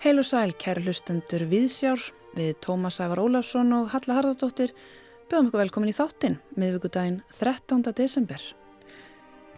Heil 0.00 0.16
og 0.16 0.24
sæl, 0.24 0.54
kæri 0.56 0.80
hlustendur 0.80 1.42
Viðsjár 1.50 2.00
við 2.32 2.54
Tómas 2.64 2.96
Ævar 3.04 3.20
Ólafsson 3.20 3.68
og 3.76 3.90
Halla 3.92 4.14
Harðardóttir 4.16 4.70
bjöðum 5.28 5.50
ykkur 5.50 5.60
velkomin 5.60 5.90
í 5.92 5.92
þáttinn 5.92 6.38
miðvíkudaginn 6.56 7.18
13. 7.36 7.82
desember. 7.98 8.40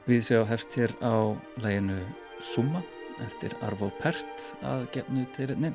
Viðsjá 0.08 0.40
hefst 0.48 0.74
hér 0.80 0.96
á 0.98 1.38
læginu 1.62 2.00
Summa 2.42 2.82
eftir 3.22 3.54
Arvo 3.62 3.92
Pert 4.00 4.48
að 4.66 4.88
gefnu 4.96 5.28
til 5.36 5.46
einni 5.54 5.70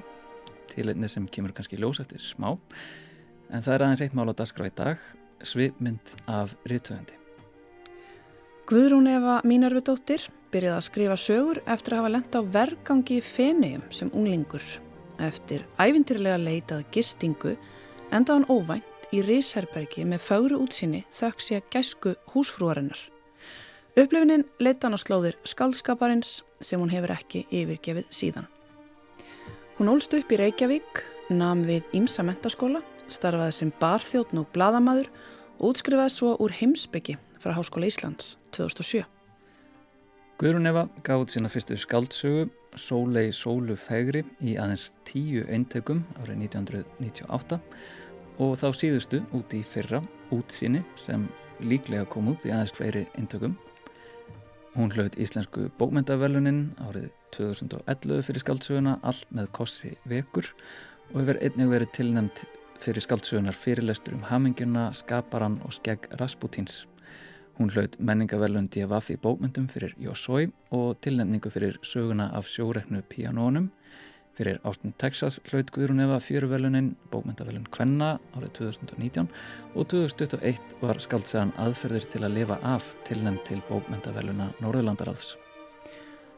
til 0.68 0.92
einni 0.92 1.08
sem 1.08 1.30
kemur 1.32 1.56
kannski 1.56 1.80
ljós 1.80 2.02
eftir 2.04 2.20
smá 2.20 2.50
en 3.48 3.64
það 3.64 3.72
er 3.78 3.86
aðeins 3.86 4.04
eitt 4.04 4.20
mál 4.20 4.28
á 4.28 4.36
dagskrá 4.36 4.68
í 4.68 4.76
dag 4.76 5.00
svipmynd 5.48 6.18
af 6.28 6.58
rítuðandi. 6.68 7.16
Guðrún 8.68 9.06
Eva 9.08 9.38
Mínarvidóttir 9.48 10.26
byrjaði 10.52 10.76
að 10.76 10.84
skrifa 10.84 11.16
sögur 11.16 11.60
eftir 11.72 11.94
að 11.96 12.02
hafa 12.02 12.10
lenda 12.12 12.40
á 12.44 12.50
vergangi 12.52 13.16
í 13.16 13.24
Fenegjum 13.24 13.84
sem 13.96 14.10
unglingur. 14.12 14.64
Eftir 15.24 15.62
ævintirlega 15.80 16.36
leitað 16.42 16.82
gistingu 16.92 17.54
enda 18.12 18.36
hann 18.36 18.44
óvænt 18.52 19.08
í 19.16 19.22
Rísherbergi 19.24 20.04
með 20.04 20.20
fagru 20.26 20.58
útsinni 20.66 21.06
þökk 21.16 21.46
sé 21.46 21.62
að 21.62 21.70
gæsku 21.78 22.14
húsfrúarinnar. 22.34 23.00
Upplifininn 23.96 24.44
leita 24.60 24.90
hann 24.90 25.00
á 25.00 25.06
slóðir 25.06 25.38
skaldskaparins 25.48 26.42
sem 26.60 26.84
hún 26.84 26.92
hefur 26.92 27.14
ekki 27.16 27.46
yfirgefið 27.48 28.12
síðan. 28.12 28.50
Hún 29.78 29.94
ólst 29.94 30.12
upp 30.18 30.34
í 30.36 30.42
Reykjavík, 30.42 31.06
nam 31.32 31.64
við 31.64 31.88
Ímsa 31.96 32.28
mentaskóla, 32.28 32.84
starfaði 33.08 33.56
sem 33.62 33.72
barþjóttn 33.80 34.44
og 34.44 34.52
bladamadur 34.52 35.08
og 35.56 35.72
útskrifaði 35.72 36.16
svo 36.18 36.36
úr 36.44 36.58
heimsbyggi 36.60 37.16
frá 37.42 37.54
Háskóla 37.56 37.88
Íslands 37.88 38.38
2007. 38.52 39.06
Guðrún 40.38 40.70
Eva 40.70 40.84
gaf 41.06 41.24
út 41.24 41.34
sína 41.34 41.50
fyrstu 41.50 41.78
skaldsögu 41.78 42.48
Sólei 42.78 43.32
Sólu 43.34 43.78
Fegri 43.80 44.22
í 44.42 44.54
aðeins 44.62 44.92
tíu 45.08 45.46
eintökum 45.50 46.04
árið 46.22 46.44
1998 46.48 47.58
og 48.44 48.52
þá 48.62 48.68
síðustu 48.78 49.24
út 49.34 49.56
í 49.58 49.64
fyrra 49.66 50.04
útsinni 50.36 50.84
sem 51.00 51.26
líklega 51.64 52.06
kom 52.10 52.30
út 52.30 52.46
í 52.46 52.54
aðeins 52.54 52.76
fleiri 52.78 53.08
eintökum. 53.18 53.56
Hún 54.78 54.94
hlaut 54.94 55.18
íslensku 55.18 55.72
bókmyndavelunin 55.80 56.76
árið 56.86 57.10
2011 57.34 58.22
fyrir 58.28 58.44
skaldsöguna 58.44 59.00
allt 59.02 59.32
með 59.34 59.50
kossi 59.58 59.96
vekur 60.06 60.52
og 61.14 61.24
hefur 61.24 61.42
einnig 61.42 61.72
verið 61.72 61.96
tilnæmt 61.98 62.44
fyrir 62.84 63.02
skaldsögunar 63.02 63.58
fyrirlestur 63.58 64.14
um 64.18 64.28
haminguna, 64.30 64.92
skaparan 64.94 65.58
og 65.66 65.74
skegg 65.74 66.06
Rasputins. 66.22 66.86
Hún 67.58 67.72
hlaut 67.74 67.96
menningavelun 67.98 68.68
D.F. 68.70 69.08
í 69.10 69.18
bókmyndum 69.18 69.66
fyrir 69.72 69.96
Jósói 69.98 70.52
og 70.78 71.00
tilnefningu 71.02 71.50
fyrir 71.50 71.80
söguna 71.82 72.28
af 72.38 72.46
sjóreknu 72.46 73.02
pianónum. 73.10 73.72
Fyrir 74.38 74.60
Ástin 74.62 74.94
Texas 75.02 75.40
hlaut 75.50 75.72
Guðrún 75.74 76.04
Eva 76.04 76.20
fjöruvelunin 76.22 76.92
bókmyndavelun 77.10 77.66
Kvenna 77.74 78.20
árið 78.38 78.52
2019 78.60 79.32
og 79.74 79.90
2021 79.90 80.78
var 80.84 81.02
skaldsagan 81.02 81.56
aðferðir 81.58 82.06
til 82.14 82.22
að 82.28 82.38
lifa 82.38 82.60
af 82.62 82.92
tilnefn 83.10 83.42
til 83.50 83.64
bókmyndaveluna 83.72 84.52
Norðurlandaráðs. 84.62 85.34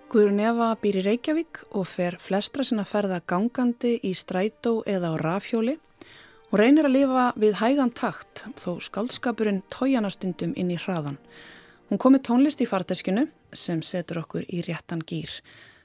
Guðrún 0.08 0.40
Eva 0.40 0.72
býr 0.80 1.02
í 1.02 1.06
Reykjavík 1.10 1.66
og 1.76 1.84
fer 1.92 2.16
flestra 2.24 2.64
sinna 2.64 2.88
ferða 2.88 3.20
gangandi 3.28 3.98
í 4.08 4.16
strætó 4.16 4.80
eða 4.88 5.12
á 5.12 5.16
rafhjóli 5.20 5.76
Hún 6.50 6.64
reynir 6.64 6.88
að 6.88 6.96
lifa 6.96 7.24
við 7.38 7.60
hægan 7.60 7.92
takt 7.94 8.42
þó 8.58 8.80
skaldskapurinn 8.82 9.60
tójanastundum 9.70 10.56
inn 10.58 10.72
í 10.74 10.78
hraðan. 10.82 11.20
Hún 11.92 12.02
komi 12.02 12.18
tónlist 12.26 12.64
í 12.66 12.66
farteskinu 12.66 13.28
sem 13.54 13.84
setur 13.86 14.24
okkur 14.24 14.48
í 14.50 14.64
réttan 14.66 15.04
gýr. 15.06 15.30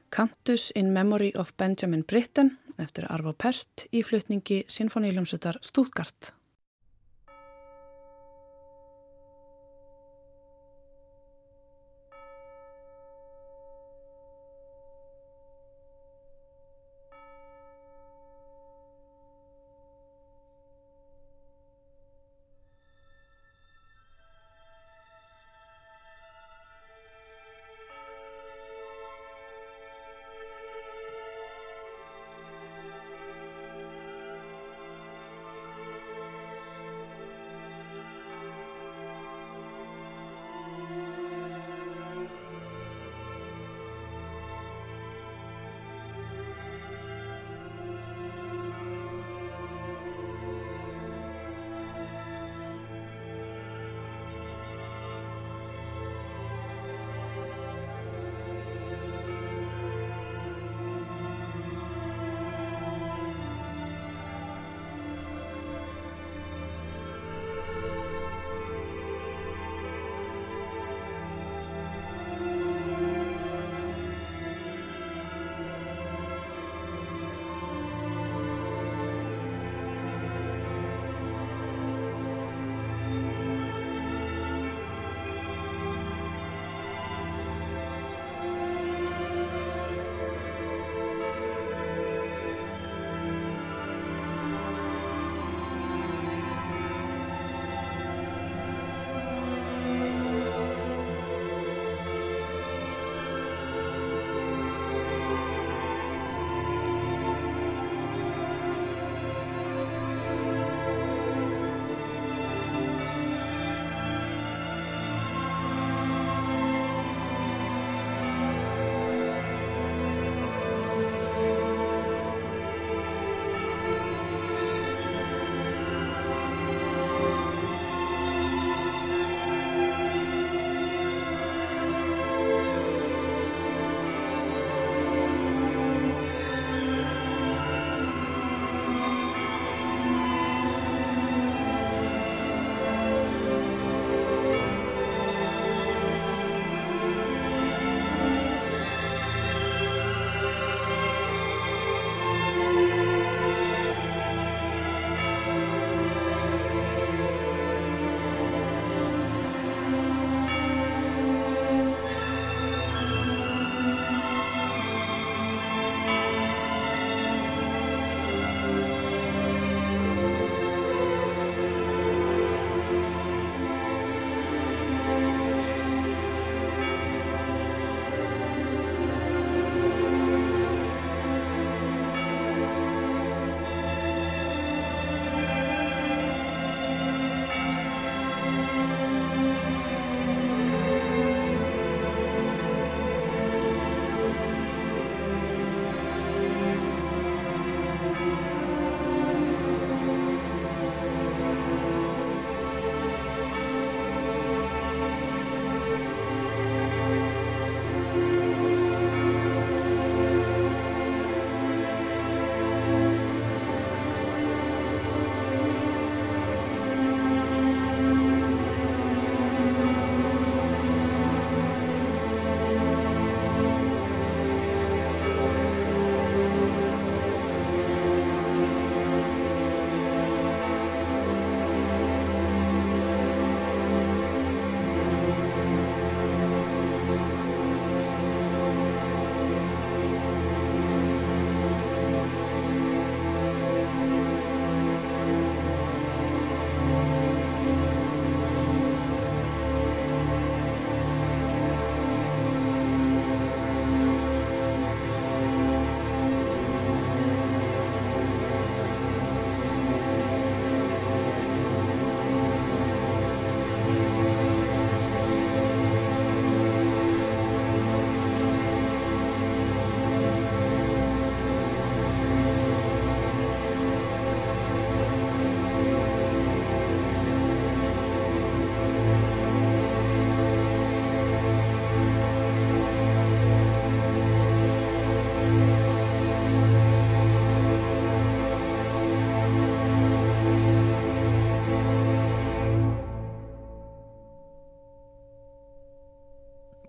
Cantus 0.09 0.71
in 0.73 0.95
Memory 0.97 1.35
of 1.37 1.53
Benjamin 1.61 2.07
Britten 2.09 2.55
eftir 2.81 3.05
Arvo 3.13 3.35
Pert 3.37 3.85
í 3.93 4.01
flutningi 4.01 4.63
Sinfoníljómsutar 4.73 5.61
Stúðgart. 5.61 6.33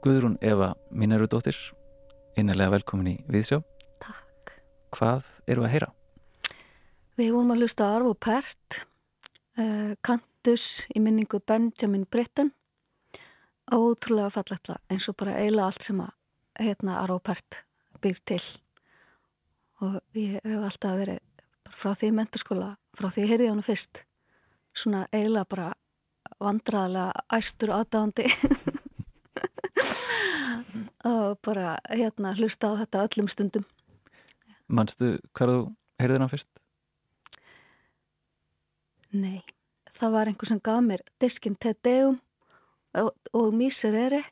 Guðrún 0.06 0.36
Eva 0.38 0.76
Mínarudóttir, 0.94 1.58
innilega 2.38 2.76
velkomin 2.76 3.08
í 3.10 3.14
Viðsjá. 3.26 3.58
Takk. 4.04 4.52
Hvað 4.94 5.30
eru 5.50 5.64
að 5.66 5.72
heyra? 5.74 5.88
Við 7.18 7.32
vorum 7.34 7.56
að 7.56 7.64
hlusta 7.64 7.88
Arvo 7.90 8.12
Pert, 8.14 8.84
uh, 9.58 9.96
Cantus 10.06 10.86
í 10.94 11.02
minningu 11.02 11.40
Benjamin 11.42 12.06
Britten. 12.06 12.54
Ótrúlega 13.74 14.30
fallegt 14.36 14.70
eins 14.94 15.10
og 15.10 15.18
bara 15.18 15.40
eiginlega 15.40 15.72
allt 15.72 15.90
sem 15.90 16.06
að 16.06 16.14
hérna, 16.68 17.00
Arvo 17.02 17.18
Pert 17.26 17.64
býr 17.98 18.22
til. 18.30 18.44
Og 19.82 19.98
ég 20.14 20.38
hef 20.38 20.70
alltaf 20.70 21.02
verið 21.02 21.74
frá 21.74 21.96
því 21.98 22.14
menturskóla, 22.22 22.76
frá 22.94 23.10
því 23.10 23.30
heyrði 23.34 23.50
hann 23.56 23.66
fyrst, 23.66 24.06
svona 24.70 25.08
eiginlega 25.10 25.50
bara 25.50 25.74
vandraðlega 26.38 27.26
æstur 27.42 27.74
aðdáðandi 27.74 28.30
og 31.06 31.40
bara 31.46 31.78
hérna 31.90 32.36
hlusta 32.38 32.72
á 32.72 32.80
þetta 32.84 33.06
öllum 33.08 33.32
stundum 33.32 33.66
Manstu 34.68 35.16
hvað 35.38 35.52
þú 35.52 35.58
heyrðir 36.02 36.24
hann 36.24 36.32
fyrst? 36.32 36.50
Nei, 39.16 39.44
það 39.94 40.16
var 40.18 40.32
einhver 40.32 40.50
sem 40.50 40.62
gaf 40.64 40.82
mér 40.84 41.04
diskin 41.22 41.56
Te 41.56 41.76
Deum 41.86 42.18
og, 42.98 43.12
og 43.34 43.54
Miserere 43.54 44.24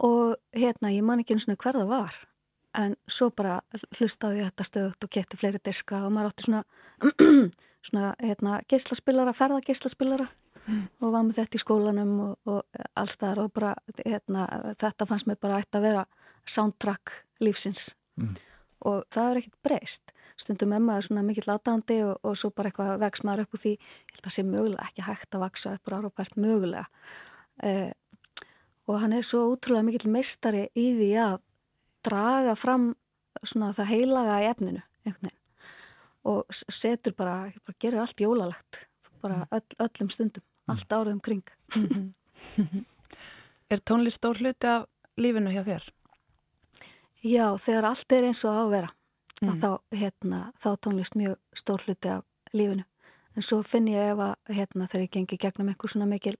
og 0.00 0.36
hérna 0.56 0.92
ég 0.94 1.04
man 1.04 1.22
ekki 1.22 1.36
eins 1.36 1.48
og 1.48 1.56
hver 1.56 1.80
það 1.80 1.90
var 1.90 2.20
en 2.78 2.94
svo 3.10 3.30
bara 3.34 3.58
hlustaði 3.98 4.42
ég 4.42 4.50
þetta 4.50 4.66
stöðut 4.66 5.06
og 5.06 5.12
kæfti 5.12 5.38
fleiri 5.40 5.60
diska 5.64 6.04
og 6.06 6.12
maður 6.14 6.30
átti 6.30 6.46
svona, 6.46 6.62
svona 7.88 8.12
hérna, 8.22 8.60
geyslaspillara, 8.70 9.34
ferðageyslaspillara. 9.36 10.28
Og 11.00 11.12
var 11.14 11.24
með 11.26 11.40
þetta 11.40 11.58
í 11.58 11.62
skólanum 11.62 12.12
og, 12.24 12.36
og 12.50 12.84
allstaðar 12.98 13.42
og 13.44 13.52
bara 13.56 13.72
hérna, 14.04 14.46
þetta 14.80 15.08
fannst 15.08 15.28
mér 15.28 15.40
bara 15.42 15.60
ætti 15.62 15.78
að 15.78 15.86
vera 15.88 16.04
soundtrack 16.48 17.16
lífsins. 17.44 17.94
Mm. 18.20 18.34
og 18.84 19.04
það 19.12 19.30
er 19.30 19.38
ekkert 19.40 19.58
breyst. 19.64 20.12
Stundum 20.40 20.72
emma 20.76 20.96
er 20.96 21.04
svona 21.04 21.22
mikill 21.24 21.48
aðdandi 21.52 22.00
og, 22.04 22.14
og 22.24 22.36
svo 22.36 22.50
bara 22.52 22.70
eitthvað 22.70 23.00
vex 23.00 23.22
maður 23.24 23.44
upp 23.44 23.56
úr 23.56 23.62
því. 23.64 23.72
Ég 23.76 24.14
held 24.14 24.20
að 24.20 24.26
það 24.26 24.34
sé 24.36 24.44
mögulega 24.48 24.86
ekki 24.86 25.06
hægt 25.06 25.36
að 25.36 25.44
vaksa 25.44 25.72
upp 25.76 25.88
úr 25.88 25.96
árópært 25.98 26.38
mögulega. 26.40 26.86
Eh, 27.64 27.90
og 28.88 29.00
hann 29.02 29.14
er 29.16 29.26
svo 29.26 29.42
útrúlega 29.52 29.86
mikill 29.86 30.12
meistari 30.12 30.66
í 30.72 30.86
því 30.96 31.10
að 31.22 31.36
draga 32.08 32.56
fram 32.56 32.90
svona 33.44 33.72
það 33.76 33.92
heilaga 33.92 34.40
í 34.40 34.48
efninu 34.50 34.82
einhvern 35.04 35.28
veginn. 35.28 35.36
Og 36.30 36.52
setur 36.52 37.16
bara, 37.16 37.36
bara 37.64 37.80
gerir 37.80 38.02
allt 38.02 38.20
jólalegt 38.20 38.84
bara 39.22 39.46
öll, 39.50 39.76
öllum 39.78 40.10
stundum 40.12 40.44
allt 40.68 40.92
árið 40.92 41.16
um 41.16 41.20
kring 41.24 41.44
Er 43.70 43.78
tónlist 43.86 44.18
stór 44.18 44.40
hluti 44.40 44.66
af 44.66 44.88
lífinu 45.20 45.52
hjá 45.54 45.62
þér? 45.62 45.84
Já, 47.22 47.46
þegar 47.60 47.86
allt 47.92 48.12
er 48.16 48.26
eins 48.26 48.42
og 48.48 48.56
á 48.56 48.60
að 48.64 48.72
vera 48.72 48.90
mm. 49.40 49.50
að 49.52 49.56
þá, 49.60 49.70
hérna, 50.00 50.40
þá 50.58 50.70
tónlist 50.82 51.18
mjög 51.20 51.36
stór 51.54 51.84
hluti 51.86 52.10
af 52.10 52.24
lífinu 52.56 52.86
en 53.36 53.46
svo 53.46 53.60
finn 53.62 53.88
ég 53.90 54.12
ef 54.12 54.22
að 54.24 54.54
hérna, 54.56 54.88
þegar 54.90 55.04
ég 55.04 55.12
gengi 55.14 55.38
gegnum 55.40 55.70
einhver 55.70 55.92
svona 55.92 56.08
mikil 56.10 56.36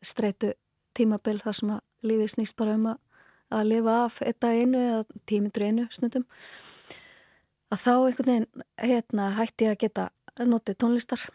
streitu 0.00 0.52
tímabill 0.96 1.40
þar 1.42 1.58
sem 1.58 1.72
að 1.74 2.06
lífið 2.06 2.34
snýst 2.34 2.56
bara 2.60 2.76
um 2.78 2.86
að, 2.92 2.98
að 3.50 3.70
lifa 3.72 3.96
af 4.04 4.20
eitt 4.24 4.40
dag 4.44 4.60
einu 4.60 4.80
eða 4.80 5.20
tímyndur 5.28 5.66
einu 5.66 5.86
snundum 5.90 6.26
að 7.70 7.82
þá 7.84 7.92
einhvern 7.94 8.30
veginn 8.30 8.66
hérna, 8.78 9.30
hætti 9.38 9.66
ég 9.66 9.74
að 9.74 9.82
geta 9.84 10.08
notið 10.46 10.78
tónlistar 10.80 11.26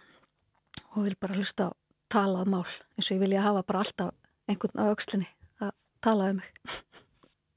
og 0.94 1.04
vil 1.06 1.18
bara 1.20 1.36
hlusta 1.38 1.70
á 1.70 1.72
talað 2.12 2.52
mál 2.52 2.66
eins 2.66 3.10
og 3.10 3.18
ég 3.18 3.24
vilja 3.24 3.44
hafa 3.46 3.64
bara 3.68 3.82
alltaf 3.84 4.14
einhvern 4.50 4.82
á 4.82 4.84
aukslinni 4.92 5.28
að 5.64 5.74
tala 6.06 6.30
um 6.34 6.40
mig. 6.40 6.50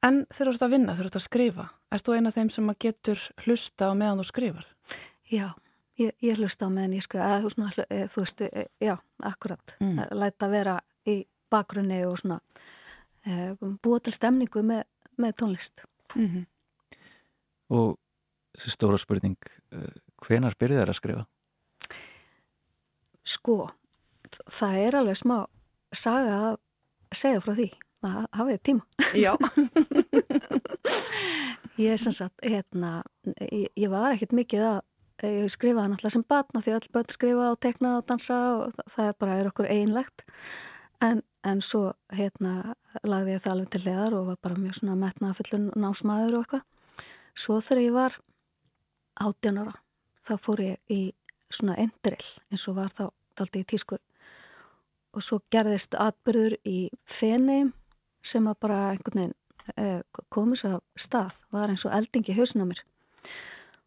En 0.07 0.21
þegar 0.31 0.53
þú 0.53 0.55
ert 0.55 0.65
að 0.67 0.75
vinna, 0.75 0.95
þegar 0.95 1.07
þú 1.07 1.11
ert 1.11 1.19
að 1.19 1.25
skrifa, 1.27 1.65
ert 1.91 2.07
þú 2.07 2.15
eina 2.15 2.31
af 2.31 2.37
þeim 2.37 2.51
sem 2.55 2.75
getur 2.85 3.23
hlusta 3.45 3.89
á 3.91 3.93
meðan 3.99 4.21
þú 4.23 4.27
skrifar? 4.29 4.69
Já, 5.29 5.47
ég, 5.99 6.13
ég 6.23 6.39
hlusta 6.39 6.69
á 6.69 6.71
meðan 6.71 6.95
ég 6.95 7.07
skrifa, 7.07 7.31
eða, 7.35 7.51
svona, 7.55 7.87
eða, 7.89 8.11
þú 8.13 8.23
veist, 8.23 8.45
e, 8.47 8.67
já, 8.85 8.95
akkurat, 9.27 9.75
mm. 9.83 10.05
læta 10.21 10.51
vera 10.53 10.77
í 11.09 11.17
bakgrunni 11.51 11.99
og 12.07 12.15
svona 12.23 12.39
e, 13.27 13.57
búa 13.59 13.99
til 13.99 14.15
stemningu 14.15 14.63
með, 14.63 14.85
með 15.19 15.35
tónlist. 15.43 15.83
Mm 16.15 16.29
-hmm. 16.29 16.47
Og 17.75 17.99
þessi 18.55 18.71
stóra 18.71 18.99
spurning, 18.99 19.37
hvenar 20.25 20.55
byrðið 20.55 20.81
það 20.81 20.89
að 20.89 21.01
skrifa? 21.01 21.27
Sko, 23.29 23.69
það 24.47 24.81
er 24.87 24.99
alveg 25.01 25.21
smá 25.21 25.37
saga 25.95 26.39
að 26.49 26.57
segja 27.17 27.45
frá 27.45 27.55
því 27.57 27.69
að 28.09 28.27
hafið 28.39 28.61
tíma. 28.69 28.83
Já. 29.19 29.33
Ég 31.79 31.95
er 31.95 32.01
sem 32.03 32.15
sagt 32.15 32.43
hérna, 32.43 33.05
ég, 33.39 33.69
ég 33.79 33.91
var 33.91 34.11
ekkert 34.11 34.35
mikið 34.35 34.65
að 34.67 35.29
ég 35.29 35.51
skrifaði 35.51 35.93
náttúrulega 35.93 36.15
sem 36.17 36.25
batna 36.27 36.63
því 36.63 36.73
all 36.75 36.89
börn 36.95 37.13
skrifa 37.15 37.51
og 37.53 37.61
tekna 37.63 37.93
og 38.01 38.07
dansa 38.09 38.39
og 38.57 38.73
það, 38.75 38.89
það 38.95 39.11
er 39.11 39.17
bara 39.23 39.37
er 39.39 39.51
okkur 39.51 39.69
einlegt 39.71 40.25
en, 41.07 41.23
en 41.47 41.63
svo 41.63 41.83
hérna 42.11 42.75
lagði 43.07 43.37
ég 43.37 43.45
það 43.45 43.55
alveg 43.55 43.71
til 43.75 43.83
leðar 43.85 44.17
og 44.19 44.27
var 44.33 44.41
bara 44.43 44.59
mjög 44.59 44.75
svona 44.81 44.99
metnaðafullun 45.05 45.71
námsmaður 45.79 46.39
og 46.39 46.43
eitthvað. 46.43 46.65
Svo 47.39 47.61
þegar 47.63 47.85
ég 47.85 47.95
var 47.95 48.19
18 49.23 49.63
ára 49.63 49.75
þá 50.27 50.35
fór 50.43 50.59
ég 50.67 50.77
í 50.91 51.01
svona 51.47 51.79
enduril 51.79 52.27
eins 52.51 52.67
og 52.67 52.79
var 52.79 52.91
þá 52.91 53.07
daldi 53.39 53.63
í 53.63 53.69
tísku 53.71 54.03
og 55.19 55.25
svo 55.27 55.41
gerðist 55.53 55.97
atbyrður 55.99 56.57
í 56.69 56.79
fenei 57.11 57.67
sem 58.25 58.47
að 58.47 58.59
bara 58.63 58.81
einhvern 58.93 59.21
veginn 59.21 59.37
eh, 59.77 60.01
komið 60.33 60.63
svo 60.63 60.75
af 60.79 61.05
stað, 61.07 61.39
var 61.55 61.73
eins 61.73 61.85
og 61.87 61.95
eldingi 61.97 62.37
hausna 62.37 62.67
mér. 62.69 62.85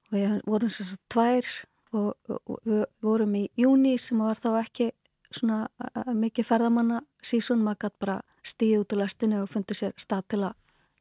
Og 0.09 0.17
við 0.17 0.39
vorum 0.47 0.73
svo 0.73 0.97
tvær 1.11 1.47
og, 1.95 2.15
og 2.27 2.59
við 2.67 2.83
vorum 3.03 3.37
í 3.39 3.45
júni 3.59 3.95
sem 3.99 4.19
var 4.21 4.39
þá 4.39 4.49
ekki 4.61 4.91
svona 5.31 5.63
eh, 5.85 6.11
mikið 6.11 6.47
ferðamanna 6.47 7.01
sísun, 7.23 7.63
maður 7.63 7.87
gæti 7.87 8.03
bara 8.05 8.19
stíð 8.43 8.83
út 8.83 8.95
úr 8.95 9.03
lestinu 9.03 9.41
og 9.45 9.51
fundið 9.51 9.81
sér 9.81 9.97
stað 9.99 10.27
til 10.33 10.43
að 10.49 10.55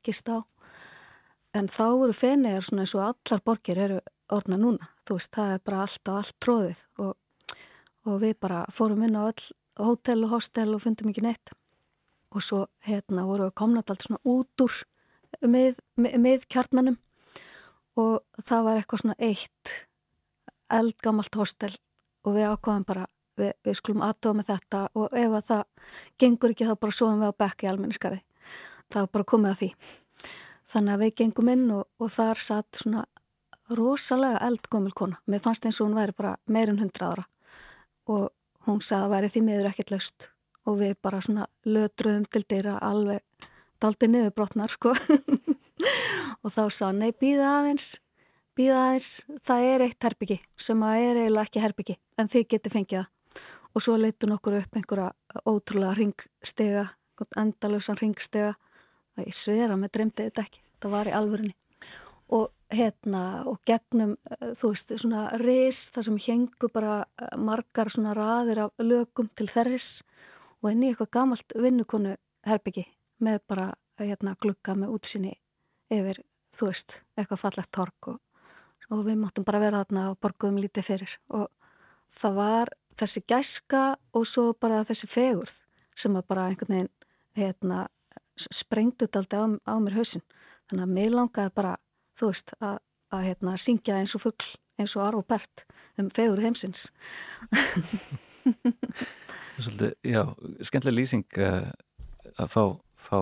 gista 0.06 0.38
á. 0.38 0.40
En 1.58 1.66
þá 1.66 1.86
voru 1.98 2.14
feneigar 2.14 2.62
svona 2.62 2.86
eins 2.86 2.94
og 2.94 3.08
allar 3.08 3.42
borgir 3.42 3.80
eru 3.82 3.98
orna 4.30 4.58
núna, 4.60 4.86
þú 5.02 5.16
veist, 5.18 5.32
það 5.34 5.56
er 5.56 5.64
bara 5.66 5.80
allt 5.82 6.10
á 6.10 6.12
allt 6.14 6.36
tróðið 6.38 6.84
og, 7.02 7.16
og 8.06 8.20
við 8.22 8.36
bara 8.38 8.60
fórum 8.70 9.02
inn 9.02 9.18
á 9.18 9.26
öll 9.26 9.48
hótel 9.86 10.24
og 10.26 10.34
hostel 10.36 10.74
og 10.74 10.82
fundum 10.84 11.10
ekki 11.12 11.24
neitt. 11.24 11.52
Og 12.30 12.44
svo 12.46 12.64
hérna 12.86 13.26
voru 13.26 13.48
við 13.48 13.56
komnat 13.58 13.90
allt 13.90 14.06
svona 14.06 14.20
út 14.24 14.64
úr 14.64 14.80
með, 15.42 15.80
með, 15.96 16.16
með 16.22 16.48
kjarnanum 16.50 16.98
og 17.98 18.20
það 18.46 18.66
var 18.66 18.80
eitthvað 18.80 19.02
svona 19.02 19.18
eitt 19.18 19.76
eldgamalt 20.70 21.36
hostel 21.38 21.72
og 22.26 22.36
við 22.36 22.50
ákvaðum 22.52 22.86
bara 22.86 23.06
við, 23.40 23.52
við 23.66 23.78
skulum 23.80 24.04
aðtöða 24.06 24.38
með 24.38 24.50
þetta 24.52 24.82
og 24.94 25.16
ef 25.18 25.36
að 25.38 25.46
það 25.48 25.92
gengur 26.22 26.54
ekki 26.54 26.68
þá 26.68 26.74
bara 26.84 26.96
svoðum 26.98 27.24
við 27.24 27.32
á 27.34 27.40
bekk 27.42 27.64
í 27.64 27.70
almenniskari 27.70 28.20
það 28.90 29.06
var 29.06 29.12
bara 29.14 29.28
komið 29.32 29.52
að 29.52 29.60
því. 29.60 29.70
Þannig 30.70 30.94
að 30.94 31.02
við 31.04 31.14
gengum 31.20 31.50
inn 31.52 31.64
og, 31.74 31.86
og 31.98 32.12
þar 32.14 32.42
satt 32.42 32.80
svona 32.82 33.04
rosalega 33.78 34.42
eldgömmul 34.46 34.94
kona. 34.98 35.20
Mér 35.30 35.42
fannst 35.44 35.66
eins 35.66 35.80
og 35.80 35.88
hún 35.88 35.98
væri 35.98 36.14
bara 36.16 36.36
meirinn 36.50 36.80
hundra 36.82 37.12
ára. 37.12 37.26
Og 38.10 38.28
hún 38.70 38.84
sagði 38.84 39.06
að 39.06 39.14
væri 39.14 39.32
því 39.32 39.42
miður 39.46 39.70
ekkert 39.70 39.94
laust 39.94 40.28
og 40.68 40.78
við 40.80 40.94
bara 41.02 41.22
svona 41.24 41.46
lötruðum 41.66 42.26
til 42.30 42.44
dýra 42.44 42.76
alveg 42.84 43.48
daldi 43.80 44.10
niður 44.10 44.34
brotnar 44.36 44.72
sko. 44.72 44.92
Og 46.44 46.52
þá 46.52 46.62
sagði 46.68 46.98
nei 46.98 47.12
býða 47.16 47.48
aðeins 47.58 47.94
býða 48.60 48.80
aðeins. 48.88 49.10
Það 49.46 49.66
er 49.70 49.84
eitt 49.86 50.06
herbyggi 50.06 50.38
sem 50.60 50.82
að 50.84 51.04
er 51.04 51.20
eiginlega 51.22 51.48
ekki 51.48 51.64
herbyggi 51.64 51.96
en 52.20 52.30
þið 52.30 52.46
getur 52.54 52.74
fengið 52.74 52.98
það. 52.98 53.44
Og 53.70 53.84
svo 53.84 53.94
leytun 53.96 54.34
okkur 54.34 54.58
upp 54.58 54.76
einhverja 54.76 55.44
ótrúlega 55.46 55.94
ringstega 55.98 56.88
endalösan 57.38 57.98
ringstega 58.00 58.54
og 59.16 59.26
ég 59.26 59.36
svera 59.36 59.76
með 59.78 59.94
dreymdi 59.96 60.26
þetta 60.26 60.46
ekki. 60.46 60.62
Það 60.80 60.94
var 60.96 61.10
í 61.10 61.16
alvörunni 61.16 61.56
og 62.30 62.50
hérna 62.70 63.42
og 63.50 63.58
gegnum 63.66 64.14
eh, 64.30 64.52
þú 64.54 64.72
veist 64.72 64.92
svona 64.94 65.26
ris 65.42 65.88
þar 65.94 66.06
sem 66.06 66.18
hengu 66.26 66.70
bara 66.72 67.02
eh, 67.18 67.36
margar 67.38 67.90
svona 67.90 68.14
raðir 68.16 68.64
af 68.66 68.82
lögum 68.82 69.30
til 69.34 69.48
þerris 69.50 70.00
og 70.60 70.70
henni 70.70 70.90
eitthvað 70.90 71.12
gamalt 71.18 71.54
vinnukonu 71.56 72.16
herbyggi 72.46 72.86
með 73.20 73.40
bara 73.50 73.70
hérna 74.00 74.36
glukka 74.40 74.76
með 74.78 74.94
útsinni 74.96 75.34
yfir 75.92 76.22
þú 76.56 76.70
veist 76.70 77.00
eitthvað 77.18 77.42
fallegt 77.44 77.72
tork 77.74 78.12
og, 78.14 78.20
og 78.90 79.02
við 79.06 79.18
máttum 79.20 79.46
bara 79.46 79.62
vera 79.62 79.82
þarna 79.82 80.10
og 80.12 80.20
borguðum 80.22 80.62
lítið 80.62 80.86
fyrir 80.86 81.16
og 81.28 81.48
það 82.10 82.38
var 82.38 82.74
þessi 83.00 83.24
gæska 83.26 83.84
og 84.14 84.26
svo 84.28 84.50
bara 84.54 84.84
þessi 84.86 85.10
fegurð 85.10 85.60
sem 85.98 86.16
að 86.16 86.28
bara 86.30 86.48
einhvern 86.50 86.76
veginn 86.76 86.92
hérna 87.38 87.86
sprengt 88.40 89.02
út 89.04 89.16
aldrei 89.18 89.42
á, 89.42 89.46
á 89.68 89.74
mér 89.82 89.98
hausin 90.00 90.24
þannig 90.70 90.84
að 90.86 90.94
mér 90.96 91.14
langaði 91.16 91.54
bara 91.56 91.76
þú 92.20 92.32
veist, 92.32 92.54
að, 92.60 92.76
að 93.16 93.26
hérna, 93.30 93.56
syngja 93.60 93.98
eins 94.00 94.14
og 94.18 94.24
fuggl, 94.26 94.52
eins 94.80 94.96
og 94.96 95.06
Arvo 95.06 95.24
Bert 95.26 95.64
um 96.00 96.10
fegur 96.14 96.42
heimsins. 96.44 96.88
Svolítið, 99.60 99.92
já, 100.08 100.22
skemmtilega 100.64 100.96
lýsing 101.00 101.40
uh, 101.42 101.66
að 102.40 102.54
fá 102.54 102.62
fá 103.00 103.16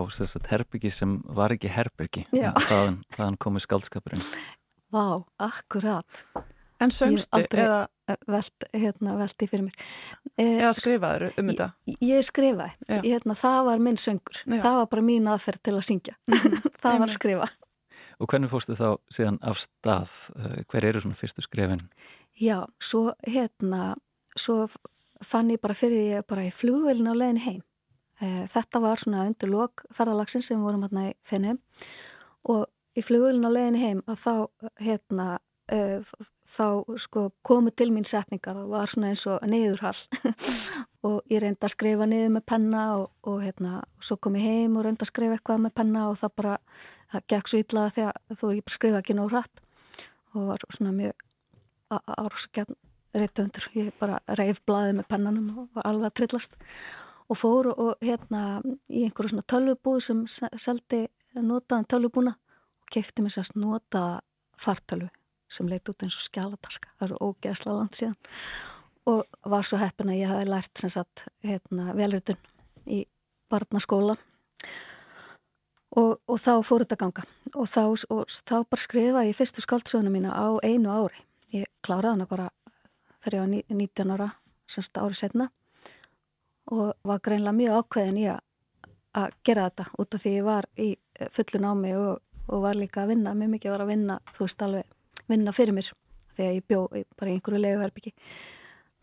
herbyggi 0.51 0.91
sem 0.91 1.19
var 1.35 1.55
ekki 1.55 1.71
herbyggi 1.71 2.25
þaðan, 2.33 2.99
þaðan 3.15 3.37
komið 3.43 3.67
skaldskapurinn 3.67 4.25
Vá, 4.89 5.21
akkurat. 5.45 6.23
En 6.81 6.93
söngstu 6.95 7.43
eða 7.45 7.83
velt, 8.31 8.65
hérna, 8.73 9.19
velti 9.19 9.49
fyrir 9.51 9.67
mér. 9.67 9.75
Eh, 10.39 10.55
Eða 10.63 10.71
skrifaður 10.79 11.27
um 11.29 11.51
þetta? 11.51 11.67
Ég, 11.91 11.99
ég 12.09 12.25
skrifaði, 12.25 12.71
hérna, 13.05 13.37
það 13.37 13.59
var 13.67 13.83
minn 13.85 13.99
söngur. 14.01 14.39
Já. 14.47 14.63
það 14.63 14.79
var 14.79 14.89
bara 14.95 15.05
mín 15.11 15.29
aðferð 15.29 15.61
til 15.69 15.75
að 15.75 15.85
syngja. 15.91 16.17
Það 16.81 17.03
var 17.03 17.13
skrifa 17.13 17.51
Og 18.19 18.27
hvernig 18.27 18.51
fórstu 18.51 18.75
þá 18.75 18.99
síðan 19.15 19.39
af 19.47 19.61
stað? 19.63 20.13
Eh, 20.37 20.63
hver 20.67 20.87
eru 20.89 21.03
svona 21.03 21.19
fyrstu 21.19 21.45
skrifin? 21.45 21.85
Já, 22.39 22.65
svo 22.83 23.13
hérna 23.27 23.95
svo 24.39 24.67
fann 25.25 25.51
ég 25.51 25.61
bara 25.63 25.75
fyrir 25.75 26.03
því 26.03 26.23
bara 26.31 26.47
í 26.47 26.55
flugvelin 26.55 27.11
á 27.11 27.15
legin 27.15 27.43
heim. 27.45 27.63
Eh, 28.21 28.45
þetta 28.51 28.83
var 28.83 28.99
svona 28.99 29.27
undir 29.29 29.51
lok 29.51 29.85
ferðalagsins 29.95 30.51
sem 30.51 30.63
vorum 30.63 30.83
hérna 30.87 31.11
í 31.11 31.15
fennum 31.27 31.61
og 32.51 32.67
í 32.99 33.05
flugvelin 33.07 33.47
á 33.47 33.51
legin 33.55 33.79
heim 33.79 34.03
að 34.07 34.23
þá 34.25 34.35
hérna 34.83 35.29
þá 35.69 36.97
sko 36.97 37.29
komu 37.45 37.71
til 37.77 37.91
mín 37.93 38.07
setningar 38.09 38.57
og 38.57 38.71
var 38.73 38.89
svona 38.89 39.11
eins 39.13 39.27
og 39.29 39.43
neyðurhall 39.45 40.01
og 41.09 41.19
ég 41.31 41.43
reyndi 41.45 41.67
að 41.67 41.75
skrifa 41.75 42.07
niður 42.09 42.33
með 42.39 42.45
penna 42.49 42.85
og, 42.99 43.11
og 43.29 43.43
hérna 43.45 43.83
svo 44.01 44.17
kom 44.17 44.39
ég 44.39 44.47
heim 44.49 44.79
og 44.79 44.87
reyndi 44.87 45.05
að 45.05 45.11
skrifa 45.13 45.37
eitthvað 45.37 45.65
með 45.67 45.75
penna 45.81 46.07
og 46.09 46.17
það 46.23 46.35
bara, 46.41 46.55
það 47.13 47.27
gekk 47.35 47.51
svo 47.53 47.61
illa 47.63 47.89
þegar 47.97 48.39
þú 48.41 48.53
skrifa 48.75 49.03
ekki 49.03 49.19
nóg 49.19 49.35
hratt. 49.35 49.65
Og 50.37 50.49
var 50.51 50.65
svona 50.73 50.95
mjög 50.97 51.27
árásakjarn 51.91 52.77
reytöndur, 53.17 53.69
ég 53.75 53.93
bara 54.01 54.19
reyf 54.39 54.61
blaðið 54.69 54.99
með 54.99 55.09
pennanum 55.13 55.53
og 55.55 55.71
var 55.77 55.89
alveg 55.89 56.11
að 56.11 56.17
trillast. 56.21 56.59
Og 57.29 57.37
fór 57.37 57.71
og 57.75 58.05
hérna 58.05 58.61
í 58.89 59.05
einhverju 59.05 59.35
svona 59.35 59.49
tölvubúð 59.53 60.01
sem 60.05 60.25
seldi 60.29 61.07
notaðan 61.37 61.89
tölvubúna 61.89 62.35
og 62.37 62.93
keipti 62.93 63.25
mér 63.25 63.37
sérst 63.37 63.57
notaða 63.57 64.21
fartölvu 64.61 65.11
sem 65.53 65.69
leitt 65.71 65.89
út 65.89 66.05
eins 66.05 66.17
og 66.19 66.27
skjálataska 66.27 66.93
það 66.99 67.07
eru 67.09 67.21
ógeðsla 67.29 67.77
land 67.77 67.97
síðan. 67.97 68.17
Og 69.09 69.25
var 69.49 69.65
svo 69.65 69.81
heppin 69.81 70.13
að 70.13 70.21
ég 70.21 70.33
hafi 70.33 70.49
lært 70.49 70.81
sem 70.81 70.93
sagt 70.93 71.25
hérna, 71.45 71.95
velritun 71.97 72.41
í 72.85 73.05
barnaskóla. 73.49 74.19
Og, 75.97 76.19
og 76.29 76.37
þá 76.37 76.53
fór 76.67 76.85
þetta 76.85 76.99
ganga. 77.01 77.25
Og 77.55 77.65
þá, 77.71 77.83
og 78.13 78.29
þá 78.29 78.57
bara 78.69 78.85
skrifaði 78.85 79.31
ég 79.31 79.39
fyrstu 79.39 79.65
skaldsöguna 79.65 80.13
mína 80.13 80.35
á 80.37 80.61
einu 80.61 80.93
ári. 80.93 81.25
Ég 81.57 81.71
kláraði 81.81 82.19
hana 82.19 82.29
bara 82.29 82.51
þegar 83.25 83.39
ég 83.39 83.47
var 83.47 83.79
19 83.81 84.13
ára 84.15 84.29
semst 84.69 85.01
ári 85.01 85.17
setna 85.17 85.49
og 86.69 86.93
var 87.09 87.23
greinlega 87.25 87.57
mjög 87.57 87.81
ákveðin 87.81 88.21
í 88.21 88.27
að 88.29 89.37
gera 89.47 89.69
þetta 89.69 89.87
út 89.99 90.15
af 90.15 90.23
því 90.23 90.33
ég 90.35 90.47
var 90.47 90.69
í 90.77 90.89
fullu 91.35 91.61
námi 91.65 91.95
og, 91.97 92.21
og 92.53 92.63
var 92.63 92.77
líka 92.77 93.03
að 93.03 93.15
vinna, 93.15 93.35
mjög 93.35 93.55
mikið 93.55 93.75
var 93.75 93.85
að 93.85 93.93
vinna 93.95 94.19
þú 94.35 94.45
veist 94.45 94.65
alveg 94.67 94.98
vinna 95.29 95.55
fyrir 95.55 95.77
mér 95.77 95.91
þegar 96.37 96.57
ég 96.57 96.67
bjó 96.69 96.85
bara 96.91 97.31
í 97.31 97.37
einhverju 97.37 97.63
leguherbyggi 97.63 98.15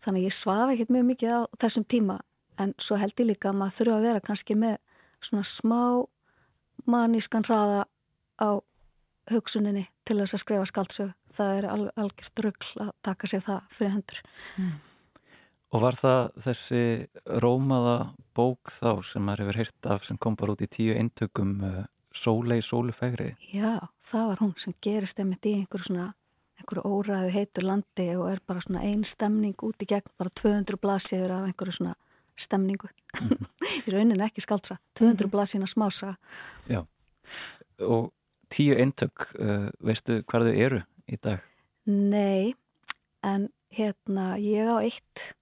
þannig 0.04 0.22
að 0.22 0.28
ég 0.28 0.36
svafa 0.36 0.72
ekkert 0.74 0.94
mjög 0.94 1.08
mikið 1.10 1.36
á 1.36 1.40
þessum 1.62 1.86
tíma 1.88 2.20
en 2.62 2.72
svo 2.80 2.98
held 3.00 3.16
ég 3.20 3.30
líka 3.32 3.50
að 3.50 3.58
maður 3.60 3.78
þurfa 3.78 3.96
að 3.96 4.06
vera 4.08 4.24
kannski 4.24 4.56
með 4.58 4.76
svona 5.20 5.46
smá 5.48 5.82
manískan 6.86 7.46
hraða 7.46 7.84
á 8.40 8.50
hugsuninni 9.32 9.86
til 10.06 10.18
þess 10.20 10.36
að 10.36 10.42
skrifa 10.42 10.68
skaldsög 10.70 11.14
það 11.34 11.56
er 11.58 11.68
al 11.70 11.80
algjörst 11.98 12.44
ruggl 12.44 12.84
að 12.84 12.92
taka 13.06 13.30
sér 13.30 13.42
það 13.44 13.72
fyrir 13.74 13.94
hendur. 13.96 14.20
Mm. 14.60 14.74
Og 15.74 15.82
var 15.82 15.98
það 15.98 16.22
þessi 16.44 16.82
rómaða 17.42 17.96
bók 18.36 18.70
þá 18.70 19.02
sem 19.08 19.24
maður 19.26 19.46
hefur 19.46 19.60
hýrt 19.62 19.88
af 19.96 20.06
sem 20.06 20.20
kom 20.20 20.36
bara 20.38 20.54
út 20.54 20.62
í 20.62 20.70
tíu 20.70 20.94
eintökum 20.94 21.56
uh, 21.66 21.82
Sólei 22.16 22.62
Sólufægri 22.64 23.34
Já, 23.52 23.88
það 24.04 24.28
var 24.30 24.42
hún 24.44 24.54
sem 24.60 24.74
gerist 24.82 25.20
einmitt 25.20 25.46
í 25.46 25.54
einhverju 25.60 25.90
svona 25.90 26.06
einhverju 26.56 26.88
óræðu 26.88 27.30
heitur 27.34 27.66
landi 27.68 28.08
og 28.16 28.30
er 28.30 28.42
bara 28.46 28.64
svona 28.64 28.84
einn 28.88 29.04
stemning 29.04 29.56
út 29.66 29.82
í 29.82 29.88
gegn 29.90 30.12
bara 30.18 30.32
200 30.42 30.80
blasiður 30.80 31.36
af 31.36 31.48
einhverju 31.50 31.78
svona 31.78 31.94
stemningu 32.36 32.88
mm 32.88 33.28
-hmm. 33.28 33.46
í 33.86 33.92
raunin 33.92 34.20
ekki 34.20 34.40
skaldsa 34.40 34.76
200 34.94 35.12
mm 35.12 35.16
-hmm. 35.16 35.30
blasina 35.30 35.66
smása 35.66 36.14
Já, 36.68 36.86
og 37.80 38.12
tíu 38.48 38.74
eintök 38.78 39.32
uh, 39.40 39.68
veistu 39.84 40.22
þau 40.22 40.52
eru 40.52 40.82
í 41.08 41.16
dag? 41.22 41.38
Nei, 41.84 42.54
en 43.22 43.48
hérna 43.70 44.36
ég 44.38 44.66
á 44.66 44.76
eitt 44.82 45.34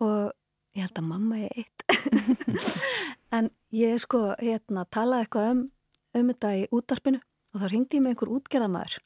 og 0.00 0.32
ég 0.74 0.82
held 0.82 0.98
að 0.98 1.08
mamma 1.08 1.38
er 1.38 1.50
eitt 1.56 1.82
En 3.32 3.48
ég 3.72 3.96
sko 4.02 4.34
hérna 4.36 4.84
talaði 4.92 5.24
eitthvað 5.24 5.50
um, 5.54 5.60
um 6.20 6.32
þetta 6.32 6.50
í 6.58 6.66
útarpinu 6.76 7.20
og 7.52 7.62
þá 7.62 7.66
ringdi 7.72 7.98
ég 7.98 8.04
með 8.04 8.12
einhver 8.12 8.32
útgerðamæður 8.36 8.96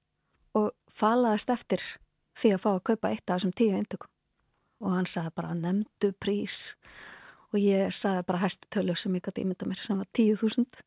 og 0.59 0.73
falaðist 0.91 1.53
eftir 1.55 1.85
því 2.37 2.53
að 2.57 2.63
fá 2.65 2.71
að 2.73 2.87
kaupa 2.91 3.13
eitt 3.13 3.31
af 3.31 3.37
þessum 3.37 3.55
tíu 3.57 3.77
eintökum. 3.77 4.11
Og 4.83 4.93
hann 4.93 5.07
sagði 5.09 5.33
bara 5.39 5.55
nefndu 5.57 6.11
prís. 6.21 6.75
Og 7.55 7.61
ég 7.63 7.95
sagði 7.95 8.27
bara 8.29 8.43
hæstu 8.43 8.69
tölu 8.73 8.97
sem 8.99 9.15
ég 9.17 9.25
gæti 9.25 9.45
ímynda 9.45 9.69
mér 9.69 9.81
sem 9.81 10.01
var 10.01 10.11
tíu 10.17 10.35
þúsund. 10.41 10.83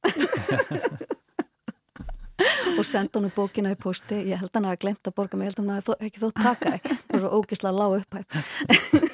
Og 2.80 2.86
senda 2.88 3.20
hann 3.20 3.28
úr 3.28 3.36
bókina 3.36 3.72
í 3.74 3.80
posti 3.80 4.22
ég 4.30 4.40
held 4.40 4.54
hann 4.56 4.68
að 4.68 4.76
hafa 4.76 4.84
glemt 4.84 5.08
að 5.10 5.16
borga 5.16 5.40
mig 5.40 5.50
ég 5.50 5.52
held 5.52 5.64
hann 5.64 5.74
að 5.76 5.88
það 5.90 6.06
ekki 6.08 6.22
þótt 6.22 6.38
taka 6.40 6.76
það 6.86 7.16
var 7.16 7.24
svo 7.26 7.32
ógislega 7.40 7.76
lág 7.76 7.96
upphætt 8.00 9.09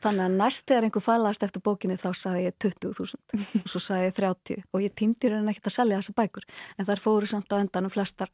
Þannig 0.00 0.24
að 0.24 0.36
næst 0.40 0.66
þegar 0.68 0.86
einhver 0.86 1.04
fælast 1.04 1.42
eftir 1.44 1.62
bókinni 1.64 1.96
þá 2.00 2.10
saði 2.16 2.44
ég 2.46 2.54
20.000 2.64 3.60
og 3.60 3.66
svo 3.68 3.80
saði 3.84 4.06
ég 4.06 4.14
30 4.16 4.62
og 4.72 4.84
ég 4.84 4.94
týmdi 4.96 5.28
hérna 5.28 5.52
ekkert 5.52 5.68
að 5.68 5.74
selja 5.76 5.98
þessa 6.00 6.14
bækur 6.16 6.46
en 6.76 6.86
þar 6.88 7.02
fóru 7.02 7.28
samt 7.28 7.52
á 7.52 7.56
endanum 7.60 7.92
flestar. 7.92 8.30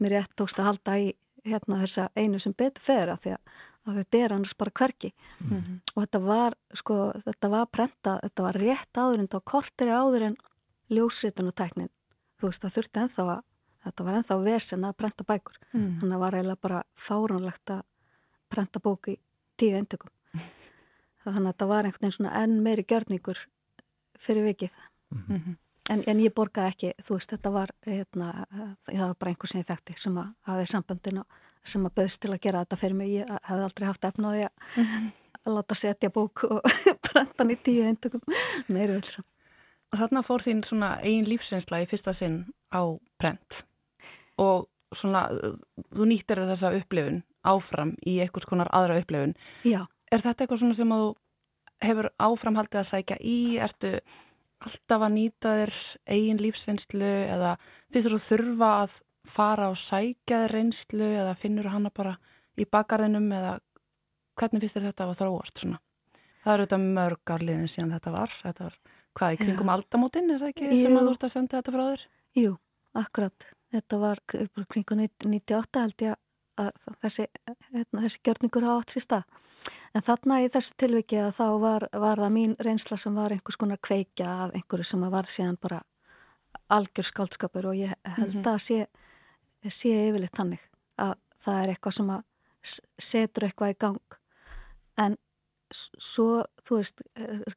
Mér 0.00 0.16
rétt 0.16 0.32
tókst 0.38 0.60
að 0.62 0.70
halda 0.70 0.96
í 1.00 1.10
hérna 1.44 1.80
þessa 1.82 2.08
einu 2.16 2.40
sem 2.40 2.54
betur 2.56 2.84
fer 2.84 3.12
að, 3.12 3.26
að 3.88 4.00
þetta 4.00 4.20
er 4.20 4.34
annars 4.36 4.56
bara 4.56 4.72
hverki 4.80 5.12
mm 5.12 5.50
-hmm. 5.50 5.76
og 5.94 6.02
þetta 6.04 6.20
var 6.24 6.56
sko 6.74 6.96
þetta 7.24 7.48
var 7.48 7.66
prenta, 7.66 8.18
þetta 8.22 8.42
var 8.42 8.60
rétt 8.64 8.92
áður 8.96 9.18
en 9.18 9.28
þetta 9.28 9.40
var 9.40 9.50
korteri 9.52 9.90
áður 9.90 10.26
en 10.30 10.36
ljósritunutæknin 10.90 11.92
þú 12.40 12.48
veist 12.48 12.62
það 12.62 12.76
þurfti 12.76 13.00
enþá 13.04 13.26
að 13.36 13.42
þetta 13.84 14.04
var 14.04 14.14
enþá 14.14 14.38
vesen 14.44 14.84
að 14.84 14.96
prenta 14.96 15.24
bækur. 15.24 15.56
Mm 15.72 15.80
-hmm. 15.80 16.00
þannig 16.00 16.16
að 16.16 16.20
var 16.20 16.34
eiginlega 16.34 16.60
bara 16.62 16.82
fáránlegt 16.96 17.70
að 17.70 17.82
prenta 18.48 18.80
bóki 18.80 19.16
tíu 19.56 19.76
endökum 19.76 20.10
þannig 21.24 21.52
að 21.52 21.58
það 21.62 21.72
var 21.72 21.88
einhvern 21.88 22.06
veginn 22.06 22.16
svona 22.16 22.36
enn 22.42 22.60
meiri 22.64 22.84
gjörningur 22.88 23.42
fyrir 24.20 24.46
vikið. 24.50 24.70
Mm 25.10 25.22
-hmm. 25.28 25.56
en, 25.90 26.02
en 26.06 26.20
ég 26.20 26.34
borgaði 26.34 26.72
ekki 26.72 26.92
þú 27.04 27.16
veist 27.16 27.30
þetta 27.30 27.50
var 27.50 27.70
hérna, 27.86 28.28
það 28.86 29.06
var 29.06 29.16
bara 29.18 29.30
einhver 29.30 29.48
sem 29.48 29.60
ég 29.60 29.66
þekkti 29.66 29.96
sem 29.96 30.18
að 30.18 30.28
hafi 30.50 30.66
sambandin 30.66 31.22
sem 31.64 31.86
að 31.86 31.94
böðst 31.94 32.20
til 32.20 32.32
að 32.32 32.40
gera 32.40 32.64
þetta 32.64 32.76
fyrir 32.76 32.96
mig. 32.96 33.08
Ég 33.08 33.28
hef 33.28 33.64
aldrei 33.64 33.86
haft 33.86 34.04
efnaði 34.04 34.44
að, 34.44 34.52
mm 34.76 34.84
-hmm. 34.84 35.10
að 35.46 35.54
láta 35.54 35.74
setja 35.74 36.10
bók 36.10 36.44
og 36.44 36.60
brenda 37.04 37.34
hann 37.38 37.50
í 37.50 37.56
tíu 37.56 37.84
eintökum 37.84 38.20
meiri 38.68 38.92
vilsam 38.92 39.24
Þarna 39.90 40.22
fór 40.22 40.42
þín 40.42 40.62
svona 40.62 41.00
einn 41.02 41.26
lífsreynsla 41.26 41.82
í 41.82 41.86
fyrsta 41.90 42.12
sinn 42.14 42.46
á 42.70 42.86
brent 43.18 43.64
og 44.38 44.68
svona 44.94 45.26
þú 45.90 46.06
nýttir 46.06 46.38
þessa 46.46 46.70
upplifun 46.78 47.24
áfram 47.42 47.96
í 48.06 48.20
einhvers 48.20 48.46
konar 48.46 48.68
aðra 48.70 49.00
upplifun. 49.00 49.34
Já 49.64 49.86
Er 50.10 50.22
þetta 50.22 50.44
eitthvað 50.44 50.62
svona 50.64 50.78
sem 50.78 50.94
að 50.94 51.04
þú 51.04 51.10
hefur 51.86 52.10
áframhaldið 52.20 52.80
að 52.80 52.88
sækja 52.90 53.18
í? 53.22 53.38
Ertu 53.62 53.92
alltaf 54.60 55.04
að 55.06 55.14
nýta 55.16 55.54
þér 55.62 55.76
eigin 56.12 56.42
lífsreynslu 56.42 57.12
eða 57.36 57.54
finnst 57.92 58.10
þú 58.10 58.20
þurfa 58.26 58.70
að 58.82 58.96
fara 59.30 59.68
og 59.70 59.78
sækja 59.80 60.42
þér 60.44 60.56
reynslu 60.56 61.10
eða 61.22 61.36
finnur 61.38 61.70
hana 61.72 61.92
bara 61.94 62.16
í 62.60 62.66
bakarðinum 62.68 63.30
eða 63.36 63.54
hvernig 64.40 64.64
finnst 64.64 64.76
þér 64.76 64.88
þetta 64.90 65.06
að 65.06 65.20
þróast 65.20 65.62
svona? 65.62 65.80
Það 66.40 66.54
eru 66.54 66.66
þetta 66.66 66.80
mörg 66.82 67.32
árliðin 67.34 67.68
síðan 67.68 67.94
þetta 67.94 68.12
var. 68.14 68.34
Þetta 68.40 68.66
var 68.66 68.76
hvað 69.18 69.34
í 69.34 69.38
kringum 69.42 69.72
aldamótin 69.74 70.32
er 70.32 70.40
það 70.40 70.52
ekki 70.54 70.68
Jú. 70.70 70.80
sem 70.80 70.96
að 70.96 71.06
þú 71.06 71.14
ert 71.14 71.26
að 71.26 71.32
senda 71.34 71.60
þetta 71.60 71.74
frá 71.74 71.84
þér? 71.84 72.04
Jú, 72.40 72.52
akkurat. 73.00 73.46
Þetta 73.70 74.00
var 74.00 74.22
kringum 74.30 75.02
98 75.04 75.84
held 75.84 76.04
ég 76.06 76.18
að 76.60 76.70
þessi, 77.04 77.26
hérna, 77.70 78.04
þessi 78.04 78.22
gjörningur 78.26 78.66
hafa 78.66 78.82
átt 78.82 78.94
sér 78.94 79.04
stað. 79.06 79.40
En 79.90 80.04
þarna 80.06 80.40
í 80.44 80.48
þessu 80.52 80.76
tilviki 80.78 81.18
að 81.18 81.32
þá 81.34 81.46
var, 81.62 81.86
var 81.98 82.20
það 82.22 82.34
mín 82.36 82.52
reynsla 82.62 82.98
sem 83.00 83.16
var 83.16 83.34
einhvers 83.34 83.58
konar 83.58 83.80
kveikja 83.82 84.28
að 84.44 84.58
einhverju 84.60 84.86
sem 84.86 85.06
var 85.10 85.30
síðan 85.30 85.58
bara 85.60 85.80
algjör 86.70 87.08
skaldskapur 87.08 87.70
og 87.72 87.78
ég 87.78 87.96
held 88.16 88.36
mhm. 88.36 88.46
að 88.46 88.60
sé, 88.62 88.78
sé 89.66 89.94
yfirleitt 90.08 90.36
tannig 90.36 90.62
að 91.00 91.16
það 91.42 91.62
er 91.62 91.72
eitthvað 91.74 91.96
sem 91.98 92.14
að 92.14 92.22
setur 93.00 93.46
eitthvað 93.48 93.74
í 93.74 93.78
gang. 93.80 94.16
En 95.00 95.16
svo, 95.72 96.44
þú 96.66 96.80
veist, 96.80 97.02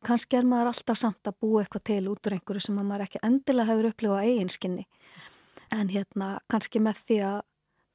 kannski 0.06 0.38
er 0.40 0.48
maður 0.48 0.72
alltaf 0.72 1.00
samt 1.02 1.30
að 1.30 1.40
búa 1.44 1.64
eitthvað 1.64 1.86
til 1.90 2.04
út 2.12 2.30
úr 2.30 2.38
einhverju 2.38 2.66
sem 2.68 2.78
maður 2.80 3.08
ekki 3.08 3.22
endilega 3.26 3.70
hefur 3.72 3.90
upplifað 3.92 4.30
eiginskinni. 4.30 4.86
En 5.74 5.90
hérna 5.90 6.38
kannski 6.52 6.82
með 6.84 7.02
því 7.08 7.20
að, 7.30 7.40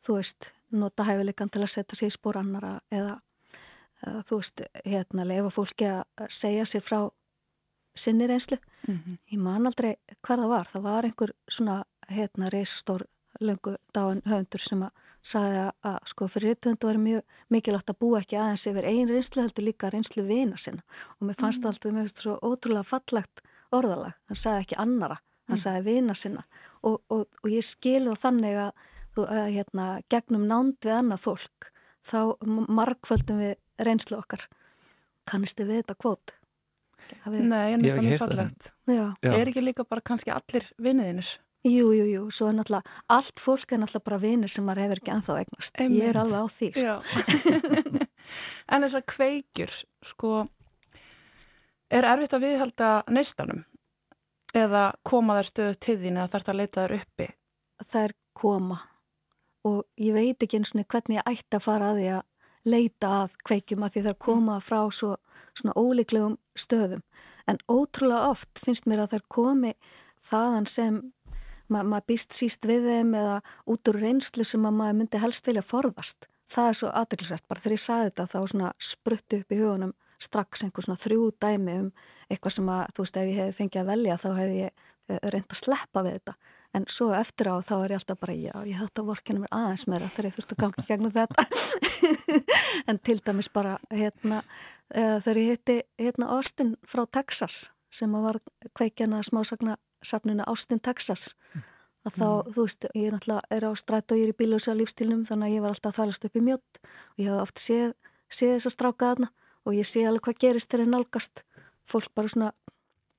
þú 0.05 0.19
veist, 0.19 0.53
nota 0.75 1.07
hæfileikan 1.09 1.51
til 1.51 1.65
að 1.65 1.73
setja 1.73 1.99
sér 1.99 2.13
í 2.13 2.15
spór 2.19 2.39
annara 2.39 2.77
eða 2.93 3.17
þú 4.29 4.41
veist, 4.41 4.63
hérna, 4.85 5.27
lefa 5.29 5.51
fólki 5.51 5.89
að 5.91 6.29
segja 6.29 6.67
sér 6.69 6.85
frá 6.85 7.01
sinni 7.99 8.27
reynslu 8.27 8.59
mm 8.89 8.95
-hmm. 8.95 9.19
ég 9.33 9.39
man 9.39 9.67
aldrei 9.67 9.97
hver 10.23 10.39
það 10.39 10.49
var 10.49 10.67
það 10.73 10.83
var 10.83 11.05
einhver 11.05 11.33
svona 11.51 11.85
hérna 12.09 12.49
reysastór 12.51 13.03
löngu 13.41 13.77
dáin 13.95 14.23
höfundur 14.25 14.61
sem 14.61 14.83
að 14.83 14.91
sagði 15.23 15.59
að, 15.59 15.73
að 15.83 15.99
sko 16.07 16.29
fyrir 16.29 16.49
rittvöndu 16.49 16.87
var 16.87 16.99
mjög 16.99 17.23
mikilvægt 17.53 17.91
að 17.91 17.99
búa 18.01 18.21
ekki 18.21 18.37
aðeins 18.37 18.67
yfir 18.67 18.85
einn 18.85 19.09
reynslu 19.09 19.43
heldur 19.43 19.65
líka 19.65 19.91
reynslu 19.91 20.25
vina 20.27 20.57
sinna 20.57 20.83
og 21.21 21.29
mér 21.29 21.39
fannst 21.39 21.63
mm. 21.63 21.69
alltaf, 21.71 21.93
mér 21.93 22.01
finnst 22.01 22.17
það 22.17 22.23
svo 22.23 22.39
ótrúlega 22.43 22.83
fallegt 22.83 23.43
orðalag, 23.71 24.13
hann 24.29 24.37
sagði 24.37 24.61
ekki 24.61 24.81
annara 24.85 25.19
hann 25.49 25.57
mm. 25.57 25.63
sagði 25.65 25.83
vina 25.85 26.15
sinna 26.15 26.45
og, 26.83 27.03
og, 27.09 27.27
og 27.43 27.51
ég 27.51 27.67
skilði 27.67 28.17
þannig 28.17 28.61
að, 28.65 28.73
að 29.27 29.49
hérna, 29.57 29.87
gegnum 30.09 30.47
nánd 30.49 30.79
við 30.85 30.93
annað 30.93 31.25
fólk 31.27 31.73
þá 32.09 32.21
markföldum 32.69 33.43
við 33.43 33.57
reynslu 33.87 34.19
okkar 34.19 34.47
kannistu 35.29 35.67
við 35.69 35.83
þetta 35.83 35.99
kvót? 36.01 36.35
Nei, 37.29 37.75
en 37.77 37.85
það 37.85 38.09
er 38.11 38.21
fallegt 38.21 38.73
Er 38.89 39.47
ekki 39.47 39.63
líka 39.63 39.85
bara 39.87 40.03
kannski 40.05 40.33
allir 40.35 40.67
vinniðinir? 40.83 41.37
Jú, 41.67 41.89
jú, 41.91 42.05
jú, 42.07 42.21
svo 42.31 42.49
er 42.49 42.55
náttúrulega 42.55 43.01
allt 43.11 43.41
fólk 43.43 43.73
er 43.75 43.81
náttúrulega 43.83 44.07
bara 44.07 44.19
vinnir 44.23 44.51
sem 44.53 44.65
maður 44.67 44.85
hefur 44.85 45.01
ekki 45.01 45.13
enþá 45.15 45.39
eignast, 45.41 45.81
Einmitt. 45.83 45.99
ég 45.99 46.11
er 46.13 46.19
alveg 46.21 46.39
á 46.39 46.47
því 46.55 46.69
sko. 46.79 48.05
En 48.73 48.85
þessar 48.85 49.05
kveikjur 49.09 49.75
sko 50.07 50.33
er 51.91 52.07
erfitt 52.07 52.37
að 52.37 52.45
viðhalda 52.47 52.91
neistanum 53.11 53.65
eða 54.57 54.85
koma 55.09 55.39
þær 55.39 55.51
stöðu 55.51 55.79
til 55.83 55.97
þín 56.03 56.21
eða 56.21 56.31
þarf 56.35 56.47
það 56.47 56.55
að 56.55 56.61
leita 56.63 56.85
þær 56.85 56.97
uppi? 56.99 57.29
Það 57.83 58.05
er 58.05 58.17
koma 58.39 58.81
og 59.69 59.79
ég 59.99 60.15
veit 60.15 60.47
ekki 60.47 60.61
eins 60.61 60.75
og 60.77 60.85
hvernig 60.85 61.19
ég 61.19 61.31
ætti 61.33 61.59
að 61.59 61.67
fara 61.67 61.91
að 61.91 62.01
því 62.01 62.09
að 62.15 62.23
leita 62.69 63.11
að 63.23 63.37
kveikjum 63.49 63.85
að 63.85 63.95
því 63.95 64.03
þær 64.07 64.17
koma 64.25 64.57
frá 64.65 64.81
svo, 64.95 65.15
svona 65.57 65.75
óleiklegum 65.79 66.39
stöðum. 66.59 67.05
En 67.49 67.61
ótrúlega 67.71 68.33
oft 68.33 68.61
finnst 68.63 68.89
mér 68.89 69.05
að 69.05 69.17
þær 69.17 69.25
komi 69.35 69.75
þaðan 70.31 70.69
sem 70.71 70.99
ma 71.69 71.85
maður 71.85 72.09
býst 72.13 72.37
síst 72.37 72.67
við 72.69 72.89
þeim 72.89 73.15
eða 73.19 73.39
út 73.69 73.91
úr 73.91 74.01
reynslu 74.01 74.45
sem 74.47 74.65
maður 74.65 75.01
myndi 75.01 75.23
helst 75.23 75.49
vilja 75.49 75.65
forðast. 75.65 76.29
Það 76.49 76.69
er 76.69 76.77
svo 76.79 76.91
aðeinsrætt, 76.97 77.49
bara 77.49 77.61
þegar 77.61 77.77
ég 77.77 77.83
saði 77.85 78.07
þetta 78.09 78.29
þá 78.33 78.39
svona 78.53 78.71
spruttu 78.81 79.41
upp 79.43 79.53
í 79.53 79.59
hugunum 79.61 79.97
strax 80.19 80.65
einhver 80.65 80.85
svona 80.85 80.99
þrjú 80.99 81.27
dæmi 81.39 81.75
um 81.83 81.91
eitthvað 82.29 82.55
sem 82.57 82.71
að, 82.73 82.95
þú 82.95 83.05
veist, 83.05 83.19
ef 83.21 83.29
ég 83.29 83.41
hef 83.43 83.59
fengið 83.61 83.83
að 83.83 83.91
velja 83.93 84.17
þá 84.19 84.29
hef 84.39 84.55
ég 84.57 84.87
eh, 85.13 85.21
reynd 85.35 85.53
að 85.53 85.61
sleppa 85.61 86.05
við 86.07 86.17
þetta 86.19 86.35
en 86.77 86.85
svo 86.93 87.09
eftir 87.17 87.49
á 87.49 87.57
þá 87.65 87.75
er 87.79 87.95
ég 87.95 88.01
alltaf 88.01 88.21
bara 88.21 88.35
já, 88.37 88.53
ég 88.69 88.77
hætti 88.77 89.03
að 89.03 89.09
vorkina 89.09 89.43
mér 89.45 89.55
aðeins 89.57 89.87
meira 89.89 90.11
þegar 90.13 90.29
ég 90.29 90.37
þurfti 90.37 90.57
að 90.57 90.63
ganga 90.65 90.85
gegnum 90.89 91.15
þetta 91.15 91.47
en 92.91 93.01
til 93.05 93.19
dæmis 93.25 93.49
bara 93.53 93.79
hérna, 93.91 94.43
uh, 94.93 95.17
þegar 95.25 95.41
ég 95.43 95.51
hitti 95.55 95.79
hérna 96.01 96.31
Austin 96.37 96.77
frá 96.89 97.07
Texas 97.07 97.69
sem 97.91 98.13
var 98.13 98.41
kveikjana 98.77 99.23
smásagna 99.25 99.79
safnuna 100.05 100.47
Austin, 100.47 100.81
Texas 100.81 101.33
að 102.07 102.15
þá, 102.15 102.29
mm. 102.29 102.53
þú 102.55 102.65
veist, 102.67 102.87
ég 102.95 103.09
er 103.09 103.17
náttúrulega 103.17 103.57
er 103.57 103.67
á 103.67 103.71
strætt 103.81 104.13
og 104.13 104.21
ég 104.21 104.29
er 104.29 104.35
í 104.35 104.39
bíljósa 104.39 104.75
lífstílnum 104.77 105.25
þannig 105.29 105.49
að 105.49 105.57
ég 105.57 105.65
var 105.65 105.75
alltaf 105.75 105.95
að 105.95 106.01
þælast 106.03 106.29
upp 106.29 106.39
í 106.39 106.45
mjótt 106.45 106.81
og 106.85 107.23
ég 107.23 107.31
hef 107.33 107.45
oft 107.45 107.63
séð, 107.63 107.95
séð 108.29 108.55
þess 108.57 108.71
að 108.71 108.77
stráka 108.77 109.13
þarna 109.13 109.31
og 109.65 109.77
ég 109.77 109.89
sé 109.89 110.05
alveg 110.07 110.29
hvað 110.29 110.43
gerist 110.45 110.71
þegar 110.71 110.85
ég 110.85 110.93
nálgast 110.93 111.45
fólk 111.89 112.13
bara 112.15 112.33
svona 112.33 112.53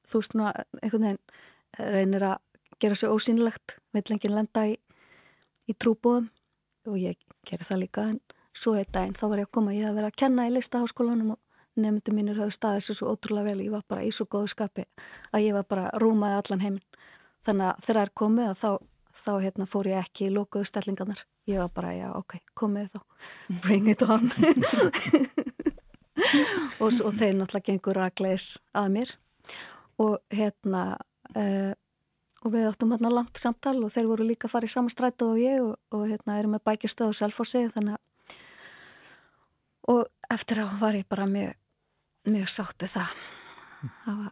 þú 0.09 0.21
veist, 0.21 0.33
svona, 0.33 0.53
einhvern 0.81 1.07
veginn 1.09 1.91
reynir 1.97 2.25
að 2.31 2.37
gera 2.81 2.97
sér 2.97 3.13
ósýnilegt 3.13 3.77
veitlengin 3.95 4.35
lenda 4.35 4.65
í, 4.69 4.75
í 5.69 5.75
trúbúðum 5.75 6.29
og 6.89 6.97
ég 6.99 7.19
gerir 7.47 7.67
það 7.67 7.83
líka 7.83 8.07
en 8.09 8.19
svo 8.55 8.75
eitt 8.77 8.91
daginn 8.95 9.17
þá 9.17 9.25
var 9.27 9.41
ég 9.43 9.49
að 9.49 9.55
koma 9.57 9.75
ég 9.75 9.89
að 9.89 9.99
vera 9.99 10.11
að 10.11 10.19
kenna 10.23 10.47
í 10.47 10.53
listaháskólanum 10.55 11.35
og 11.35 11.39
nefndi 11.79 12.13
mínir 12.15 12.39
höfðu 12.39 12.55
staðið 12.55 12.85
sér 12.85 12.99
svo 12.99 13.13
ótrúlega 13.13 13.49
vel 13.49 13.59
og 13.59 13.65
ég 13.65 13.73
var 13.73 13.85
bara 13.91 14.05
í 14.05 14.11
svo 14.15 14.27
góðu 14.29 14.51
skapi 14.53 14.85
að 15.31 15.45
ég 15.45 15.55
var 15.55 15.67
bara 15.69 15.89
rúmaði 16.01 16.39
allan 16.39 16.63
heiminn. 16.65 16.85
Þannig 17.45 17.69
að 17.69 17.83
þegar 17.85 17.99
það 17.99 18.05
er 18.05 18.13
komið 18.21 18.49
þá, 18.59 18.71
þá 19.19 19.31
hérna, 19.45 19.67
fór 19.69 19.89
ég 19.89 20.01
ekki 20.03 20.27
í 20.27 20.33
lókuðu 20.35 20.67
stellingarnar. 20.67 21.23
Ég 21.49 21.61
var 21.63 21.71
bara, 21.73 21.93
já 21.95 22.09
ok, 22.17 22.35
komið 22.59 22.91
þá. 22.93 22.99
Bring 23.63 23.89
it 23.91 24.03
on. 24.03 24.29
Og, 26.83 26.91
og 26.91 27.13
þeir 27.15 27.37
náttúrulega 27.37 27.69
gengur 27.69 27.97
að 28.03 28.09
gleis 28.19 28.47
að 28.75 28.89
mér. 28.91 29.11
Og 30.03 30.17
hérna 30.35 30.81
uh, 31.31 31.71
og 32.43 32.53
við 32.53 32.69
áttum 32.69 32.93
hérna 32.93 33.11
langt 33.11 33.39
samtal 33.39 33.77
og 33.83 33.91
þeir 33.93 34.07
voru 34.07 34.27
líka 34.27 34.47
að 34.47 34.53
fara 34.55 34.69
í 34.69 34.71
sama 34.71 34.91
strætu 34.93 35.33
og 35.33 35.41
ég 35.41 35.59
og, 35.63 35.75
og 35.91 36.05
hérna 36.07 36.37
erum 36.39 36.55
með 36.55 36.65
bækistöð 36.69 37.11
og 37.11 37.17
selfossi 37.19 37.65
þannig 37.73 37.97
að 37.97 38.05
og 39.89 40.05
eftir 40.29 40.61
á 40.61 40.67
var 40.79 40.95
ég 40.95 41.07
bara 41.09 41.25
mjög 41.27 41.55
mjög 42.29 42.51
sáttið 42.53 42.93
það 42.93 43.11
að, 44.11 44.23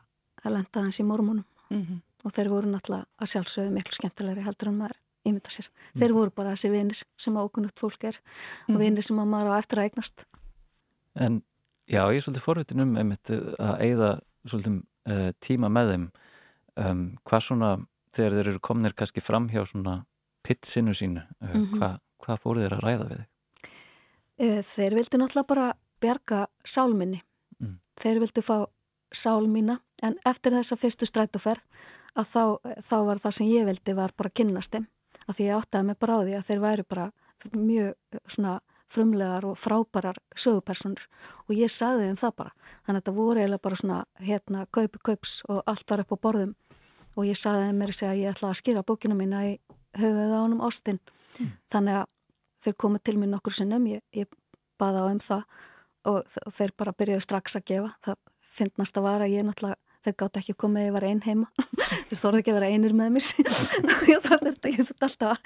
að 0.44 0.54
lenda 0.54 0.86
hans 0.86 1.00
í 1.02 1.08
mormunum 1.08 1.46
mm 1.70 1.84
-hmm. 1.84 2.00
og 2.24 2.34
þeir 2.36 2.50
voru 2.54 2.72
náttúrulega 2.72 3.06
að 3.18 3.32
sjálfsögðu 3.34 3.74
miklu 3.74 3.98
skemmtilegri 3.98 4.46
heldur 4.46 4.72
en 4.72 4.78
maður 4.78 4.98
ímynda 5.28 5.52
sér. 5.52 5.68
Mm. 5.68 6.00
Þeir 6.00 6.14
voru 6.14 6.32
bara 6.32 6.54
þessi 6.56 6.70
vinir 6.72 7.04
sem 7.18 7.38
ákunnult 7.38 7.80
fólk 7.80 8.04
er 8.04 8.20
mm. 8.68 8.76
og 8.76 8.82
vinir 8.82 9.04
sem 9.04 9.16
maður 9.16 9.52
á 9.52 9.60
eftir 9.60 9.80
að 9.80 9.90
eignast 9.90 10.26
En 11.16 11.42
já, 11.88 12.04
ég 12.14 12.18
er 12.18 12.22
svolítið 12.22 12.46
forvitin 12.46 12.80
um 12.80 12.96
einmitt 12.96 13.30
að 13.32 13.80
eigða 13.82 14.20
svolítið 14.46 14.84
uh, 15.10 15.32
tíma 15.40 15.70
með 15.70 15.92
þeim 15.92 16.12
um, 16.76 17.18
hvað 17.26 17.44
svona 17.44 17.72
þegar 18.18 18.38
þeir 18.38 18.52
eru 18.54 18.66
komnir 18.70 18.98
kannski 18.98 19.24
fram 19.24 19.50
hjá 19.52 19.64
svona 19.66 20.00
pitsinu 20.48 20.94
sínu, 20.96 21.24
uh, 21.42 21.50
-hmm. 21.50 21.78
hvað 21.78 21.98
hva 22.24 22.38
fóru 22.42 22.64
þeir 22.64 22.78
að 22.78 22.86
ræða 22.86 23.10
við 23.10 23.20
þig? 23.20 23.28
Eh, 24.38 24.62
þeir 24.66 24.96
vildi 24.98 25.20
náttúrulega 25.20 25.50
bara 25.50 25.68
bjarga 26.02 26.42
sálminni. 26.66 27.22
Mm. 27.62 27.78
Þeir 27.98 28.20
vildi 28.22 28.44
fá 28.46 28.58
sálmína 29.14 29.80
en 30.06 30.18
eftir 30.30 30.54
þessa 30.54 30.78
fyrstu 30.78 31.08
strætóferð 31.10 31.64
að 32.18 32.30
þá, 32.30 32.44
þá 32.86 32.98
var 33.08 33.22
það 33.24 33.36
sem 33.38 33.50
ég 33.50 33.68
vildi 33.70 33.96
var 33.98 34.14
bara 34.18 34.34
kynnast 34.34 34.76
þeim. 34.76 34.88
Að 35.28 35.38
því 35.38 35.48
ég 35.48 35.58
áttaði 35.58 35.88
mig 35.88 36.00
bara 36.00 36.18
á 36.18 36.20
því 36.22 36.36
að 36.38 36.50
þeir 36.50 36.64
væri 36.64 36.88
bara 36.88 37.08
mjög 37.54 38.20
svona 38.28 38.58
frumlegar 38.88 39.46
og 39.46 39.58
frábærar 39.60 40.20
sögupersonur 40.38 41.08
og 41.48 41.56
ég 41.58 41.72
sagði 41.74 42.08
þeim 42.08 42.22
það 42.22 42.38
bara. 42.44 42.54
Þannig 42.86 42.94
að 42.94 43.02
þetta 43.02 43.16
voru 43.18 43.42
eiginlega 43.42 43.66
bara 43.68 43.80
svona 43.82 44.00
hérna 44.22 44.64
kaupi 44.72 45.02
kaups 45.10 45.34
og 45.50 45.64
allt 45.66 45.92
var 45.92 46.04
upp 46.04 46.14
á 46.16 46.24
borðum 46.28 46.54
og 47.18 47.26
ég 47.26 47.40
saði 47.40 47.72
mér 47.74 47.94
að 47.96 48.20
ég 48.22 48.32
ætla 48.32 48.52
að 48.52 48.60
skýra 48.62 48.86
bókina 48.86 49.18
mína 49.18 49.44
í 49.50 49.56
höfuð 49.98 50.36
ánum 50.38 50.62
Ástin. 50.66 51.02
Mm. 51.38 51.52
þannig 51.70 52.00
að 52.02 52.06
þeir 52.66 52.78
komu 52.82 53.00
til 53.04 53.18
mér 53.20 53.30
nokkur 53.34 53.54
sinnum 53.54 53.84
ég, 53.90 54.02
ég 54.16 54.30
baða 54.80 55.06
á 55.06 55.12
um 55.12 55.20
það. 55.22 55.44
Og 56.08 56.38
þeir 56.56 56.74
bara 56.80 56.96
byrjuði 56.98 57.26
strax 57.26 57.58
að 57.60 57.68
gefa. 57.72 57.92
Það 58.06 58.18
finnast 58.58 58.98
að 58.98 59.08
vara 59.08 59.28
ég 59.30 59.46
náttúrulega 59.46 59.78
þeir 60.08 60.16
gátt 60.22 60.40
ekki 60.40 60.56
að 60.56 60.78
ég 60.86 60.94
var 60.96 61.04
einn 61.04 61.22
heima. 61.26 61.48
Þeir 62.08 62.20
þorði 62.22 62.40
ekki 62.40 62.52
að 62.54 62.58
vera 62.58 62.70
einir 62.72 62.94
með 62.96 63.10
mér. 63.18 63.26
Það 64.28 64.46
þetta, 64.46 64.72
ég 64.72 64.88
þurfti 64.88 65.08
alltaf 65.08 65.42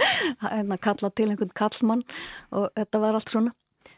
að, 0.52 0.60
að 0.62 0.78
kalla 0.86 1.10
til 1.10 1.28
einhvern 1.32 1.56
kallmann 1.58 2.04
og 2.52 2.68
þetta 2.78 3.02
var 3.02 3.18
allt 3.18 3.34
svona. 3.34 3.54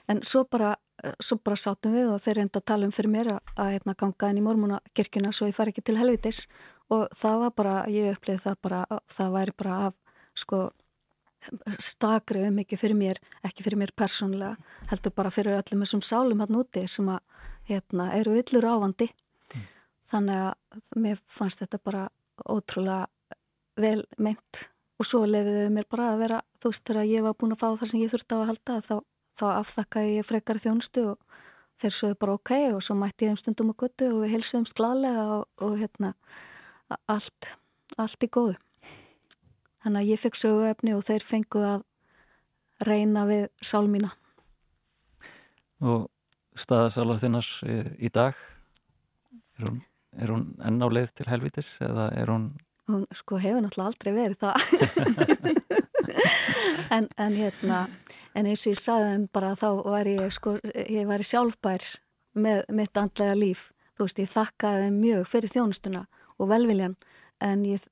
En 0.08 0.22
svo 0.24 0.46
bara, 0.48 0.74
svo 1.20 1.40
bara 1.44 1.60
sátum 1.60 1.98
við 1.98 2.14
og 2.14 2.22
þeir 2.24 2.40
reynda 2.40 2.62
að 2.62 2.68
tala 2.72 2.88
um 2.88 2.96
fyrir 2.96 3.12
mér 3.12 3.32
að, 3.36 3.52
að 3.58 3.74
hérna, 3.76 3.98
ganga 4.00 4.32
inn 4.32 4.40
í 4.40 4.46
mormúnakirkuna 4.46 5.34
svo 5.36 5.50
ég 5.50 5.58
far 5.58 5.72
ekki 5.72 5.84
til 5.84 5.98
helvitis 6.00 6.46
og 6.94 7.04
það 7.18 7.44
var 7.44 7.54
bara, 7.58 7.76
ég 7.92 8.16
upplýði 8.16 8.46
það 8.46 8.58
bara, 8.68 8.82
það 9.12 9.36
væri 9.38 9.56
bara 9.64 9.78
af 9.90 10.00
sko 10.38 10.64
stakri 11.84 12.46
um 12.48 12.60
ekki 12.62 12.78
fyrir 12.80 12.98
mér, 12.98 13.20
ekki 13.44 13.66
fyrir 13.66 13.82
mér 13.82 13.92
persónlega, 13.98 14.56
heldur 14.92 15.14
bara 15.16 15.32
fyrir 15.34 15.58
öllum 15.58 15.84
þessum 15.84 16.04
sálum 16.06 16.44
hann 16.44 16.60
úti 16.60 16.86
sem 16.88 17.10
að 17.12 17.20
hérna, 17.68 18.12
eru 18.18 18.36
yllur 18.40 18.68
ávandi 18.68 19.10
mm. 19.10 19.66
þannig 20.12 20.46
að 20.46 21.02
mér 21.04 21.24
fannst 21.28 21.64
þetta 21.64 21.82
bara 21.84 22.06
ótrúlega 22.50 23.08
vel 23.80 24.04
meint 24.22 24.68
og 25.00 25.08
svo 25.08 25.24
lefiðu 25.28 25.70
mér 25.74 25.88
bara 25.92 26.12
að 26.14 26.22
vera 26.24 26.40
þú 26.62 26.72
veist 26.72 26.86
þegar 26.88 27.10
ég 27.10 27.26
var 27.26 27.36
búin 27.40 27.56
að 27.56 27.64
fá 27.64 27.68
það 27.72 27.90
sem 27.92 28.04
ég 28.04 28.14
þurfti 28.14 28.38
á 28.38 28.40
að 28.40 28.50
halda 28.52 28.78
þá, 28.88 28.96
þá 29.40 29.46
afþakkaði 29.52 30.16
ég 30.18 30.28
frekar 30.30 30.62
þjónustu 30.64 31.06
og 31.14 31.40
þeir 31.82 31.98
sögðu 31.98 32.20
bara 32.22 32.38
ok 32.38 32.52
og 32.76 32.82
svo 32.86 32.98
mætti 32.98 33.28
ég 33.28 33.34
um 33.34 33.40
stundum 33.42 33.72
að 33.74 33.80
guttu 33.84 34.10
og 34.14 34.24
við 34.24 34.36
heilsuðumst 34.36 34.78
gladlega 34.78 35.24
og, 35.40 35.48
og 35.66 35.78
hérna 35.82 36.14
allt, 37.12 37.54
allt 37.98 38.26
í 38.26 38.30
góðu. 38.32 38.58
Þannig 39.84 40.00
að 40.00 40.10
ég 40.14 40.22
fekk 40.22 40.40
söguefni 40.40 40.94
og 40.96 41.04
þeir 41.04 41.26
fengu 41.28 41.64
að 41.68 41.82
reyna 42.88 43.26
við 43.28 43.48
sálmína. 43.64 44.14
Og 45.84 46.08
staðasálar 46.56 47.20
þinnars 47.20 47.50
í 47.68 48.12
dag, 48.14 48.38
er 49.60 49.68
hún, 49.68 49.82
er 50.16 50.32
hún 50.32 50.46
enn 50.64 50.80
á 50.80 50.88
leið 50.88 51.12
til 51.18 51.28
helvitis 51.32 51.76
eða 51.84 52.10
er 52.16 52.32
hún... 52.32 52.54
Hún 52.88 53.04
sko 53.16 53.40
hefur 53.40 53.64
náttúrulega 53.64 53.92
aldrei 53.92 54.12
verið 54.16 54.38
það. 54.44 54.56
en, 56.96 57.08
en 57.18 57.38
hérna, 57.38 57.84
en 58.36 58.48
eins 58.50 58.66
og 58.66 58.74
ég 58.74 58.80
sagði 58.80 59.12
þeim 59.14 59.28
bara 59.36 59.54
þá 59.60 59.70
var 59.84 60.10
ég 60.10 60.34
sko, 60.36 60.58
ég 60.74 61.08
var 61.10 61.24
sjálfbær 61.28 61.88
með 62.40 62.66
mitt 62.76 63.00
andlega 63.00 63.38
líf. 63.38 63.70
Þú 63.94 64.08
veist, 64.08 64.20
ég 64.24 64.32
þakkaði 64.32 64.88
þeim 64.88 65.00
mjög 65.04 65.32
fyrir 65.32 65.54
þjónustuna 65.54 66.04
og 66.04 66.23
velviljan 66.50 66.96
en 67.44 67.66
ég, 67.66 67.84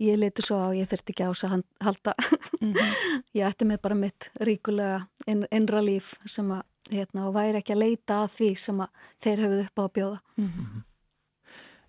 ég 0.00 0.18
leiti 0.18 0.44
svo 0.44 0.58
á 0.60 0.68
ég 0.76 0.88
þurfti 0.90 1.14
ekki 1.14 1.24
á 1.26 1.32
þess 1.32 1.46
að 1.48 1.64
halda 1.80 2.14
mm 2.60 2.72
-hmm. 2.72 2.94
ég 3.38 3.46
ætti 3.46 3.64
mig 3.64 3.80
bara 3.82 3.94
mitt 3.94 4.30
ríkulega 4.40 5.06
inn, 5.26 5.46
innra 5.50 5.80
líf 5.80 6.14
sem 6.26 6.50
að 6.50 6.62
hérna, 6.90 7.28
og 7.28 7.34
væri 7.34 7.58
ekki 7.58 7.72
að 7.72 7.84
leita 7.84 8.22
að 8.22 8.32
því 8.36 8.54
sem 8.56 8.80
að 8.80 8.88
þeir 9.22 9.44
hefur 9.44 9.64
upp 9.64 9.78
á 9.78 9.82
að 9.84 9.92
bjóða 9.92 10.18
mm 10.36 10.48
-hmm. 10.48 10.82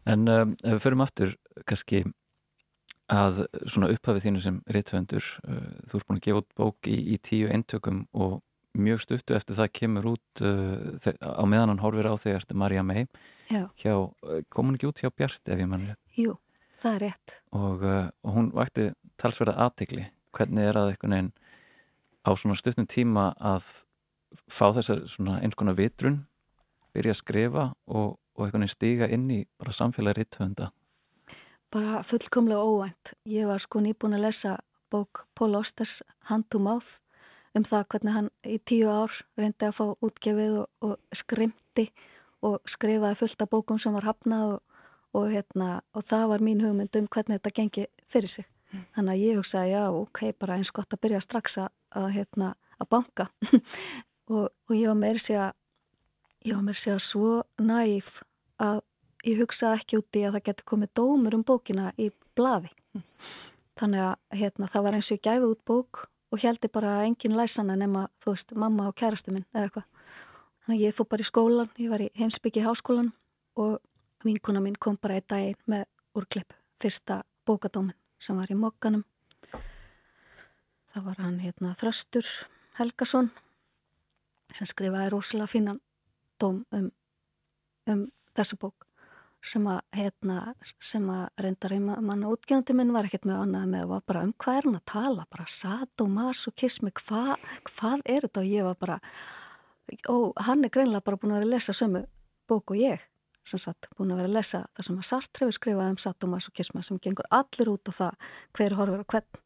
En 0.06 0.28
um, 0.28 0.56
ef 0.64 0.74
við 0.74 0.84
förum 0.84 1.02
aftur 1.02 1.36
kannski 1.66 2.04
að 3.08 3.46
svona 3.68 3.92
upphafið 3.94 4.26
þínu 4.26 4.42
sem 4.42 4.62
reythöndur, 4.68 5.24
uh, 5.48 5.76
þú 5.88 5.98
ert 5.98 6.08
búin 6.08 6.20
að 6.20 6.26
gefa 6.26 6.42
út 6.42 6.56
bók 6.56 6.88
í, 6.88 6.98
í 7.14 7.18
tíu 7.24 7.48
eintökum 7.48 8.08
og 8.12 8.42
mjög 8.74 9.00
stuttu 9.00 9.36
eftir 9.36 9.56
það 9.56 9.72
kemur 9.80 10.06
út 10.16 10.42
uh, 10.42 11.14
á 11.22 11.44
meðan 11.46 11.70
hann 11.70 11.84
horfir 11.84 12.10
á 12.10 12.14
þegar 12.18 12.46
Marja 12.54 12.84
May 12.84 13.06
hjá, 13.80 13.94
uh, 13.96 14.42
kom 14.50 14.70
hann 14.70 14.80
ekki 14.80 14.90
út 14.90 15.04
hjá 15.04 15.12
Bjart 15.14 15.50
ef 15.50 15.62
ég 15.62 15.70
mann 15.70 15.88
rétt? 15.90 16.02
Jú, 16.18 16.36
það 16.82 16.98
er 16.98 17.06
rétt. 17.08 17.38
Og, 17.56 17.86
uh, 17.86 18.10
og 18.24 18.38
hún 18.38 18.52
vakti 18.56 18.90
talsverða 19.22 19.58
aðtikli, 19.68 20.06
hvernig 20.36 20.70
er 20.70 20.80
að 20.80 20.94
einhvern 20.94 21.18
veginn 21.18 21.34
á 22.24 22.30
svona 22.40 22.60
stutnum 22.60 22.90
tíma 22.90 23.32
að 23.40 23.68
fá 24.50 24.72
þessar 24.74 25.04
svona 25.10 25.40
eins 25.44 25.58
konar 25.60 25.78
vitrun 25.78 26.24
byrja 26.94 27.14
að 27.14 27.20
skrifa 27.22 27.66
og, 27.88 28.16
og 28.36 28.46
einhvern 28.46 28.64
veginn 28.64 28.74
stiga 28.76 29.10
inn 29.12 29.28
í 29.32 29.44
bara 29.60 29.76
samfélagi 29.76 30.24
reythönda 30.24 30.72
Bara 31.74 32.04
fullkomlega 32.06 32.62
óvænt. 32.62 33.16
Ég 33.26 33.48
var 33.50 33.58
sko 33.58 33.80
nýbúin 33.82 34.14
að 34.14 34.28
lesa 34.28 34.60
bók 34.94 35.24
Pól 35.34 35.56
Ósters 35.58 36.04
Hand 36.30 36.46
to 36.54 36.60
Mouth 36.62 37.00
um 37.58 37.66
það 37.66 37.88
hvernig 37.90 38.14
hann 38.14 38.30
í 38.46 38.60
tíu 38.62 38.92
ár 38.94 39.16
reyndi 39.38 39.66
að 39.66 39.78
fá 39.80 39.86
útgefið 40.06 40.60
og, 40.62 40.68
og 40.86 41.18
skrimti 41.18 41.88
og 42.44 42.60
skrifaði 42.70 43.20
fullt 43.22 43.46
af 43.46 43.52
bókum 43.52 43.80
sem 43.80 43.96
var 43.96 44.08
hafnað 44.08 44.56
og, 44.58 44.82
og, 45.16 45.30
hérna, 45.32 45.70
og 45.96 46.06
það 46.08 46.26
var 46.34 46.44
mín 46.46 46.64
hugmynd 46.64 47.00
um 47.00 47.08
hvernig 47.08 47.40
þetta 47.40 47.56
gengi 47.60 47.86
fyrir 48.10 48.32
sig. 48.32 48.48
Mm. 48.72 48.86
Þannig 48.96 49.14
að 49.14 49.24
ég 49.24 49.40
hugsaði 49.40 49.74
já, 49.74 49.84
ok, 49.94 50.22
bara 50.40 50.58
eins 50.58 50.74
gott 50.76 50.96
að 50.96 51.04
byrja 51.06 51.22
strax 51.24 51.60
að, 51.62 51.70
að, 51.96 52.08
hérna, 52.18 52.54
að 52.82 52.90
banka 52.92 53.28
og 54.34 54.74
ég 54.76 54.90
var 54.90 55.00
með 55.00 55.22
sér 55.24 56.98
að 56.98 57.06
svo 57.06 57.34
næf 57.62 58.22
að 58.60 58.82
ég 59.24 59.40
hugsaði 59.40 59.80
ekki 59.80 60.00
úti 60.02 60.24
að 60.28 60.38
það 60.38 60.48
geti 60.50 60.68
komið 60.68 60.94
dómur 61.00 61.38
um 61.38 61.46
bókina 61.48 61.92
í 61.98 62.10
blaði. 62.36 62.74
Mm. 62.94 63.06
Þannig 63.80 64.04
að 64.06 64.42
hérna, 64.42 64.70
það 64.70 64.86
var 64.86 64.98
eins 64.98 65.10
og 65.10 65.18
ég 65.18 65.24
gæfi 65.26 65.50
út 65.50 65.64
bók 65.66 66.04
og 66.34 66.42
heldi 66.42 66.70
bara 66.74 66.98
að 66.98 67.08
enginn 67.08 67.38
læsana 67.38 67.78
nema, 67.78 68.08
þú 68.22 68.34
veist, 68.34 68.54
mamma 68.58 68.90
og 68.90 68.98
kærastu 68.98 69.34
minn 69.34 69.46
eða 69.54 69.68
eitthvað. 69.68 69.88
Þannig 70.64 70.80
að 70.80 70.86
ég 70.86 70.96
fór 70.96 71.10
bara 71.12 71.24
í 71.24 71.28
skólan, 71.28 71.72
ég 71.76 71.92
var 71.92 72.02
í 72.04 72.12
heimsbyggi 72.16 72.64
háskólan 72.64 73.12
og 73.60 73.80
vinkuna 74.24 74.62
mín 74.64 74.78
kom 74.80 74.96
bara 75.02 75.18
í 75.20 75.24
daginn 75.28 75.60
með 75.68 75.84
úrklipp, 76.16 76.54
fyrsta 76.80 77.24
bókadómin 77.44 77.98
sem 78.16 78.38
var 78.40 78.52
í 78.52 78.56
mokkanum. 78.56 79.04
Það 80.94 81.08
var 81.10 81.20
hann 81.26 81.42
hérna 81.44 81.74
Þröstur 81.76 82.28
Helgason 82.78 83.32
sem 84.54 84.70
skrifaði 84.70 85.12
rosalega 85.12 85.52
fínan 85.52 85.82
dóm 86.40 86.64
um, 86.72 86.90
um 87.90 88.08
þessa 88.38 88.58
bók 88.62 88.88
sem 89.44 89.66
að, 89.68 89.80
hérna, 89.98 90.38
sem 90.80 91.04
að 91.12 91.24
reyndar 91.44 91.74
í 91.76 91.80
manna 91.84 92.30
útgjöndi 92.32 92.76
minn 92.78 92.94
var 92.96 93.10
ekkert 93.10 93.28
með 93.28 93.42
annað 93.44 93.72
með 93.74 93.88
var 93.90 94.04
bara 94.08 94.22
um 94.24 94.32
hvað 94.40 94.60
er 94.60 94.68
hann 94.70 94.78
að 94.80 94.86
tala 94.94 95.26
bara 95.34 95.48
sadomasokismi 95.52 96.94
Hva, 97.02 97.36
hvað 97.68 98.06
er 98.06 98.24
þetta 98.24 98.44
og 98.44 98.54
ég 98.54 98.70
var 98.70 98.78
bara 98.80 99.00
og 100.10 100.38
hann 100.48 100.64
er 100.64 100.72
greinlega 100.74 101.04
bara 101.06 101.20
búin 101.20 101.34
að 101.34 101.42
vera 101.42 101.50
að 101.50 101.56
lesa 101.56 101.76
sömu 101.76 102.06
bók 102.50 102.74
og 102.74 102.80
ég 102.80 103.04
sem 103.44 103.60
sagt 103.60 103.90
búin 103.98 104.14
að 104.14 104.22
vera 104.22 104.32
að 104.32 104.38
lesa 104.38 104.64
það 104.72 104.88
sem 104.88 105.00
að 105.02 105.10
Sartre 105.10 105.46
hefur 105.46 105.58
skrifað 105.58 105.92
um 105.92 106.00
sadomasokismi 106.00 106.84
sem 106.84 107.00
gengur 107.04 107.28
allir 107.30 107.72
út 107.74 107.92
á 107.92 107.94
það 108.00 108.30
hver 108.58 108.78
horfur 108.80 109.04
á 109.04 109.12
hvern 109.14 109.42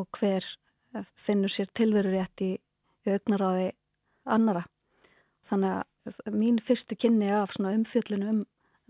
og 0.00 0.20
hver 0.20 0.48
finnur 1.14 1.52
sér 1.52 1.70
tilveru 1.76 2.14
rétt 2.14 2.44
í 2.44 2.50
augnaráði 3.06 3.72
annara 4.24 4.64
þannig 5.46 5.80
að 5.80 6.34
mín 6.34 6.60
fyrstu 6.64 6.96
kynni 6.96 7.28
af 7.34 7.58
umfjöllinu 7.60 8.30
um 8.32 8.44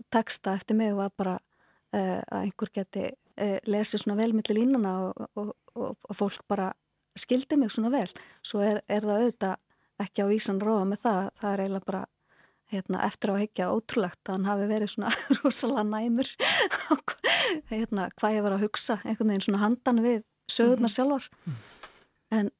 texta 0.09 0.55
eftir 0.55 0.75
mig 0.75 0.95
var 0.95 1.11
bara 1.17 1.37
uh, 1.37 2.21
að 2.31 2.45
einhver 2.45 2.71
geti 2.73 3.09
uh, 3.11 3.57
lesið 3.67 4.03
svona 4.03 4.19
vel 4.19 4.31
millir 4.33 4.57
línana 4.57 4.93
og, 5.07 5.27
og, 5.35 5.51
og, 5.75 5.97
og 6.09 6.17
fólk 6.17 6.45
bara 6.47 6.71
skildi 7.17 7.57
mig 7.59 7.71
svona 7.71 7.91
vel. 7.93 8.09
Svo 8.43 8.61
er, 8.63 8.81
er 8.87 9.05
það 9.05 9.19
auðvitað 9.25 9.67
ekki 10.05 10.25
á 10.25 10.31
vísan 10.31 10.61
róa 10.61 10.85
með 10.87 11.03
það, 11.05 11.21
það 11.41 11.53
er 11.53 11.63
eiginlega 11.63 11.89
bara 11.91 12.03
hérna, 12.71 13.03
eftir 13.07 13.31
á 13.31 13.33
að 13.35 13.41
hekja 13.43 13.69
ótrúlegt 13.75 14.29
að 14.29 14.37
hann 14.37 14.47
hafi 14.47 14.69
verið 14.69 14.93
svona 14.93 15.11
rosalega 15.41 15.83
næmur 15.89 16.31
hérna, 17.71 18.07
hvað 18.15 18.37
ég 18.37 18.45
var 18.45 18.55
að 18.55 18.65
hugsa 18.65 18.99
einhvern 19.03 19.33
veginn 19.33 19.45
svona 19.47 19.63
handan 19.65 20.01
við 20.05 20.23
sögurnar 20.51 20.89
mhm. 20.89 20.95
sjálfar 20.95 21.29
-hmm. 21.29 21.61
en 22.39 22.51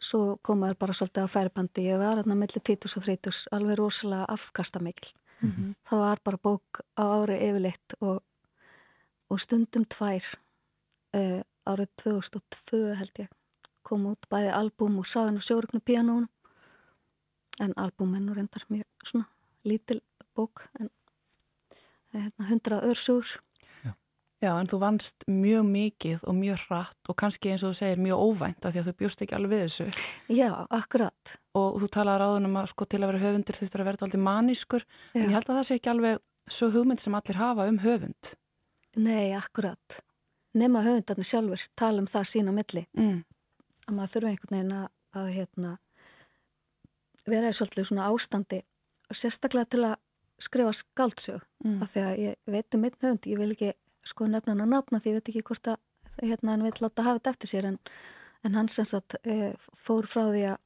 svo 0.00 0.38
komaður 0.42 0.78
bara 0.80 0.96
svolítið 0.96 1.26
á 1.28 1.34
færibandi 1.34 1.86
ég 1.86 1.98
var 2.00 2.16
hérna 2.18 2.34
mellir 2.34 2.62
títus 2.64 2.96
og 2.96 3.04
þrítus 3.04 3.46
alveg 3.52 3.78
rosalega 3.78 4.24
afkasta 4.28 4.80
mikil 4.80 5.12
mm 5.40 5.50
-hmm. 5.50 5.74
það 5.90 5.98
var 5.98 6.18
bara 6.24 6.38
bók 6.42 6.80
á 6.96 7.04
ári 7.20 7.36
yfirleitt 7.48 7.94
og, 8.00 8.22
og 9.30 9.40
stundum 9.40 9.84
tvær 9.84 10.24
uh, 11.16 11.40
árið 11.66 11.88
2002 12.02 12.94
held 12.94 13.18
ég 13.18 13.28
kom 13.82 14.06
út 14.06 14.26
bæði 14.30 14.52
albúm 14.52 14.98
og 14.98 15.06
sagan 15.06 15.36
og 15.36 15.42
sjórugnu 15.42 15.80
píanónu 15.80 16.26
en 17.60 17.76
albúm 17.76 18.16
nú 18.18 18.34
reyndar 18.34 18.64
mjög 18.72 18.88
svona 19.04 19.28
lítil 19.64 20.00
bók 20.36 20.66
en 20.80 20.90
hérna, 22.12 22.48
hundrað 22.48 22.90
örsúr 22.90 23.38
Já, 24.40 24.54
en 24.56 24.68
þú 24.72 24.78
vannst 24.80 25.26
mjög 25.28 25.66
mikið 25.68 26.22
og 26.24 26.36
mjög 26.38 26.62
hratt 26.70 27.10
og 27.12 27.16
kannski 27.20 27.50
eins 27.52 27.60
og 27.60 27.74
þú 27.74 27.76
segir 27.76 27.98
mjög 28.00 28.22
óvænt 28.24 28.64
af 28.64 28.72
því 28.72 28.80
að 28.80 28.86
þú 28.88 28.94
bjóst 29.02 29.24
ekki 29.24 29.36
alveg 29.36 29.50
við 29.52 29.64
þessu. 29.66 30.04
Já, 30.32 30.48
akkurat. 30.72 31.32
Og 31.60 31.76
þú 31.82 31.88
talaði 31.92 32.22
ráðunum 32.22 32.56
að 32.56 32.70
sko 32.72 32.86
til 32.88 33.00
að 33.02 33.10
vera 33.10 33.20
höfundur 33.26 33.58
þurftur 33.58 33.82
að 33.82 33.90
vera 33.90 34.00
alltaf 34.06 34.22
manískur, 34.24 34.86
Já. 34.88 35.20
en 35.20 35.26
ég 35.26 35.36
held 35.36 35.50
að 35.50 35.58
það 35.58 35.68
sé 35.68 35.76
ekki 35.76 35.92
alveg 35.92 36.22
svo 36.56 36.70
hugmynd 36.72 37.04
sem 37.04 37.18
allir 37.20 37.40
hafa 37.42 37.68
um 37.68 37.80
höfund. 37.84 38.32
Nei, 38.96 39.26
akkurat. 39.36 40.00
Nefna 40.56 40.86
höfundarnir 40.88 41.28
sjálfur, 41.34 41.66
tala 41.76 42.00
um 42.00 42.08
það 42.08 42.32
sín 42.32 42.48
á 42.48 42.52
milli. 42.56 42.86
Mm. 42.96 43.20
Að 43.84 43.98
maður 43.98 44.14
þurfa 44.14 44.32
einhvern 44.32 44.56
veginn 44.56 44.76
að, 44.78 44.88
að 45.20 45.30
hérna, 45.36 45.74
vera 47.28 47.50
í 47.50 47.56
svolítið 47.56 47.90
svona 47.90 48.08
ástandi 48.10 48.62
sérstaklega 49.10 49.68
til 49.70 49.84
að 49.88 49.96
skrifa 50.40 50.72
skaldsög. 50.72 51.44
Mm. 51.64 51.82
af 51.84 51.92
því 51.92 52.02
að 52.06 52.18
ég 52.24 52.36
veit 52.48 52.74
um 52.74 52.84
einn 52.86 52.94
höfund, 53.02 53.26
ég 53.28 53.38
vil 53.38 53.50
ekki 53.52 53.72
sko 54.08 54.26
nefna 54.26 54.54
hann 54.54 54.64
að 54.64 54.70
nafna 54.72 55.00
því 55.00 55.10
ég 55.10 55.18
veit 55.18 55.28
ekki 55.28 55.42
hvort 55.50 55.68
að 55.74 55.80
hérna 56.24 56.54
hann 56.54 56.64
vil 56.64 56.72
láta 56.80 57.04
hafa 57.04 57.18
þetta 57.18 57.32
eftir 57.34 57.50
sér 57.50 57.68
en, 57.70 57.78
en 58.44 58.56
hann 58.56 58.70
sem 58.72 58.86
sagt 58.88 59.18
e, 59.24 59.52
fór 59.76 60.08
frá 60.08 60.30
því 60.30 60.44
að 60.54 60.56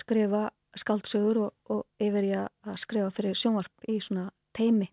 skrifa 0.00 0.42
skaldsögur 0.78 1.44
og, 1.46 1.52
og 1.70 2.02
yfir 2.02 2.26
í 2.26 2.32
að 2.38 2.78
skrifa 2.78 3.10
fyrir 3.14 3.38
sjónvarp 3.38 3.90
í 3.90 3.98
svona 4.02 4.28
teimi 4.56 4.90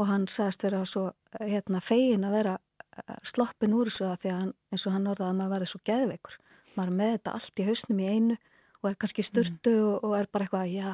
og 0.00 0.08
hann 0.08 0.26
sagðist 0.28 0.64
vera 0.66 0.82
svo 0.88 1.10
hérna 1.40 1.80
fegin 1.84 2.24
að 2.28 2.36
vera 2.38 2.54
e, 2.56 3.18
sloppin 3.28 3.76
úr 3.76 3.92
þessu 3.92 4.08
að 4.08 4.18
því 4.24 4.32
að 4.32 4.40
hann, 4.40 4.54
eins 4.72 4.86
og 4.88 4.96
hann 4.96 5.12
orðaði 5.12 5.30
að 5.30 5.38
maður 5.40 5.54
verið 5.56 5.72
svo 5.72 5.82
geðveikur. 5.88 6.38
Maður 6.72 6.96
með 6.98 7.14
þetta 7.16 7.36
allt 7.36 7.60
í 7.60 7.68
hausnum 7.68 8.00
í 8.00 8.08
einu 8.08 8.38
og 8.82 8.90
er 8.90 8.96
kannski 8.98 9.24
styrtu 9.26 9.72
mm. 9.72 9.88
og, 9.88 10.08
og 10.08 10.16
er 10.18 10.30
bara 10.32 10.46
eitthvað 10.46 10.72
já, 10.74 10.90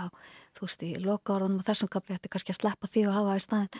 þú 0.59 0.67
veist, 0.67 0.85
í 0.85 0.91
loka 1.03 1.37
orðanum 1.37 1.63
og 1.63 1.69
þessum 1.69 1.93
kapli 1.93 2.17
þetta 2.17 2.29
er 2.29 2.35
kannski 2.35 2.55
að 2.55 2.61
sleppa 2.61 2.91
því 2.93 3.07
og 3.09 3.17
hafa 3.17 3.39
í 3.39 3.45
staðin 3.45 3.71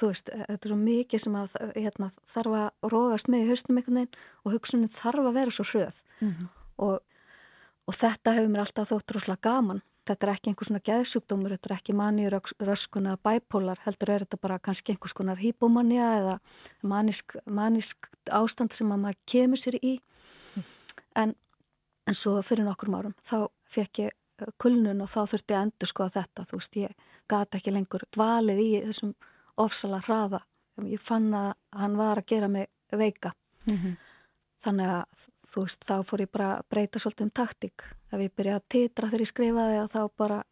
þú 0.00 0.12
veist, 0.12 0.32
þetta 0.32 0.60
er 0.60 0.72
svo 0.72 0.78
mikið 0.80 1.24
sem 1.26 1.36
að 1.40 1.58
hérna, 1.76 2.10
þarf 2.34 2.56
að 2.60 2.94
rógast 2.94 3.30
með 3.32 3.44
í 3.44 3.50
hausnum 3.52 3.82
einhvern 3.82 4.00
veginn 4.00 4.24
og 4.44 4.56
hugsunin 4.56 4.96
þarf 4.96 5.28
að 5.28 5.38
vera 5.40 5.54
svo 5.54 5.68
hröð. 5.70 6.02
Mm 6.20 6.48
og, 6.80 6.98
og 7.86 7.96
þetta 7.96 8.34
hefur 8.36 8.52
mér 8.52 8.64
alltaf 8.64 8.90
þótt 8.90 9.16
rosalega 9.16 9.44
gaman. 9.48 9.82
Þetta 10.08 10.26
er 10.26 10.32
ekki 10.32 10.50
einhvers 10.50 10.70
svona 10.70 10.82
geðsjúkdómur 10.88 11.52
þetta 11.54 11.68
er 11.68 11.74
ekki 11.76 11.94
manjuröskun 11.98 13.10
eða 13.10 13.20
bæpólar 13.28 13.82
heldur 13.84 14.14
er 14.14 14.24
þetta 14.24 14.40
bara 14.42 14.56
kannski 14.62 14.94
einhvers 14.94 15.14
konar 15.14 15.38
hýbomanja 15.38 16.06
eða 16.16 16.38
manisk, 16.88 17.36
manisk 17.46 18.08
ástand 18.34 18.74
sem 18.74 18.90
að 18.90 19.04
maður 19.04 19.20
kemur 19.30 19.60
sér 19.60 19.76
í. 19.82 19.98
Mm. 20.56 20.64
en 21.22 21.36
en 22.10 22.18
svo 22.18 22.40
fyrir 22.42 22.66
nokkur 22.66 22.90
árum 22.94 23.14
þá 23.22 23.48
fekk 23.70 24.02
ég 24.04 24.14
uh, 24.42 24.52
kulnun 24.60 25.02
og 25.04 25.10
þá 25.12 25.20
þurfti 25.32 25.54
ég 25.54 25.60
að 25.60 25.66
endur 25.68 25.90
skoða 25.90 26.14
þetta. 26.18 26.46
Þú 26.48 26.60
veist 26.60 26.78
ég 26.80 27.10
gata 27.30 27.58
ekki 27.60 27.74
lengur 27.74 28.06
dvalið 28.16 28.62
í 28.64 28.70
þessum 28.88 29.14
ofsala 29.60 30.00
hraða. 30.06 30.42
Ég 30.88 31.02
fann 31.04 31.28
að 31.36 31.52
hann 31.76 31.98
var 32.00 32.20
að 32.20 32.30
gera 32.32 32.48
mig 32.48 32.70
veika. 32.90 33.34
Mm 33.66 33.76
-hmm. 33.76 33.96
þannig 34.64 34.86
að 34.86 35.26
þú 35.50 35.64
veist 35.64 35.84
þá 35.84 35.96
fór 36.06 36.20
ég 36.20 36.30
bara 36.32 36.48
að 36.56 36.68
breyta 36.70 36.98
svolítið 36.98 37.24
um 37.26 37.30
taktík. 37.30 37.82
Ef 38.12 38.20
ég 38.20 38.34
byrjaði 38.36 38.56
að 38.56 38.68
titra 38.68 39.08
þegar 39.08 39.20
ég 39.20 39.32
skrifaði 39.32 39.78
og 39.82 39.90
þá 39.90 40.02
bara 40.16 40.42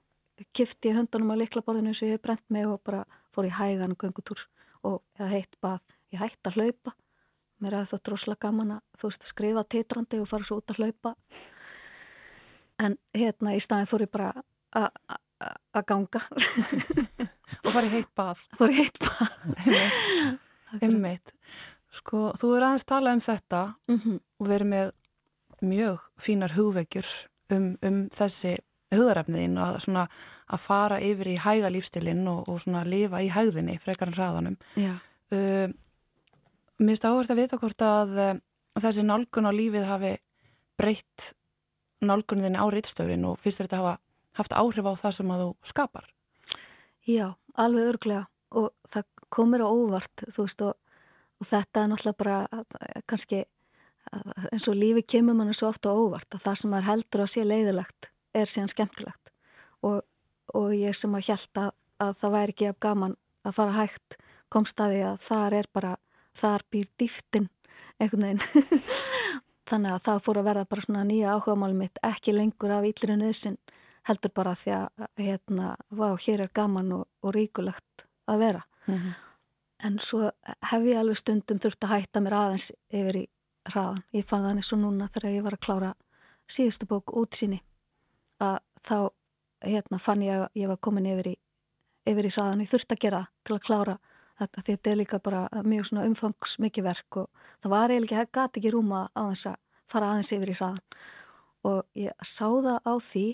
kifti 0.53 0.89
ég 0.89 0.97
höndunum 0.97 1.33
á 1.35 1.41
liklaborðinu 1.41 1.95
sem 1.95 2.09
ég 2.09 2.15
hef 2.15 2.23
brent 2.23 2.45
mig 2.51 2.67
og 2.67 2.83
bara 2.85 3.05
fór 3.35 3.45
ég 3.45 3.59
hægan 3.59 3.93
og 3.93 3.99
göngutúr 3.99 4.47
og 4.83 5.03
eða 5.19 5.29
heitt 5.29 5.57
bað. 5.61 5.83
Ég 6.13 6.21
hætti 6.21 6.49
að 6.49 6.55
hlaupa 6.55 6.95
mér 7.63 7.79
er 7.81 7.89
það 7.91 8.05
droslega 8.09 8.43
gaman 8.47 8.77
að 8.77 9.01
þú 9.01 9.11
veist 9.11 9.25
að 9.25 9.33
skrifa 9.33 9.65
titrandi 9.65 10.21
og 10.23 10.29
fara 10.31 10.49
svo 10.49 10.61
út 10.61 10.75
að 10.75 10.83
hlaupa 10.83 11.15
en 12.85 12.99
hérna 13.17 13.55
í 13.57 13.63
staðin 13.63 13.91
fór 13.91 14.05
ég 14.07 14.13
bara 14.15 14.33
að 14.75 15.89
ganga 15.89 16.23
og 17.65 17.73
fara 17.73 17.87
í 17.89 17.95
heitt 17.97 18.13
bað 18.19 18.45
fór 18.59 18.75
í 18.75 18.79
heitt 18.79 19.03
bað 19.05 20.79
einmitt 20.83 21.35
sko 21.91 22.29
þú 22.39 22.55
er 22.57 22.69
aðeins 22.69 22.89
talað 22.89 23.19
um 23.19 23.25
þetta 23.25 23.63
mm 23.89 23.99
-hmm. 23.99 24.21
og 24.39 24.49
verið 24.49 24.73
með 24.75 24.95
mjög 25.63 26.01
fínar 26.21 26.55
hugveikjur 26.55 27.07
um, 27.51 27.77
um 27.83 28.09
þessi 28.15 28.59
hugarefniðin 28.95 29.59
og 29.61 29.81
svona 29.85 30.07
að 30.49 30.63
fara 30.65 31.01
yfir 31.05 31.33
í 31.35 31.37
hæga 31.43 31.71
lífstilinn 31.73 32.25
og, 32.31 32.49
og 32.49 32.61
svona 32.63 32.85
lifa 32.89 33.21
í 33.25 33.29
hægðinni 33.33 33.79
frekar 33.83 34.09
en 34.09 34.17
hraðanum. 34.17 34.57
Já. 34.77 34.95
Mér 36.79 36.95
finnst 36.95 37.09
áherslu 37.09 37.35
að 37.35 37.41
vita 37.43 37.59
hvort 37.59 37.83
að 37.83 38.19
uh, 38.23 38.35
þessi 38.79 39.03
nálgun 39.07 39.51
á 39.51 39.53
lífið 39.55 39.87
hafi 39.89 40.13
breytt 40.79 41.33
nálgunniðin 41.99 42.59
á 42.59 42.67
reytstöfin 42.71 43.27
og 43.27 43.41
finnst 43.43 43.63
þetta 43.65 43.81
hafa 43.81 43.95
haft 44.39 44.55
áhrif 44.55 44.87
á 44.87 44.95
það 44.95 45.17
sem 45.17 45.33
að 45.35 45.43
þú 45.43 45.49
skapar? 45.67 46.07
Já, 47.09 47.35
alveg 47.59 47.93
örglega 47.93 48.27
og 48.55 48.71
það 48.89 49.09
komir 49.35 49.65
á 49.65 49.69
óvart 49.69 50.25
þú 50.31 50.45
veist 50.45 50.63
og, 50.65 50.77
og 51.43 51.49
þetta 51.51 51.83
er 51.83 51.91
náttúrulega 51.91 52.21
bara 52.23 53.03
kannski 53.11 53.43
eins 54.53 54.69
og 54.71 54.79
lífi 54.79 55.05
kemur 55.17 55.37
mann 55.37 55.53
svo 55.57 55.73
ofta 55.73 55.93
á 55.93 55.99
óvart 55.99 56.33
að 56.33 56.45
það 56.47 56.61
sem 56.61 56.73
maður 56.73 56.89
heldur 56.93 57.25
að 57.25 57.33
sé 57.35 57.45
leiðilegt 57.45 58.11
er 58.39 58.49
síðan 58.49 58.73
skemmtilegt 58.73 59.33
og, 59.85 60.01
og 60.55 60.69
ég 60.77 60.97
sem 60.97 61.15
að 61.19 61.33
að, 61.35 61.73
að 62.01 62.15
það 62.23 62.37
væri 62.37 62.55
ekki 62.55 62.71
af 62.71 62.81
gaman 62.87 63.17
að 63.45 63.57
fara 63.59 63.77
hægt 63.77 64.19
komst 64.49 64.81
að 64.81 64.95
því 64.95 65.03
að 65.11 65.19
þar 65.27 65.59
er 65.59 65.69
bara 65.75 65.97
þar 66.39 66.65
býr 66.73 66.89
dýftin 67.01 67.49
einhvern 67.99 68.27
veginn. 68.27 68.73
Þannig 69.69 69.93
að 69.93 70.05
það 70.07 70.23
fór 70.25 70.41
að 70.41 70.49
verða 70.49 70.69
bara 70.71 70.85
svona 70.85 71.05
nýja 71.05 71.35
áhugamálum 71.35 71.83
mitt 71.85 72.01
ekki 72.07 72.33
lengur 72.33 72.73
af 72.73 72.87
íllirinu 72.89 73.27
nöðsin 73.27 73.59
heldur 74.09 74.33
bara 74.33 74.55
því 74.57 74.75
að 74.79 75.09
hérna, 75.21 75.75
vá, 75.93 76.09
hér 76.17 76.47
er 76.47 76.53
gaman 76.55 76.95
og, 76.97 77.09
og 77.21 77.35
ríkulegt 77.37 78.07
að 78.29 78.45
vera. 78.45 78.63
Mm 78.87 78.95
-hmm. 78.95 79.15
en 79.85 79.99
svo 79.99 80.31
hef 80.71 80.83
ég 80.83 80.99
alveg 80.99 81.17
stundum 81.17 81.59
þurft 81.59 81.85
að 81.85 81.91
hætta 81.91 82.21
mér 82.21 82.35
aðeins 82.35 82.73
yfir 82.89 83.17
í 83.17 83.27
hraðan 83.69 84.03
ég 84.13 84.25
fann 84.25 84.45
það 84.45 84.57
eins 84.57 84.73
og 84.73 84.79
núna 84.79 85.09
þegar 85.09 85.31
ég 85.31 85.43
var 85.43 85.57
að 85.57 85.65
klára 85.67 85.95
síðustu 86.49 86.87
bók 86.87 87.13
útsýni 87.13 87.61
að 88.41 88.59
þá 88.83 89.11
hérna, 89.65 89.99
fann 89.99 90.23
ég 90.23 90.41
að 90.41 90.49
ég 90.55 90.69
var 90.69 90.81
komin 90.81 91.07
yfir 91.07 91.33
í, 91.33 91.37
yfir 92.07 92.29
í 92.29 92.33
hraðan 92.33 92.61
ég 92.65 92.71
þurft 92.73 92.93
að 92.93 93.03
gera 93.05 93.23
til 93.45 93.57
að 93.57 93.65
klára 93.67 93.99
þetta 94.39 94.65
þetta 94.69 94.91
er 94.91 95.01
líka 95.01 95.21
bara 95.23 95.47
mjög 95.67 95.91
svona 95.91 96.07
umfangs 96.09 96.59
mikið 96.63 96.87
verk 96.87 97.21
og 97.23 97.47
það 97.63 97.75
var 97.75 97.93
eiginlega 97.95 98.23
ekki, 98.25 98.35
gæti 98.39 98.61
ekki 98.63 98.73
rúma 98.75 99.07
á 99.13 99.23
þess 99.31 99.51
að 99.53 99.57
fara 99.89 100.11
aðeins 100.13 100.33
yfir 100.37 100.53
í 100.53 100.57
hraðan 100.59 100.83
og 101.69 101.81
ég 101.99 102.27
sá 102.27 102.47
það 102.47 102.79
á 102.85 102.95
því 103.03 103.27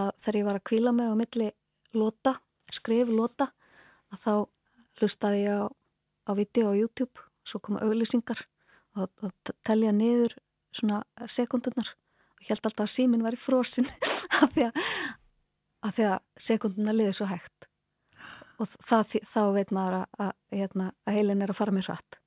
að 0.00 0.10
þegar 0.22 0.38
ég 0.38 0.46
var 0.48 0.58
að 0.60 0.66
kvíla 0.70 0.92
mig 0.96 1.10
á 1.10 1.14
milli 1.18 1.48
lota, 1.98 2.36
skrif 2.70 3.10
lota 3.10 3.50
að 4.10 4.22
þá 4.24 4.34
hlustaði 5.00 5.42
ég 5.44 5.64
á, 5.64 5.66
á 5.68 6.32
video 6.38 6.70
á 6.70 6.78
YouTube 6.78 7.26
svo 7.46 7.60
koma 7.62 7.82
auglýsingar 7.84 8.44
og, 8.96 9.10
og 9.24 9.54
telja 9.66 9.92
niður 9.94 10.36
svona 10.74 11.02
sekundunar 11.26 11.94
og 12.36 12.44
ég 12.44 12.52
held 12.52 12.68
alltaf 12.70 12.86
að 12.86 12.94
símin 12.94 13.24
var 13.26 13.36
í 13.36 13.40
frosin 13.40 13.88
af 14.42 14.54
því 14.54 14.68
að, 14.70 14.84
að, 15.88 16.04
að 16.06 16.20
sekundunar 16.38 16.96
liði 16.96 17.16
svo 17.18 17.28
hægt 17.30 17.69
og 18.60 18.68
það, 18.68 19.16
þá 19.26 19.42
veit 19.56 19.74
maður 19.74 19.98
að, 20.00 20.06
að, 20.26 20.32
hérna, 20.60 20.90
að 21.06 21.18
heilin 21.18 21.44
er 21.44 21.52
að 21.52 21.60
fara 21.60 21.74
mér 21.76 21.90
hratt 21.90 22.20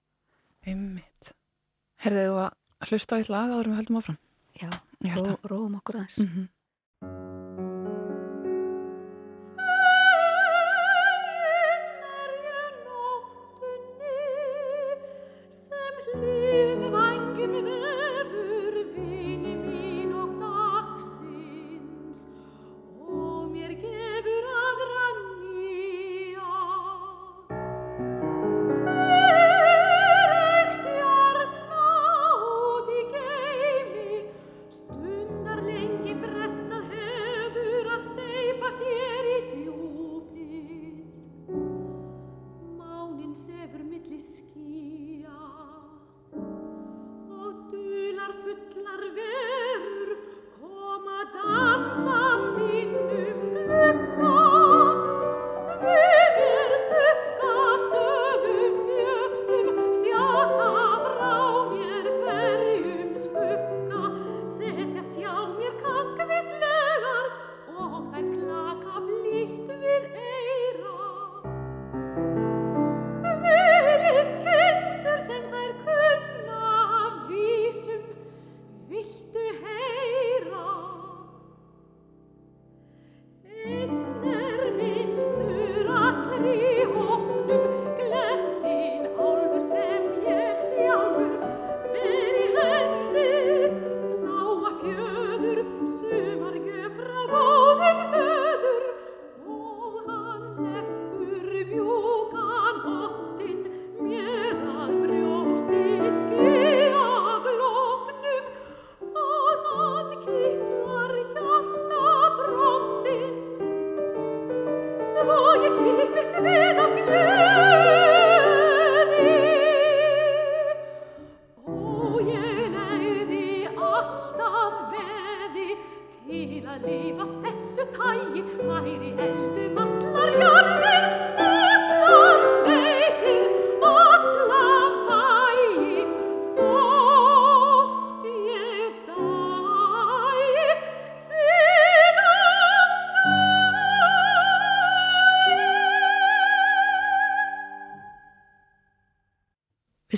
Einmitt 0.64 1.34
Herðið 2.04 2.30
þú 2.30 2.40
að 2.44 2.90
hlusta 2.90 3.16
á 3.16 3.20
eitt 3.20 3.32
lag 3.32 3.54
áður 3.54 3.70
við 3.72 3.80
höldum 3.80 4.00
áfram? 4.02 4.20
Já, 4.60 4.70
ró, 5.16 5.36
róum 5.48 5.78
okkur 5.80 6.02
aðeins 6.02 6.20
mm 6.24 6.30
-hmm. 6.34 6.48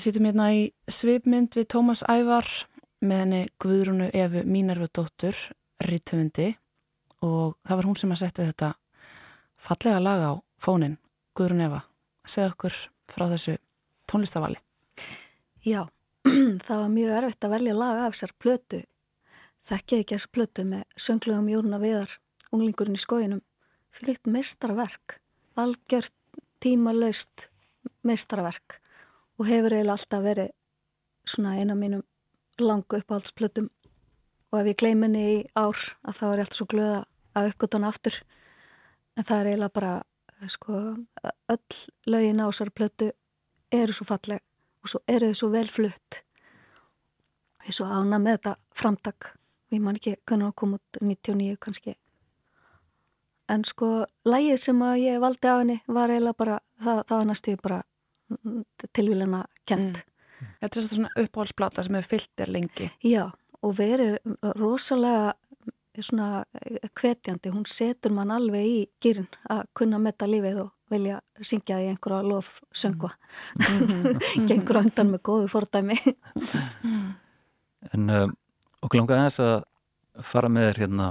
Sýtum 0.04 0.26
hérna 0.28 0.50
í 0.52 0.62
svipmynd 0.92 1.56
við 1.56 1.68
Tómas 1.72 2.02
Ævar 2.04 2.48
með 3.00 3.22
henni 3.22 3.40
Guðrúnu 3.62 4.10
Efu 4.12 4.42
Mínarvudóttur 4.48 5.38
Rittöfundi 5.86 6.50
og 7.24 7.56
það 7.64 7.78
var 7.78 7.88
hún 7.88 7.98
sem 8.00 8.12
að 8.12 8.22
setja 8.24 8.48
þetta 8.50 8.70
fallega 9.68 10.02
laga 10.02 10.32
á 10.32 10.34
fónin 10.60 10.98
Guðrún 11.36 11.64
Eva, 11.66 11.82
segja 12.26 12.52
okkur 12.52 12.76
frá 13.08 13.26
þessu 13.32 13.56
tónlistavali 14.10 14.60
Já, 15.66 15.82
það 16.66 16.76
var 16.82 16.90
mjög 16.92 17.16
erfitt 17.18 17.46
að 17.46 17.54
velja 17.56 17.72
laga 17.74 18.04
af 18.06 18.12
þessar 18.14 18.34
plötu. 18.38 18.78
Þekkið 19.66 20.02
ekki 20.02 20.14
þessu 20.14 20.32
plötu 20.36 20.64
með 20.68 20.84
sönglugum 20.94 21.48
Jórna 21.50 21.80
Viðar, 21.82 22.12
unglingurinn 22.54 22.98
í 22.98 23.02
skóinum 23.02 23.42
fyrir 23.90 24.14
eitt 24.14 24.30
meistarverk 24.30 25.16
algjört 25.56 26.14
tímalaust 26.62 27.48
meistarverk 28.06 28.78
og 29.36 29.48
hefur 29.48 29.74
eiginlega 29.74 29.96
alltaf 29.96 30.24
verið 30.24 30.52
svona 31.26 31.56
eina 31.60 31.74
mínum 31.76 32.02
langu 32.60 33.00
uppáhaldsplötum. 33.00 33.68
Og 34.52 34.60
ef 34.60 34.70
ég 34.70 34.80
gleym 34.80 35.02
henni 35.04 35.24
í 35.34 35.38
ár 35.58 35.76
að 36.06 36.18
þá 36.18 36.24
er 36.26 36.38
ég 36.38 36.44
alltaf 36.46 36.58
svo 36.60 36.68
glöða 36.72 37.00
að 37.36 37.48
uppgöta 37.50 37.78
hann 37.78 37.88
aftur. 37.88 38.20
En 39.16 39.24
það 39.24 39.40
er 39.40 39.50
eiginlega 39.50 39.76
bara 39.76 39.94
sko 40.52 40.80
öll 41.52 41.80
lögin 42.06 42.40
á 42.40 42.46
þessar 42.48 42.70
plötu 42.70 43.10
eru 43.72 43.92
svo 43.92 44.06
falleg 44.06 44.42
og 44.84 44.92
svo 44.92 45.02
eru 45.08 45.32
þau 45.32 45.40
svo 45.40 45.50
vel 45.52 45.68
flutt. 45.68 46.22
Ég 47.66 47.72
er 47.72 47.78
svo 47.80 47.88
ána 47.90 48.20
með 48.22 48.38
þetta 48.38 48.56
framtak. 48.78 49.32
Við 49.72 49.82
mann 49.82 49.98
ekki 49.98 50.16
hvernig 50.22 50.52
það 50.52 50.58
kom 50.60 50.76
út 50.76 51.00
99 51.02 51.56
kannski. 51.60 51.96
En 53.50 53.64
sko 53.66 54.06
lægið 54.26 54.58
sem 54.62 54.80
að 54.82 55.00
ég 55.02 55.20
valdi 55.22 55.50
af 55.50 55.60
henni 55.60 55.76
var 55.86 56.10
eiginlega 56.10 56.38
bara, 56.38 56.56
það, 56.82 57.02
það 57.08 57.16
var 57.16 57.28
næstu 57.30 57.56
bara 57.62 57.82
tilvíluna 58.96 59.44
kent. 59.68 60.02
Mm. 60.02 60.52
Þetta 60.60 60.80
er 60.80 60.86
svona 60.90 61.10
uppáhaldsplata 61.22 61.84
sem 61.84 61.96
hefur 61.96 62.16
fyllt 62.16 62.44
er 62.44 62.52
lengi. 62.52 62.90
Já, 63.04 63.24
og 63.62 63.76
verið 63.78 64.18
rosalega 64.58 65.34
svona 65.96 66.44
kvetjandi, 66.96 67.50
hún 67.54 67.64
setur 67.68 68.12
mann 68.12 68.32
alveg 68.34 68.66
í 68.68 68.80
gýrin 69.00 69.28
að 69.48 69.62
kunna 69.76 70.00
metta 70.02 70.28
lífið 70.28 70.58
og 70.66 70.72
vilja 70.92 71.20
syngja 71.40 71.78
því 71.80 71.92
einhverja 71.92 72.26
lof 72.26 72.50
söngva 72.76 73.10
mm. 73.58 74.18
Gengur 74.48 74.80
öndan 74.82 75.12
með 75.14 75.22
góðu 75.26 75.48
fordæmi. 75.50 75.96
En 77.94 78.10
uh, 78.12 78.26
okkur 78.84 79.00
langar 79.00 79.22
aðeins 79.22 79.40
að 79.42 80.26
fara 80.26 80.50
með 80.52 80.70
þér 80.70 80.82
hérna 80.84 81.08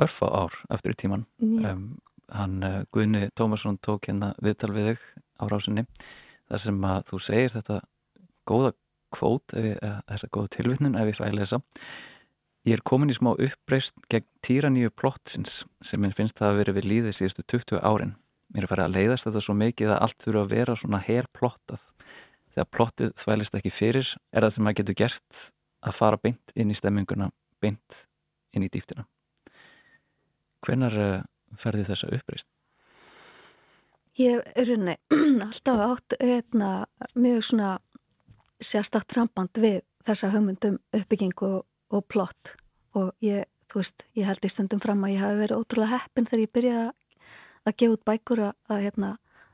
örfa 0.00 0.30
ár 0.44 0.60
eftir 0.72 0.94
í 0.94 1.00
tíman 1.02 1.26
um, 1.40 1.84
hann 2.32 2.56
uh, 2.66 2.80
Guðni 2.94 3.28
Tómasson 3.36 3.78
tók 3.82 4.08
hérna 4.08 4.32
viðtal 4.42 4.72
við 4.74 4.92
þig 4.92 5.04
á 5.40 5.44
rásinni 5.48 5.86
þar 6.50 6.64
sem 6.66 6.86
að 6.92 7.02
þú 7.10 7.20
segir 7.24 7.52
þetta 7.56 7.80
góða 8.48 8.72
kvót, 9.10 9.56
eða 9.56 10.00
þessa 10.06 10.30
góða 10.30 10.54
tilvittnun 10.54 10.98
ef 11.00 11.10
ég 11.10 11.18
fæði 11.18 11.38
lesa 11.40 11.60
Ég 12.68 12.76
er 12.76 12.82
komin 12.84 13.08
í 13.08 13.14
smá 13.16 13.30
uppreist 13.32 13.94
gegn 14.12 14.26
týraníu 14.44 14.90
plottsins 14.92 15.62
sem 15.80 16.00
minn 16.02 16.12
finnst 16.12 16.36
það 16.36 16.50
að 16.50 16.58
vera 16.58 16.74
við 16.76 16.88
líðið 16.90 17.14
síðustu 17.16 17.44
20 17.54 17.80
árin. 17.88 18.12
Mér 18.52 18.66
er 18.66 18.68
farið 18.68 18.84
að 18.84 18.96
leiðast 18.98 19.28
þetta 19.28 19.42
svo 19.46 19.54
mikið 19.56 19.92
að 19.94 20.02
allt 20.04 20.26
þurfa 20.26 20.42
að 20.42 20.52
vera 20.52 20.74
svona 20.76 21.00
her 21.06 21.28
plottað. 21.32 21.86
Þegar 22.52 22.68
plottið 22.76 23.14
þvælist 23.22 23.56
ekki 23.56 23.72
fyrir 23.72 24.12
er 24.12 24.44
það 24.44 24.52
sem 24.52 24.66
maður 24.66 24.78
getur 24.82 24.98
gert 25.00 25.40
að 25.80 25.96
fara 25.96 26.20
beint 26.20 26.52
inn 26.52 26.74
í 26.74 26.76
stemminguna, 26.76 27.30
beint 27.64 28.02
inn 28.52 28.66
í 28.66 28.68
dýftina. 28.68 29.06
Hvenar 30.60 31.00
uh, 31.00 31.16
ferði 31.56 31.86
þessa 31.88 32.12
uppreist? 32.12 32.50
Ég 34.18 34.42
er 34.56 34.72
unni 34.74 34.96
alltaf 35.46 35.84
átt 35.86 36.18
eitna, 36.18 36.86
mjög 37.14 37.44
svona 37.52 37.78
sérstakt 38.60 39.14
samband 39.14 39.56
við 39.56 39.80
þessa 40.04 40.32
höfmyndum 40.32 40.80
uppbyggingu 40.96 41.50
og 41.60 41.66
og 41.90 42.06
plott. 42.06 42.54
Og 42.96 43.12
ég, 43.24 43.46
þú 43.70 43.82
veist, 43.82 44.06
ég 44.18 44.28
held 44.28 44.46
í 44.46 44.50
stundum 44.50 44.82
fram 44.82 45.02
að 45.06 45.16
ég 45.16 45.24
hafi 45.24 45.40
verið 45.42 45.62
ótrúlega 45.62 45.98
heppin 45.98 46.28
þegar 46.28 46.44
ég 46.44 46.54
byrjaði 46.56 46.86
að 47.68 47.76
gefa 47.82 47.96
út 47.96 48.06
bækur 48.08 48.44
að, 48.48 48.54
að 48.70 48.84
hérna, 48.86 49.10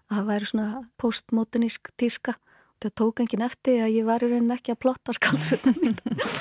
að 0.06 0.18
það 0.18 0.28
væri 0.30 0.50
svona 0.52 0.82
postmodernísk 1.02 1.90
tíska. 2.00 2.36
Það 2.76 2.92
tók 3.00 3.20
enginn 3.24 3.44
eftir 3.46 3.78
að 3.86 3.94
ég 3.94 4.04
var 4.04 4.22
í 4.22 4.28
rauninni 4.28 4.52
ekki 4.52 4.74
að 4.74 4.82
plotta 4.84 5.14
skálsögnum 5.16 5.78
mín 5.80 5.94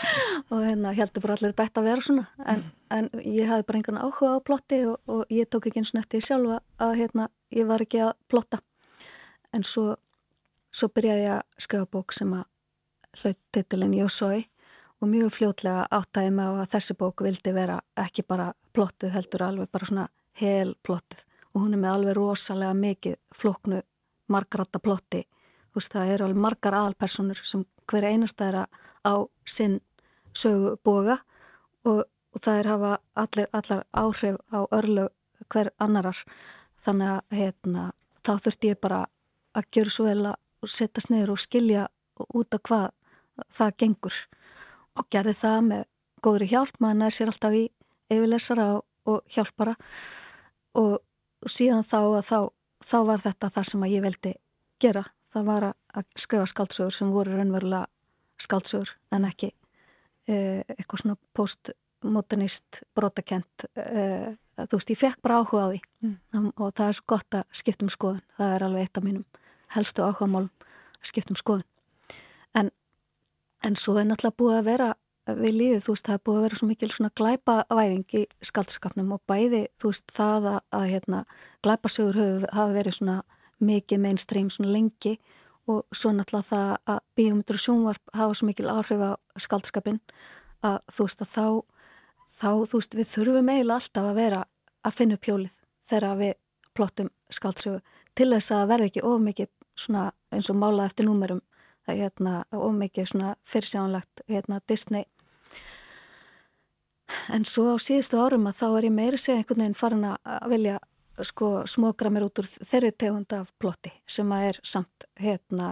og 0.51 0.65
hérna 0.65 0.91
heldur 0.93 1.23
bara 1.23 1.37
allir 1.37 1.53
þetta 1.55 1.79
að 1.79 1.87
vera 1.87 2.03
svona. 2.03 2.25
En, 2.51 2.65
en 2.91 3.07
ég 3.23 3.47
hafi 3.47 3.63
bara 3.69 3.79
einhvern 3.79 4.01
áhuga 4.03 4.33
á 4.35 4.39
plotti 4.43 4.81
og, 4.89 4.97
og 5.07 5.31
ég 5.31 5.47
tók 5.47 5.69
ekki 5.69 5.79
eins 5.79 5.93
og 5.95 6.01
eftir 6.03 6.25
sjálfa 6.25 6.59
að 6.83 6.97
hérna, 6.99 7.29
ég 7.55 7.67
var 7.67 7.83
ekki 7.85 8.01
að 8.03 8.15
plotta. 8.31 8.59
En 9.55 9.63
svo, 9.63 9.95
svo 10.75 10.89
byrjaði 10.91 11.23
ég 11.25 11.37
að 11.37 11.63
skrifa 11.65 11.89
bók 11.91 12.13
sem 12.15 12.33
að 12.35 12.45
hlaut 13.21 13.39
titilin 13.55 13.95
Jósói 13.95 14.43
og 15.01 15.09
mjög 15.11 15.31
fljótlega 15.35 15.85
áttæði 15.91 16.33
mig 16.35 16.51
á 16.51 16.53
að 16.63 16.71
þessi 16.75 16.97
bók 16.99 17.23
vildi 17.23 17.53
vera 17.55 17.79
ekki 17.99 18.25
bara 18.27 18.51
plottið 18.75 19.15
heldur 19.15 19.45
alveg 19.45 19.71
bara 19.71 19.87
svona 19.87 20.07
hel 20.39 20.75
plottið 20.83 21.23
og 21.53 21.61
hún 21.63 21.75
er 21.75 21.81
með 21.81 21.93
alveg 21.93 22.17
rosalega 22.17 22.75
mikið 22.75 23.15
floknu 23.31 23.81
margratta 24.27 24.81
plotti. 24.83 25.23
Þú 25.71 25.79
veist 25.79 25.95
það 25.95 26.11
eru 26.15 26.27
alveg 26.27 26.43
margar 26.47 26.75
aðalpersonur 26.75 27.39
sem 27.43 27.63
hver 27.87 28.07
einasta 28.09 28.49
er 28.49 28.57
á 28.65 29.13
sinn 29.45 29.79
sögu 30.35 30.75
boga 30.83 31.19
og, 31.85 32.03
og 32.03 32.41
það 32.43 32.59
er 32.59 32.71
hafa 32.71 32.91
allir, 33.23 33.49
allar 33.53 33.85
áhrif 33.93 34.39
á 34.51 34.59
örlu 34.75 35.07
hver 35.51 35.71
annarar 35.79 36.17
þannig 36.85 37.11
að 37.11 37.37
hérna, 37.39 37.83
þá 38.25 38.31
þurfti 38.45 38.71
ég 38.71 38.81
bara 38.81 39.01
að 39.55 39.69
gjöra 39.75 39.93
svo 39.95 40.05
vel 40.07 40.31
að 40.31 40.71
setja 40.75 41.03
sniður 41.03 41.33
og 41.35 41.41
skilja 41.41 41.87
út 42.25 42.57
af 42.57 42.63
hvað 42.65 42.87
það 43.53 43.75
gengur. 43.81 44.19
Og 44.95 45.09
gerði 45.11 45.35
það 45.41 45.57
með 45.69 45.83
góðri 46.25 46.49
hjálp, 46.51 46.77
maður 46.79 47.01
nær 47.01 47.15
sér 47.15 47.31
alltaf 47.31 47.55
í 47.55 47.63
yfirlesara 48.13 48.67
og, 48.77 48.85
og 49.09 49.35
hjálpara. 49.35 49.75
Og, 50.79 50.95
og 51.43 51.51
síðan 51.51 51.85
þá 51.87 51.99
að 52.01 52.23
þá, 52.29 52.39
þá 52.85 52.97
var 53.09 53.25
þetta 53.25 53.51
það 53.57 53.69
sem 53.71 53.85
að 53.85 53.93
ég 53.95 54.05
veldi 54.05 54.33
gera, 54.81 55.03
það 55.31 55.49
var 55.49 55.67
að 55.71 56.07
skrifa 56.19 56.47
skáldsögur 56.51 56.95
sem 56.95 57.11
voru 57.13 57.35
raunverulega 57.35 57.85
skáldsögur 58.41 58.95
en 59.15 59.27
ekki 59.29 59.51
eh, 60.27 60.61
eitthvað 60.75 61.01
svona 61.01 61.17
postmodernist 61.37 62.81
brotakent 62.97 63.67
eh, 63.79 64.33
þú 64.57 64.79
veist, 64.79 64.91
ég 64.93 65.01
fekk 65.01 65.21
bara 65.21 65.41
áhuga 65.41 65.65
á 65.65 65.69
því. 65.73 65.81
Mm. 66.05 66.51
og 66.55 66.73
það 66.73 66.87
er 66.87 66.97
svo 66.97 67.05
gott 67.07 67.37
að 67.37 67.45
skiptum 67.51 67.89
skoðun. 67.89 68.23
Það 68.37 68.55
er 68.55 68.65
alveg 68.67 68.87
eitt 68.87 68.97
af 68.97 69.03
mínum 69.03 69.25
helstu 69.75 70.05
áhuga 70.05 70.27
málum 70.29 70.51
að 71.01 71.09
skiptum 71.11 71.39
skoðun. 71.39 71.67
En 72.55 72.71
En 73.65 73.73
svo 73.79 73.95
er 73.97 74.05
náttúrulega 74.05 74.37
búið 74.37 74.57
að 74.59 74.67
vera 74.67 74.87
við 75.25 75.55
líðið, 75.57 75.79
þú 75.81 75.93
veist, 75.95 76.05
það 76.05 76.15
er 76.15 76.23
búið 76.27 76.35
að 76.37 76.43
vera 76.45 76.57
svo 76.59 76.67
mikil 76.69 76.89
svona 76.93 77.13
glæpavæðing 77.17 78.13
í 78.13 78.21
skaldskapnum 78.45 79.15
og 79.15 79.21
bæði, 79.25 79.61
þú 79.81 79.89
veist, 79.89 80.05
það 80.13 80.49
að, 80.51 80.57
að 80.77 80.85
hérna, 80.91 81.21
glæpasögur 81.65 82.45
hafa 82.53 82.75
verið 82.75 82.97
svona 82.99 83.15
mikið 83.65 84.03
mainstream 84.03 84.51
svona 84.53 84.75
lengi 84.75 85.15
og 85.65 85.81
svo 85.97 86.11
náttúrulega 86.13 86.49
það 86.51 86.75
að 86.93 86.99
bíometur 87.17 87.57
og 87.57 87.63
sjónvarp 87.63 88.13
hafa 88.13 88.37
svo 88.37 88.49
mikil 88.51 88.69
áhrif 88.69 89.01
á 89.01 89.11
skaldskapin 89.47 89.97
að 90.61 90.77
þú 90.93 91.07
veist 91.07 91.25
að 91.25 91.31
þá, 91.33 91.47
þá, 92.35 92.49
þú 92.67 92.79
veist, 92.79 92.95
við 92.95 93.11
þurfum 93.11 93.51
eiginlega 93.51 93.79
alltaf 93.79 94.09
að 94.09 94.19
vera 94.19 94.41
að 94.85 94.97
finna 94.99 95.17
upp 95.17 95.29
hjólið 95.29 95.57
þegar 95.89 96.17
við 96.19 96.33
plottum 96.75 97.11
skaldsögu 97.31 97.79
til 98.15 98.31
þess 98.33 98.53
að 98.55 98.69
verði 98.73 98.91
ekki 98.91 99.05
of 99.07 99.21
mikið 99.23 99.51
svona 99.75 100.09
eins 100.33 100.49
og 100.51 100.59
málað 100.59 100.89
eftir 100.89 101.07
númerum 101.07 101.41
það 101.85 101.93
er 101.95 102.01
hérna 102.01 102.33
ómikið 102.51 103.09
svona 103.11 103.35
fyrirsjánlegt 103.45 104.25
hérna 104.29 104.59
Disney. 104.67 105.05
En 107.29 107.45
svo 107.45 107.75
á 107.75 107.77
síðustu 107.77 108.17
árum 108.17 108.47
að 108.49 108.59
þá 108.59 108.67
er 108.67 108.87
ég 108.87 108.95
meiri 108.95 109.19
segja 109.21 109.41
einhvern 109.41 109.61
veginn 109.61 109.77
farin 109.77 110.07
að 110.09 110.47
vilja 110.49 110.79
sko 111.23 111.49
smokra 111.69 112.11
mér 112.11 112.27
út 112.27 112.41
úr 112.41 112.47
þeirri 112.49 112.91
tegund 112.91 113.35
af 113.37 113.51
plotti 113.61 113.93
sem 114.09 114.31
að 114.35 114.47
er 114.49 114.59
samt 114.65 115.05
hérna 115.21 115.69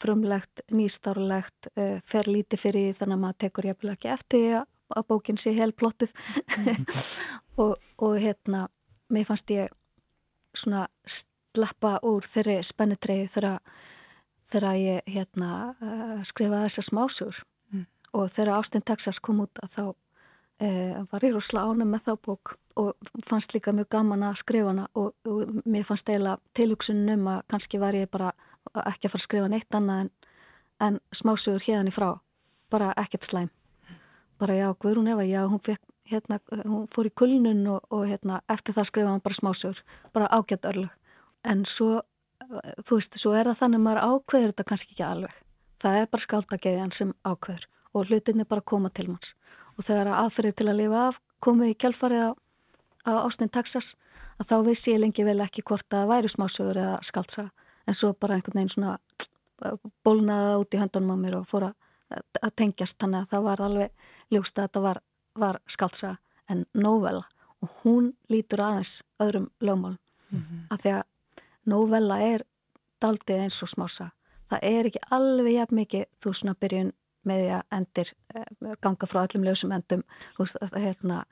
frumlegt, 0.00 0.62
nýstárlegt 0.70 1.68
uh, 1.74 1.98
fer 2.06 2.30
lítið 2.30 2.62
fyrir 2.62 2.96
þannig 2.96 3.16
að 3.16 3.22
maður 3.24 3.40
tekur 3.44 3.68
jæfnilega 3.68 3.98
ekki 3.98 4.12
eftir 4.14 4.44
að, 4.60 4.68
að 4.94 5.08
bókin 5.10 5.40
sé 5.40 5.54
hel 5.56 5.72
plottið 5.72 6.14
og, 7.62 7.76
og 7.98 8.18
hérna 8.18 8.68
mér 9.12 9.28
fannst 9.28 9.50
ég 9.54 9.72
svona 10.54 10.86
slappa 11.06 11.98
úr 12.06 12.26
þeirri 12.26 12.60
spennitreyju 12.66 13.30
þegar 13.34 14.70
ég 14.78 15.10
hérna, 15.10 15.74
uh, 15.80 16.22
skrifaði 16.26 16.68
þessar 16.68 16.88
smásur 16.88 17.42
mm. 17.72 17.86
og 18.12 18.30
þegar 18.32 18.56
Austin 18.58 18.84
Texas 18.86 19.20
kom 19.22 19.42
út 19.44 19.62
að 19.62 19.76
þá 19.76 19.84
uh, 19.88 21.00
var 21.10 21.26
ég 21.26 21.34
rosalega 21.34 21.72
ánum 21.72 21.94
með 21.94 22.06
þá 22.08 22.14
bók 22.28 22.56
og 22.80 23.10
fannst 23.26 23.54
líka 23.54 23.72
mjög 23.72 23.92
gaman 23.94 24.26
að 24.26 24.40
skrifa 24.42 24.72
hana 24.72 24.88
og, 24.98 25.14
og 25.30 25.60
mér 25.62 25.86
fannst 25.86 26.10
eiginlega 26.10 26.40
tilugsunum 26.58 27.28
að 27.30 27.42
kannski 27.52 27.78
var 27.82 27.94
ég 27.94 28.10
bara 28.10 28.32
ekki 28.74 29.06
að 29.06 29.12
fara 29.12 29.20
að 29.20 29.26
skrifa 29.28 29.50
neitt 29.52 29.78
annað 29.78 30.04
en, 30.04 30.14
en 30.82 31.02
smásugur 31.14 31.62
hérna 31.62 31.92
í 31.92 31.94
frá. 31.94 32.08
Bara 32.72 32.90
ekkert 32.98 33.28
slæm 33.28 33.52
bara 34.44 34.60
já, 34.60 34.68
Guðrún 34.76 35.10
Eva, 35.10 35.24
já, 35.24 35.40
hún, 35.48 35.62
fekk, 35.64 35.80
hérna, 36.12 36.40
hún 36.62 36.88
fór 36.92 37.08
í 37.08 37.14
kulnun 37.16 37.64
og, 37.72 37.86
og 37.90 38.04
hérna, 38.10 38.42
eftir 38.52 38.76
það 38.76 38.90
skrifaði 38.90 39.14
hann 39.16 39.24
bara 39.24 39.40
smásugur 39.40 39.84
bara 40.12 40.28
ágætt 40.36 40.68
örlug 40.68 40.92
en 41.48 41.64
svo 41.68 42.02
þú 42.84 42.98
veist, 42.98 43.18
svo 43.20 43.34
er 43.36 43.48
það 43.48 43.60
þannig 43.60 43.80
að 43.80 43.84
maður 43.86 44.00
ákveður 44.08 44.52
þetta 44.52 44.66
kannski 44.68 44.94
ekki 44.94 45.06
alveg. 45.06 45.36
Það 45.82 45.98
er 46.00 46.08
bara 46.12 46.24
skáldageðjan 46.24 46.94
sem 46.94 47.12
ákveður 47.24 47.66
og 47.94 48.08
hlutinni 48.08 48.46
bara 48.48 48.64
koma 48.72 48.90
til 48.90 49.08
manns. 49.10 49.34
Og 49.78 49.86
þegar 49.86 50.12
aðferðir 50.14 50.56
til 50.58 50.68
að 50.70 50.80
lifa 50.80 51.04
af 51.10 51.20
komu 51.44 51.68
í 51.68 51.76
kjálfarið 51.78 52.24
á, 52.24 52.30
á 53.10 53.12
Austin, 53.22 53.52
Texas, 53.52 53.94
að 54.40 54.50
þá 54.50 54.56
vissi 54.68 54.94
ég 54.94 55.02
lengi 55.02 55.26
vel 55.26 55.40
ekki 55.44 55.64
hvort 55.66 55.96
að 55.96 56.10
væri 56.10 56.32
smásögur 56.32 56.80
eða 56.80 56.98
skáltsaga. 57.06 57.52
En 57.86 57.96
svo 57.96 58.14
bara 58.16 58.38
einhvern 58.38 58.58
veginn 58.58 58.72
svona 58.72 58.96
bólnaða 60.04 60.58
út 60.62 60.74
í 60.74 60.80
höndunum 60.80 61.14
á 61.14 61.16
mér 61.20 61.38
og 61.40 61.48
fór 61.48 61.68
að 61.70 61.74
tengjast. 62.56 62.98
Þannig 63.00 63.22
að 63.22 63.30
það 63.32 63.46
var 63.48 63.60
alveg 63.60 64.08
ljóst 64.30 64.58
að 64.58 64.68
þetta 64.68 64.80
var, 64.80 65.00
var 65.34 65.60
skáltsaga 65.66 66.16
en 66.48 66.64
novella. 66.74 67.24
Og 67.62 67.70
hún 67.84 68.12
lítur 68.28 68.60
aðeins 68.60 69.02
öðrum 69.22 69.50
lögmálum. 69.60 69.98
Mm 70.30 70.40
-hmm. 70.40 70.66
Af 70.70 70.80
því 70.80 70.90
að 70.90 71.02
novella 71.64 72.20
er 72.20 72.44
daldið 73.00 73.40
eins 73.46 73.62
og 73.62 73.68
smása. 73.68 74.10
Það 74.50 74.58
er 74.62 74.86
ekki 74.86 75.00
alveg 75.10 75.52
jafn 75.52 75.74
mikið 75.74 76.04
þú 76.20 76.34
svona 76.34 76.54
byrjun 76.54 76.92
með 77.24 77.40
því 77.40 77.50
að 77.56 77.78
endir 77.78 78.12
eh, 78.34 78.76
ganga 78.84 79.08
frá 79.08 79.20
öllum 79.24 79.46
lösum 79.46 79.72
endum 79.72 80.04
veist, 80.38 80.58
það, 80.60 80.78
hérna, 80.84 81.24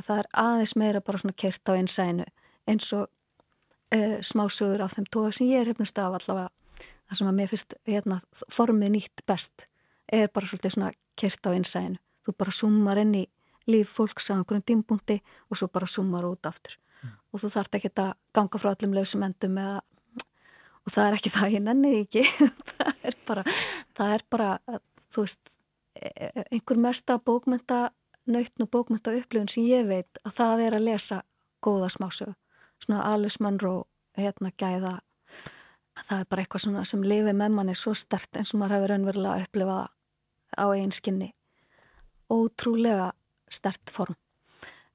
það 0.00 0.22
er 0.22 0.30
aðeins 0.44 0.74
meira 0.80 1.02
bara 1.04 1.20
svona 1.20 1.36
kert 1.36 1.70
á 1.70 1.72
einsænu 1.74 2.26
eins 2.70 2.90
og 2.96 3.08
uh, 3.94 4.16
smásugur 4.24 4.84
af 4.84 4.96
þeim 4.96 5.08
tóa 5.12 5.32
sem 5.34 5.50
ég 5.50 5.64
er 5.64 5.72
hefnust 5.72 5.98
af 6.00 6.16
allavega 6.18 6.48
það 6.78 7.18
sem 7.18 7.30
að 7.30 7.38
mér 7.40 7.52
finnst 7.52 7.76
hérna, 7.88 8.20
formið 8.52 8.94
nýtt 8.96 9.24
best 9.28 9.66
er 10.12 10.28
bara 10.28 10.46
svolítið 10.46 10.76
svona 10.76 10.92
kert 11.16 11.46
á 11.46 11.50
einsænu 11.54 12.00
þú 12.24 12.36
bara 12.38 12.54
summar 12.54 13.00
inn 13.02 13.14
í 13.18 13.24
líf 13.70 13.92
fólks 13.96 14.30
á 14.32 14.36
einhverjum 14.36 14.64
tímpunkti 14.66 15.20
og 15.50 15.58
svo 15.58 15.68
bara 15.72 15.88
summar 15.88 16.26
út 16.28 16.46
aftur. 16.48 16.76
Mm. 17.04 17.16
og 17.32 17.40
þú 17.40 17.50
þart 17.52 17.76
ekki 17.76 17.90
að 18.00 18.12
ganga 18.32 18.60
frá 18.60 18.70
öllum 18.72 18.94
lausum 18.96 19.24
endum 19.26 19.58
eða 19.60 19.82
og 20.84 20.92
það 20.92 21.06
er 21.06 21.16
ekki 21.18 21.32
það 21.32 21.54
ég 21.56 21.64
nenni 21.64 21.92
ekki. 22.02 22.22
Það 22.74 23.10
er 23.10 23.16
bara, 23.28 23.42
það 23.96 24.12
er 24.14 24.22
bara 24.30 24.48
þú 25.14 25.22
veist 25.22 25.50
e, 25.94 26.08
e, 26.08 26.44
einhver 26.56 26.80
mesta 26.80 27.16
bókmynda 27.18 27.78
nautn 28.26 28.64
og 28.64 28.70
bókmynda 28.72 29.14
upplifun 29.20 29.50
sem 29.52 29.66
ég 29.68 29.86
veit 29.88 30.20
að 30.24 30.34
það 30.38 30.62
er 30.64 30.76
að 30.76 30.86
lesa 30.88 31.18
góða 31.64 31.90
smásög 31.92 32.34
svona 32.82 33.04
Alice 33.12 33.40
Munro 33.40 33.86
hérna 34.18 34.50
gæða. 34.56 34.98
Það 35.94 36.18
er 36.18 36.28
bara 36.28 36.44
eitthvað 36.44 36.88
sem 36.90 37.04
lifi 37.06 37.32
með 37.36 37.56
manni 37.56 37.76
svo 37.78 37.94
stert 37.96 38.36
eins 38.36 38.52
og 38.54 38.60
maður 38.60 38.78
hefur 38.78 38.96
önverulega 38.98 39.36
að 39.36 39.46
upplifa 39.46 39.78
á 40.56 40.66
einn 40.74 40.92
skinni. 40.94 41.32
Ótrúlega 42.30 43.12
stert 43.50 43.90
form. 43.90 44.16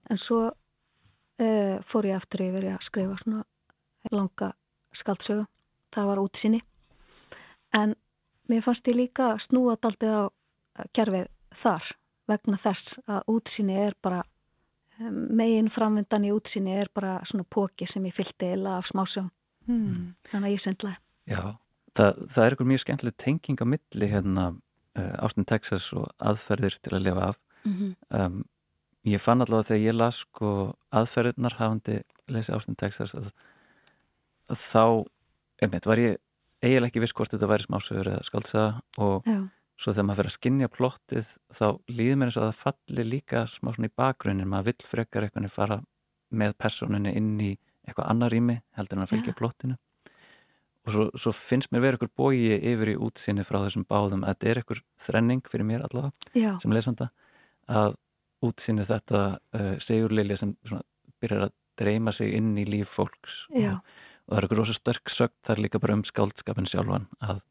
En 0.09 0.17
svo 0.17 0.49
uh, 0.49 1.77
fór 1.85 2.09
ég 2.09 2.17
aftur 2.17 2.47
yfir 2.47 2.71
að 2.73 2.81
skrifa 2.87 3.19
svona 3.21 3.45
langa 4.11 4.53
skaldsögu. 4.95 5.45
Það 5.93 6.09
var 6.11 6.21
útsinni 6.21 6.61
en 7.73 7.95
mér 8.49 8.61
fannst 8.65 8.87
ég 8.89 8.97
líka 8.97 9.35
snúa 9.41 9.77
daldið 9.81 10.13
á 10.13 10.23
kerfið 10.95 11.29
þar 11.55 11.87
vegna 12.29 12.59
þess 12.61 12.99
að 13.09 13.33
útsinni 13.33 13.77
er 13.77 13.95
bara 14.01 14.21
megin 15.09 15.69
framvendan 15.71 16.27
í 16.27 16.33
útsinni 16.35 16.75
er 16.75 16.89
bara 16.93 17.19
svona 17.25 17.47
póki 17.47 17.87
sem 17.87 18.05
ég 18.09 18.15
fylgti 18.15 18.51
eila 18.53 18.77
af 18.77 18.89
smásjón 18.89 19.29
hmm. 19.67 20.15
þannig 20.27 20.49
að 20.49 20.55
ég 20.55 20.63
svindlaði. 20.63 20.99
Já, 21.29 21.43
það, 21.95 22.23
það 22.25 22.43
er 22.43 22.55
eitthvað 22.55 22.71
mjög 22.71 22.83
skemmtileg 22.83 23.17
tenging 23.23 23.63
á 23.63 23.65
milli 23.73 24.11
hérna 24.11 24.45
uh, 24.99 25.11
Austin, 25.23 25.47
Texas 25.49 25.89
og 25.95 26.09
aðferðir 26.19 26.79
til 26.83 26.95
að 26.97 27.05
lifa 27.07 27.27
af 27.31 27.39
mm 27.63 27.73
-hmm. 27.73 27.93
um, 28.19 28.41
ég 29.07 29.21
fann 29.21 29.41
allavega 29.41 29.69
þegar 29.69 29.85
ég 29.87 29.95
las 29.95 30.23
sko 30.25 30.75
aðferðirnar 30.91 31.57
hafandi 31.59 32.01
lesið 32.27 32.55
Austin, 32.55 32.75
Texas 32.75 33.15
að, 33.15 33.31
að 34.49 34.57
þá 34.57 35.05
einmitt 35.61 35.85
var 35.85 35.99
ég 35.99 36.17
eiginlega 36.63 36.91
ekki 36.91 37.03
viss 37.03 37.15
hvort 37.15 37.31
þetta 37.31 37.47
væri 37.47 37.63
smásögur 37.63 38.11
eða 38.13 38.23
skaldsa 38.27 38.81
og 38.97 39.23
Já. 39.27 39.47
svo 39.79 39.93
þegar 39.93 40.07
maður 40.07 40.19
fyrir 40.19 40.31
að 40.31 40.37
skinja 40.37 40.67
plottið 40.67 41.37
þá 41.59 41.67
líður 41.87 42.15
mér 42.19 42.31
eins 42.31 42.37
og 42.37 42.43
að 42.43 42.51
það 42.51 42.63
falli 42.63 43.03
líka 43.03 43.45
smá 43.47 43.73
svona 43.73 43.89
í 43.89 43.95
bakgrunnin, 43.95 44.47
maður 44.47 44.65
vill 44.71 44.87
frekar 44.91 45.23
eitthvað 45.23 45.51
fara 45.51 45.81
með 46.29 46.57
personinni 46.57 47.15
inn 47.15 47.39
í 47.41 47.57
eitthvað 47.87 48.09
annar 48.11 48.31
rými 48.31 48.59
heldur 48.77 48.99
en 48.99 49.05
að 49.05 49.13
fylgja 49.13 49.37
plottinu 49.37 49.77
og 50.87 50.93
svo, 50.93 51.07
svo 51.19 51.33
finnst 51.35 51.73
mér 51.73 51.83
verið 51.85 51.99
eitthvað 51.99 52.15
bógi 52.19 52.53
yfir 52.71 52.93
í 52.93 52.99
útsinni 53.07 53.45
frá 53.47 53.59
þessum 53.63 53.85
báðum. 53.89 54.23
Að 54.23 54.35
þetta 54.35 54.51
er 54.51 54.61
eitthvað 54.61 54.83
þrenning 55.05 55.51
fyrir 55.51 55.67
mér 55.67 55.85
allavega 55.87 56.37
Já. 56.37 56.51
sem 56.63 56.75
lesanda 56.75 57.09
að 57.69 57.97
útsinni 58.45 58.85
þetta 58.87 59.23
uh, 59.37 59.75
segurleilja 59.83 60.39
sem 60.39 60.55
byrjar 61.19 61.49
að 61.49 61.55
dreyma 61.79 62.13
sig 62.15 62.33
inn 62.35 62.55
í 62.59 62.65
líf 62.67 62.95
fólks. 62.95 63.43
Og, 63.51 63.59
og 64.27 64.33
það 64.33 64.39
er 64.39 64.47
eitthvað 64.47 64.61
rosa 64.61 64.77
sterk 64.77 65.13
sögt 65.13 65.37
þar 65.47 65.63
líka 65.65 65.81
bara 65.83 65.99
um 65.99 66.05
skáldskapin 66.07 66.67
sjálfan 66.69 67.07
að 67.19 67.43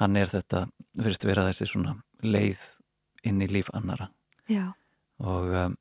hann 0.00 0.16
er 0.20 0.28
þetta, 0.30 0.66
verist 1.00 1.24
að 1.24 1.32
vera 1.32 1.46
þessi 1.48 1.68
svona 1.70 1.96
leið 2.24 2.62
inn 3.26 3.42
í 3.42 3.48
líf 3.50 3.70
annara 3.76 4.10
Já. 4.50 4.70
og 5.22 5.48
um, 5.50 5.76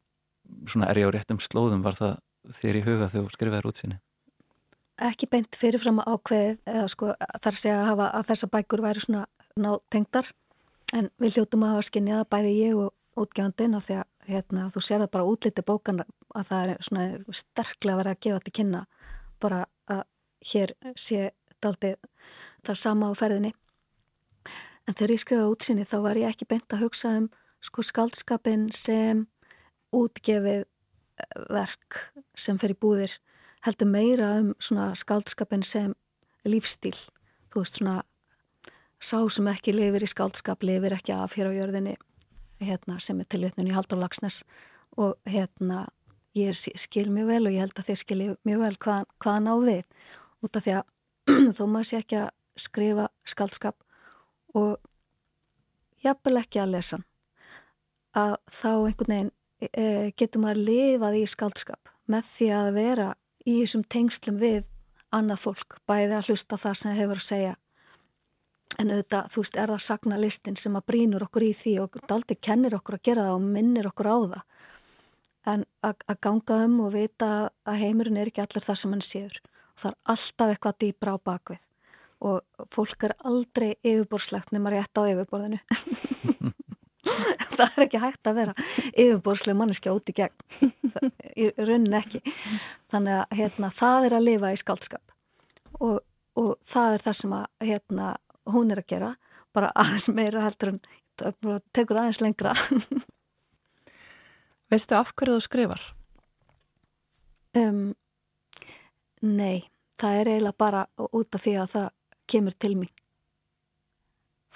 svona 0.69 0.89
er 0.89 1.01
ég 1.01 1.11
á 1.11 1.15
réttum 1.15 1.41
slóðum 1.43 1.83
var 1.85 1.97
það 1.97 2.15
þér 2.55 2.79
í 2.79 2.83
huga 2.85 3.09
þegar 3.11 3.27
þú 3.27 3.35
skrifaði 3.35 3.65
rútsinni 3.65 3.99
Ekki 5.03 5.27
beint 5.27 5.57
fyrirfram 5.59 5.99
ákveðið 5.99 6.59
eða 6.71 6.87
sko 6.91 7.11
þar 7.43 7.57
sé 7.59 7.71
að 7.75 7.87
hafa 7.89 8.09
að 8.15 8.27
þessa 8.29 8.51
bækur 8.53 8.83
væri 8.85 9.03
svona 9.03 9.25
nátengdar. 9.59 10.29
En 10.95 11.09
við 11.19 11.35
hljóttum 11.35 11.65
að 11.65 11.73
hafa 11.75 11.87
skinnið 11.89 12.19
að 12.21 12.29
bæði 12.31 12.53
ég 12.55 12.79
og 12.79 12.93
útgjöndin 13.19 13.75
af 13.75 13.87
því 13.87 13.97
að 13.99 14.29
hérna, 14.29 14.69
þú 14.71 14.83
sér 14.83 15.03
það 15.03 15.11
bara 15.15 15.27
útliti 15.29 15.65
bókan 15.65 16.01
að 16.03 16.47
það 16.49 16.71
er 16.71 16.87
svona 16.87 17.35
sterklega 17.41 17.99
verið 17.99 18.15
að 18.15 18.23
gefa 18.25 18.43
til 18.45 18.55
kynna 18.59 18.81
bara 19.43 19.61
að 19.91 20.03
hér 20.51 20.73
sé 20.99 21.29
daldið 21.63 21.95
það 22.65 22.81
sama 22.81 23.11
á 23.11 23.13
ferðinni. 23.17 23.53
En 24.85 24.93
þegar 24.93 25.15
ég 25.15 25.23
skrifaði 25.23 25.51
útsinni 25.51 25.87
þá 25.87 25.97
var 26.05 26.19
ég 26.21 26.31
ekki 26.31 26.47
beint 26.49 26.75
að 26.75 26.85
hugsa 26.85 27.13
um 27.19 27.29
sko 27.63 27.85
skaldskapin 27.85 28.67
sem 28.75 29.25
útgefið 29.95 30.65
eh, 30.65 31.45
verk 31.49 32.01
sem 32.37 32.59
fer 32.61 32.75
í 32.75 32.79
búðir 32.79 33.15
heldur 33.65 33.89
meira 33.89 34.31
um 34.39 34.53
svona 34.59 34.93
skaldskapin 34.97 35.63
sem 35.65 35.93
lífstíl 36.45 36.97
þú 37.53 37.63
veist 37.63 37.79
svona 37.79 38.01
sá 39.01 39.17
sem 39.29 39.47
ekki 39.51 39.73
lifir 39.75 40.05
í 40.05 40.09
skaldskap 40.09 40.63
lifir 40.63 40.95
ekki 40.95 41.15
af 41.15 41.35
hér 41.37 41.51
á 41.51 41.57
jörðinni 41.57 41.95
hérna, 42.63 42.99
sem 42.99 43.19
er 43.19 43.27
tilvittnun 43.29 43.69
í 43.69 43.75
Haldur 43.75 43.99
Lagsnes 43.99 44.43
og 44.97 45.15
hérna 45.27 45.85
ég 46.35 46.55
skil 46.55 47.07
mjög 47.11 47.31
vel 47.31 47.47
og 47.47 47.55
ég 47.55 47.63
held 47.63 47.79
að 47.79 47.89
þið 47.89 48.01
skilji 48.01 48.29
mjög 48.47 48.63
vel 48.63 48.75
hvað, 48.85 49.07
hvað 49.23 49.39
ná 49.45 49.53
við. 49.63 49.81
Út 50.43 50.59
af 50.59 50.65
því 50.65 50.75
að 50.79 50.85
þó 51.57 51.63
maður 51.65 51.89
sé 51.89 52.01
ekki 52.01 52.19
að 52.21 52.29
skrifa 52.65 53.07
skaldskap 53.27 53.77
og 54.55 54.77
jafnvel 56.05 56.39
ekki 56.39 56.61
að 56.63 56.73
lesa 56.77 57.01
að 58.15 58.37
þá 58.47 58.71
einhvern 58.71 59.13
veginn 59.15 59.31
e, 59.59 59.85
getur 60.15 60.43
maður 60.43 60.61
lifað 60.69 61.17
í 61.19 61.23
skaldskap 61.27 61.91
með 62.11 62.29
því 62.29 62.49
að 62.55 62.69
vera 62.77 63.07
í 63.45 63.59
þessum 63.61 63.85
tengslum 63.89 64.39
við 64.41 64.69
annað 65.15 65.43
fólk, 65.45 65.77
bæði 65.87 66.17
að 66.17 66.31
hlusta 66.31 66.59
það 66.59 66.77
sem 66.81 66.97
hefur 66.97 67.21
að 67.21 67.27
segja. 67.27 67.53
En 68.75 68.91
auðvitað, 68.91 69.27
þú 69.31 69.43
veist, 69.43 69.57
er 69.61 69.71
það 69.71 69.83
sagna 69.85 70.17
listin 70.19 70.57
sem 70.59 70.75
að 70.75 70.87
brínur 70.91 71.23
okkur 71.23 71.45
í 71.45 71.51
því 71.55 71.75
og 71.85 71.99
daldi 72.09 72.35
kennir 72.35 72.75
okkur 72.75 72.97
að 72.97 73.05
gera 73.07 73.27
það 73.29 73.37
og 73.37 73.45
minnir 73.55 73.87
okkur 73.87 74.09
á 74.11 74.17
það. 74.33 74.41
En 75.45 75.63
að 75.85 76.17
ganga 76.25 76.57
um 76.65 76.79
og 76.87 76.91
vita 76.95 77.29
að 77.69 77.79
heimurinn 77.83 78.17
er 78.17 78.31
ekki 78.31 78.43
allir 78.43 78.65
það 78.65 78.81
sem 78.81 78.95
hann 78.95 79.05
séður. 79.05 79.39
Það 79.77 79.91
er 79.91 79.97
alltaf 80.15 80.51
eitthvað 80.51 80.77
dýbra 80.81 81.15
á 81.15 81.17
bakvið 81.29 81.63
og 82.25 82.67
fólk 82.73 83.05
er 83.05 83.13
aldrei 83.27 83.75
yfirborslegt 83.83 84.53
nema 84.55 84.71
rétt 84.71 84.97
á 84.97 85.03
yfirborðinu 85.03 85.59
það 87.57 87.65
er 87.67 87.85
ekki 87.85 88.01
hægt 88.03 88.29
að 88.29 88.37
vera 88.39 88.53
yfirborðsleg 88.91 89.57
manneskja 89.59 89.95
út 89.95 90.11
í 90.11 90.17
gegn 90.19 90.37
í 91.41 91.49
raunin 91.57 91.97
ekki 91.99 92.21
þannig 92.93 93.19
að 93.21 93.39
hérna, 93.39 93.71
það 93.73 94.07
er 94.09 94.17
að 94.17 94.27
lifa 94.29 94.53
í 94.53 94.61
skaldskap 94.61 95.15
og, 95.79 95.99
og 96.39 96.53
það 96.65 96.97
er 96.97 97.05
það 97.07 97.19
sem 97.21 97.35
að 97.39 97.67
hérna, 97.71 98.13
hún 98.53 98.71
er 98.71 98.81
að 98.83 98.89
gera 98.93 99.11
bara 99.55 99.73
aðeins 99.75 100.09
meira 100.15 100.45
heldur 100.45 100.75
en 100.75 100.81
tekur 101.75 102.01
aðeins 102.01 102.23
lengra 102.23 102.55
Veistu 104.71 104.95
af 104.97 105.11
hverju 105.13 105.35
þú 105.37 105.43
skrifar? 105.45 105.81
Um, 107.55 107.93
Nei, 109.25 109.63
það 109.97 110.19
er 110.19 110.29
eiginlega 110.29 110.59
bara 110.59 110.81
út 110.97 111.37
af 111.37 111.41
því 111.41 111.53
að 111.61 111.71
það 111.71 111.87
kemur 112.29 112.55
til 112.59 112.75
mig. 112.77 112.91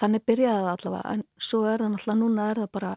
Þannig 0.00 0.24
byrjaði 0.28 0.64
það 0.64 0.72
allavega, 0.72 1.14
en 1.14 1.22
svo 1.36 1.60
er 1.68 1.82
það 1.82 1.92
náttúrulega 1.94 2.20
núna 2.22 2.48
er 2.50 2.60
það 2.62 2.70
bara 2.78 2.90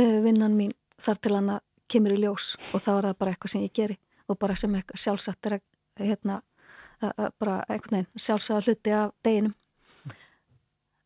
uh, 0.00 0.18
vinnan 0.24 0.56
mín 0.56 0.72
þar 1.04 1.20
til 1.20 1.34
hann 1.36 1.52
að 1.56 1.62
kemur 1.90 2.14
í 2.14 2.22
ljós 2.22 2.54
og 2.72 2.80
þá 2.80 2.90
er 2.94 3.08
það 3.08 3.18
bara 3.20 3.34
eitthvað 3.34 3.52
sem 3.52 3.64
ég 3.66 3.74
geri 3.76 3.98
og 4.30 4.38
bara 4.40 4.56
sem 4.56 4.74
eitthvað 4.74 5.02
sjálfsagt 5.02 5.48
er 5.50 5.58
að, 5.58 5.64
hérna, 6.00 6.38
að 7.04 7.34
bara 7.42 7.58
einhvern 7.68 7.98
veginn 7.98 8.24
sjálfsagt 8.26 8.68
hluti 8.68 8.94
af 8.96 9.12
deginum. 9.26 9.54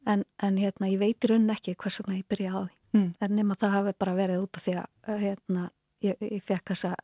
En, 0.08 0.22
en 0.40 0.56
hérna, 0.56 0.88
ég 0.88 1.00
veitir 1.02 1.34
unn 1.34 1.50
ekki 1.52 1.74
hvers 1.76 1.98
vegna 2.00 2.20
ég 2.20 2.28
byrjaði 2.30 2.54
á 2.54 2.62
því. 2.62 2.76
Mm. 2.96 3.08
En 3.20 3.34
nema 3.36 3.56
það 3.60 3.74
hafi 3.74 3.96
bara 4.00 4.14
verið 4.16 4.44
út 4.44 4.56
af 4.56 4.64
því 4.64 4.76
að 4.78 5.18
hérna, 5.24 5.64
ég, 6.06 6.22
ég 6.24 6.44
fekk 6.46 6.72
þessa 6.72 6.94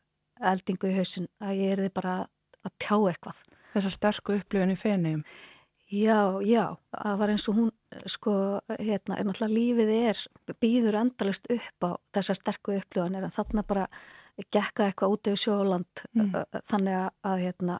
eldingu 0.51 0.89
í 0.89 0.95
hausin 0.95 1.27
að 1.43 1.59
ég 1.59 1.75
erði 1.75 1.91
bara 1.93 2.15
að 2.65 2.73
tjá 2.81 2.95
eitthvað. 2.95 3.43
Þessa 3.75 3.91
sterku 3.93 4.39
upplifin 4.39 4.73
í 4.73 4.79
fenniðum? 4.79 5.21
Já, 5.95 6.41
já, 6.43 6.63
það 6.91 7.17
var 7.21 7.31
eins 7.31 7.45
og 7.47 7.57
hún, 7.59 7.71
sko, 8.09 8.33
hérna, 8.79 9.15
er 9.15 9.27
náttúrulega 9.27 9.53
lífið 9.53 9.91
er, 9.95 10.21
býður 10.59 10.97
endalist 10.99 11.47
upp 11.53 11.87
á 11.87 11.91
þessa 12.17 12.35
sterku 12.35 12.73
upplifanir 12.75 13.23
en 13.23 13.33
þarna 13.35 13.63
bara 13.67 13.85
gekka 14.51 14.89
eitthvað 14.89 15.13
út 15.15 15.29
yfir 15.31 15.41
sjóland 15.45 16.03
mm. 16.17 16.33
þannig 16.67 16.97
að, 16.99 17.37
hérna, 17.45 17.77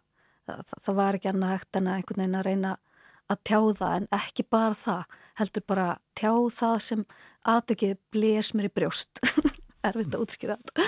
það, 0.47 0.75
það 0.85 0.99
var 1.01 1.17
ekki 1.17 1.31
annað 1.31 1.55
hægt 1.55 1.79
en 1.79 1.89
að 1.89 1.97
einhvern 1.99 2.21
veginn 2.21 2.39
að 2.39 2.47
reyna 2.47 2.75
að 3.25 3.41
tjá 3.49 3.59
það 3.81 3.95
en 3.97 4.07
ekki 4.19 4.45
bara 4.55 4.77
það, 4.79 5.19
heldur 5.41 5.65
bara 5.73 5.87
tjá 6.15 6.31
það 6.59 6.77
sem 6.87 7.03
aðtökið 7.55 7.95
blés 8.13 8.53
mér 8.55 8.69
í 8.69 8.73
brjóst, 8.79 9.23
erfitt 9.87 10.13
að 10.13 10.23
útskýra 10.27 10.59
þetta. 10.61 10.87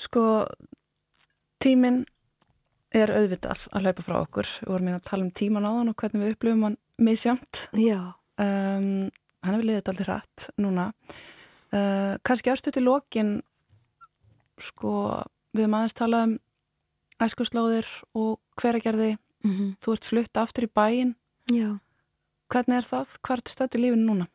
Sko, 0.00 0.24
tíminn 1.60 2.04
er 2.96 3.12
auðvitað 3.14 3.66
að 3.70 3.86
hlaupa 3.86 4.04
frá 4.04 4.16
okkur. 4.20 4.52
Við 4.62 4.72
vorum 4.72 4.92
að 4.94 5.04
tala 5.06 5.26
um 5.26 5.34
tíman 5.40 5.66
á 5.66 5.70
þann 5.70 5.92
og 5.92 5.98
hvernig 6.02 6.22
við 6.24 6.34
upplifum 6.34 6.64
hann 6.66 6.78
misjamt. 7.00 7.62
Já. 7.78 7.98
Um, 8.40 9.10
hann 9.44 9.54
hefur 9.54 9.68
liðið 9.68 9.92
allir 9.92 10.10
hratt 10.10 10.48
núna. 10.60 10.90
Uh, 11.70 12.16
Kanski 12.26 12.50
örstu 12.50 12.72
til 12.74 12.86
lokin, 12.88 13.36
sko, 14.60 14.94
við 15.54 15.66
höfum 15.66 15.76
aðeins 15.78 15.98
talað 15.98 16.26
um 16.26 16.34
æskurslóðir 17.20 17.88
og 18.16 18.40
hveragerði. 18.60 19.16
Mm 19.44 19.52
-hmm. 19.56 19.70
Þú 19.80 19.92
ert 19.92 20.04
flutt 20.04 20.36
aftur 20.36 20.64
í 20.64 20.74
bæin. 20.74 21.14
Já. 21.50 21.78
Hvernig 22.50 22.76
er 22.76 22.82
það? 22.84 23.18
Hvað 23.22 23.36
er 23.38 23.50
stöðt 23.50 23.74
í 23.74 23.82
lífinu 23.82 24.04
núna? 24.06 24.26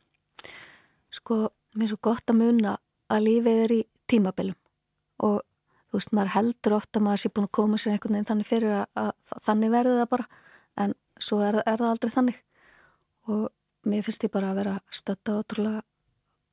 Sko, 1.12 1.50
mér 1.76 1.84
er 1.84 1.88
svo 1.88 1.98
gott 2.02 2.30
að 2.30 2.40
munna 2.40 2.78
að 3.10 3.26
lífið 3.28 3.64
er 3.64 3.72
í 3.72 3.82
tímabilum 4.08 4.56
og 5.24 5.42
þú 5.96 6.02
veist, 6.02 6.16
maður 6.16 6.34
heldur 6.34 6.76
ofta 6.76 7.00
maður 7.00 7.22
sé 7.22 7.30
búin 7.32 7.48
að 7.48 7.56
koma 7.56 7.78
sér 7.80 7.94
einhvern 7.96 8.18
veginn 8.18 8.28
þannig 8.28 8.48
fyrir 8.50 8.74
að, 8.76 8.88
að, 9.00 9.12
að 9.32 9.46
þannig 9.46 9.72
verði 9.72 9.94
það 10.00 10.10
bara. 10.12 10.26
En 10.84 10.96
svo 11.24 11.38
er, 11.46 11.58
er 11.62 11.80
það 11.80 11.92
aldrei 11.94 12.12
þannig. 12.12 12.42
Og 13.32 13.46
mér 13.88 14.04
finnst 14.04 14.26
ég 14.28 14.34
bara 14.34 14.52
að 14.52 14.60
vera 14.60 14.76
stötta 14.92 15.38
ótrúlega 15.40 15.86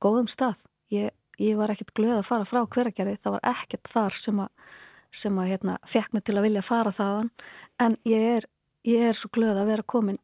góðum 0.02 0.30
stað. 0.30 0.62
Ég, 0.94 1.10
ég 1.42 1.58
var 1.58 1.74
ekkert 1.74 1.94
glöð 1.98 2.20
að 2.20 2.28
fara 2.28 2.46
frá 2.46 2.62
hveragerði, 2.62 3.18
það 3.18 3.36
var 3.38 3.46
ekkert 3.50 3.90
þar 3.90 4.18
sem 4.20 4.42
að, 4.44 4.72
sem 5.24 5.42
að 5.42 5.50
hérna, 5.50 5.76
fekk 5.90 6.14
mig 6.14 6.26
til 6.28 6.38
að 6.38 6.46
vilja 6.46 6.64
fara 6.66 6.94
þaðan. 6.94 7.34
En 7.82 7.98
ég 8.06 8.28
er, 8.38 8.48
ég 8.86 9.10
er 9.10 9.18
svo 9.18 9.32
glöð 9.34 9.58
að 9.64 9.72
vera 9.74 9.90
komin 9.94 10.22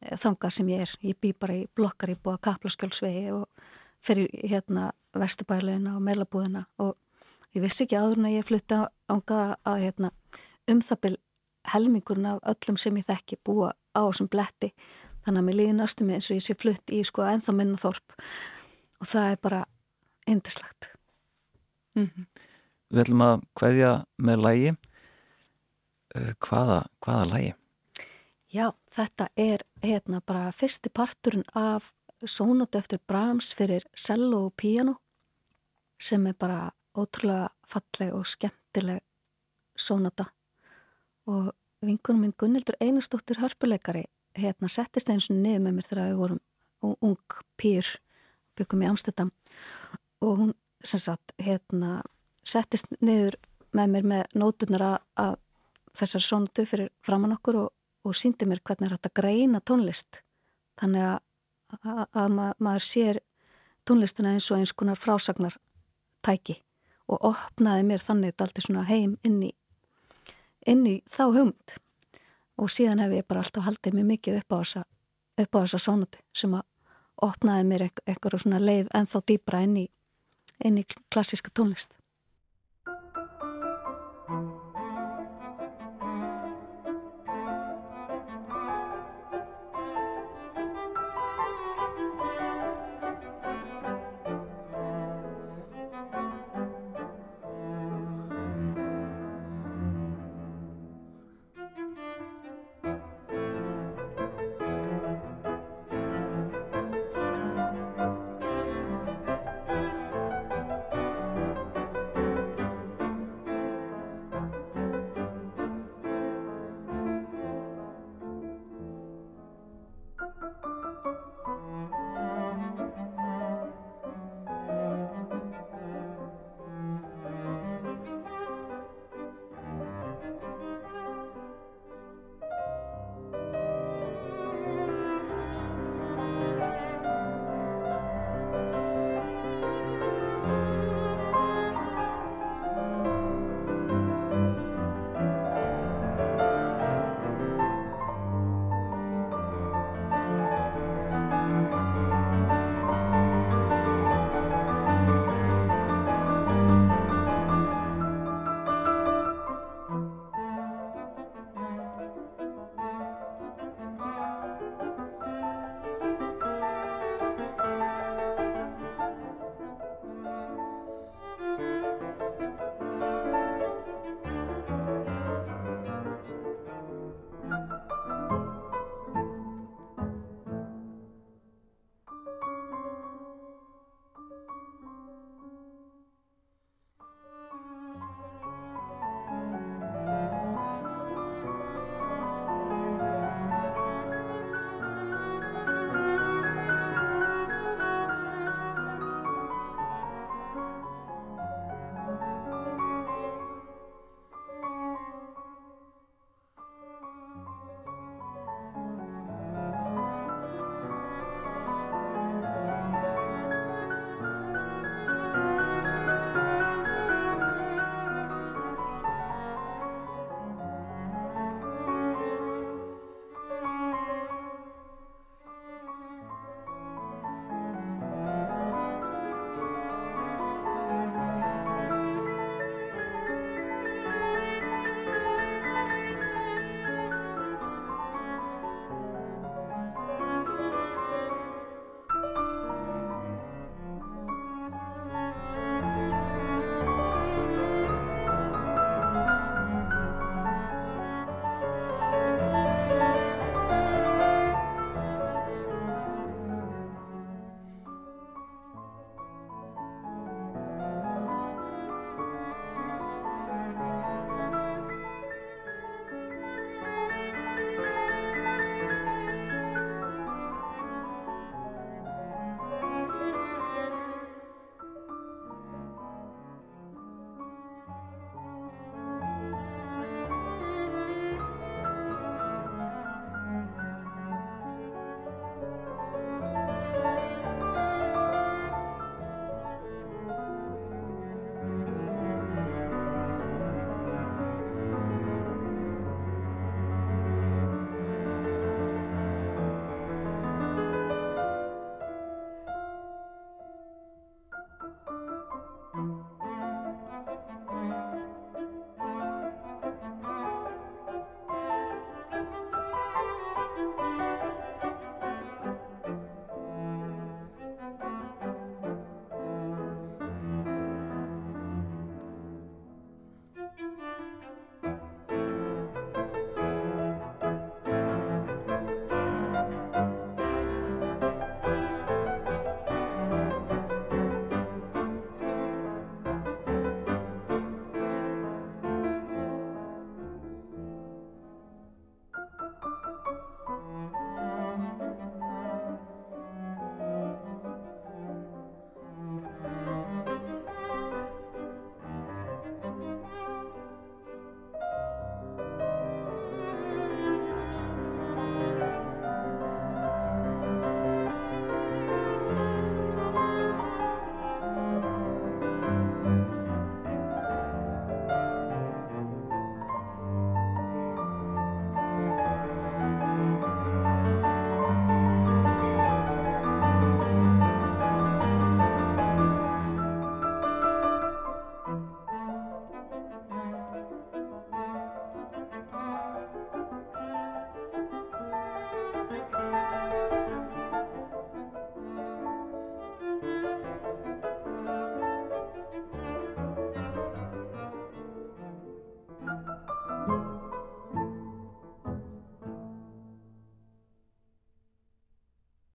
eh, 0.00 0.16
þangar 0.16 0.56
sem 0.56 0.72
ég 0.72 0.86
er. 0.86 0.98
Ég 1.04 1.20
bý 1.20 1.36
bara 1.36 1.60
í 1.60 1.66
blokkar 1.68 2.14
í 2.14 2.16
búa 2.16 2.40
kaplaskjálfsvegi 2.48 3.28
og 3.36 3.72
fyrir 4.04 4.32
hérna 4.40 4.92
vestubæluina 5.14 5.98
og 5.98 6.04
meilabúðina 6.04 6.64
og 6.82 6.96
ég 7.54 7.62
vissi 7.62 7.84
ekki 7.84 7.98
áður 7.98 8.20
en 8.20 8.28
að 8.28 8.36
ég 8.36 8.48
flutti 8.48 8.80
ánga 9.10 9.40
að 9.64 9.80
hérna, 9.84 10.10
um 10.70 10.80
það 10.82 11.00
byl 11.06 11.16
helmingurinn 11.72 12.28
af 12.28 12.42
öllum 12.52 12.78
sem 12.80 12.96
ég 13.00 13.06
þekki 13.08 13.40
búa 13.46 13.72
á 13.94 14.00
þessum 14.04 14.28
bletti 14.32 14.72
þannig 15.24 15.40
að 15.40 15.46
mér 15.46 15.58
líði 15.60 15.76
næstum 15.78 16.10
eins 16.12 16.28
og 16.28 16.38
ég 16.38 16.44
sé 16.44 16.56
flutt 16.58 16.92
í 16.92 17.00
sko 17.06 17.24
ennþá 17.24 17.54
minna 17.56 17.80
þorp 17.80 18.16
og 19.00 19.08
það 19.08 19.30
er 19.30 19.40
bara 19.42 19.62
indislegt 20.26 20.90
mm 21.96 22.10
-hmm. 22.10 22.26
Við 22.90 23.00
ætlum 23.00 23.22
að 23.22 23.40
hvaðja 23.58 23.92
með 24.18 24.42
lægi 24.46 24.70
uh, 24.70 26.32
hvaða, 26.38 26.84
hvaða 27.00 27.24
lægi? 27.32 27.54
Já, 28.54 28.72
þetta 28.86 29.28
er 29.36 29.64
hérna 29.82 30.20
bara 30.20 30.52
fyrsti 30.52 30.88
parturinn 30.88 31.44
af 31.54 31.92
sónótu 32.24 32.78
eftir 32.78 33.00
Brahms 33.08 33.54
fyrir 33.54 33.82
cello 33.96 34.46
og 34.46 34.54
piano 34.56 34.94
sem 36.00 36.26
er 36.26 36.34
bara 36.38 36.70
ótrúlega 36.98 37.48
falleg 37.68 38.14
og 38.14 38.26
skemmtileg 38.26 39.02
sónata. 39.76 40.26
Og 41.26 41.52
vinkunum 41.84 42.24
minn 42.24 42.34
Gunnildur 42.38 42.76
Einarstóttir 42.80 43.40
harpuleikari 43.42 44.04
hérna 44.38 44.68
settist 44.68 45.10
eins 45.10 45.30
og 45.30 45.38
niður 45.38 45.64
með 45.66 45.76
mér 45.76 45.88
þegar 45.88 46.10
við 46.10 46.20
vorum 46.20 46.42
ung 46.84 47.38
pýr 47.60 47.88
byggum 48.58 48.84
í 48.84 48.90
Amsterdam. 48.90 49.32
Og 50.22 50.38
hún 50.40 50.52
sem 50.84 51.00
sagt 51.00 51.34
hérna 51.40 52.02
settist 52.44 52.90
niður 53.00 53.38
með 53.74 53.94
mér 53.94 54.08
með 54.10 54.36
nóturnar 54.38 54.86
að, 54.86 54.98
að 55.16 55.36
þessar 55.98 56.26
sónatu 56.26 56.66
fyrir 56.68 56.90
framann 57.04 57.34
okkur 57.36 57.60
og, 57.64 57.70
og 58.04 58.18
síndi 58.18 58.46
mér 58.46 58.62
hvernig 58.62 58.90
er 58.90 58.98
þetta 58.98 59.14
greina 59.20 59.62
tónlist. 59.64 60.22
Þannig 60.80 61.08
að, 61.08 61.18
að, 61.80 62.04
að 62.12 62.36
ma 62.36 62.50
maður 62.58 62.86
sér 62.90 63.22
tónlistina 63.86 64.34
eins 64.34 64.50
og 64.50 64.60
eins 64.60 64.74
konar 64.76 65.00
frásagnar 65.00 65.56
tæki 66.24 66.60
og 67.08 67.24
opnaði 67.30 67.86
mér 67.88 68.02
þannig 68.04 68.34
alltaf 68.40 68.66
svona 68.66 68.84
heim 68.88 69.16
inn 69.26 69.40
í, 69.44 69.50
inn 70.66 70.84
í 70.88 70.98
þá 71.10 71.24
hugmynd. 71.26 71.78
Og 72.60 72.70
síðan 72.70 73.02
hef 73.02 73.16
ég 73.16 73.26
bara 73.28 73.42
alltaf 73.42 73.66
haldið 73.66 73.98
mér 73.98 74.08
mikið 74.12 74.38
upp 74.40 74.54
á 74.54 74.56
þessa, 74.62 74.84
þessa 75.64 75.82
sónutu 75.82 76.22
sem 76.34 76.54
að 76.54 76.64
opnaði 77.24 77.66
mér 77.68 77.86
svona 78.42 78.62
leið 78.62 78.88
en 78.94 79.10
þá 79.10 79.18
dýbra 79.26 79.64
inn 79.66 79.76
í, 79.84 79.86
inn 80.64 80.78
í 80.78 80.86
klassíska 81.10 81.52
tónlist 81.54 81.98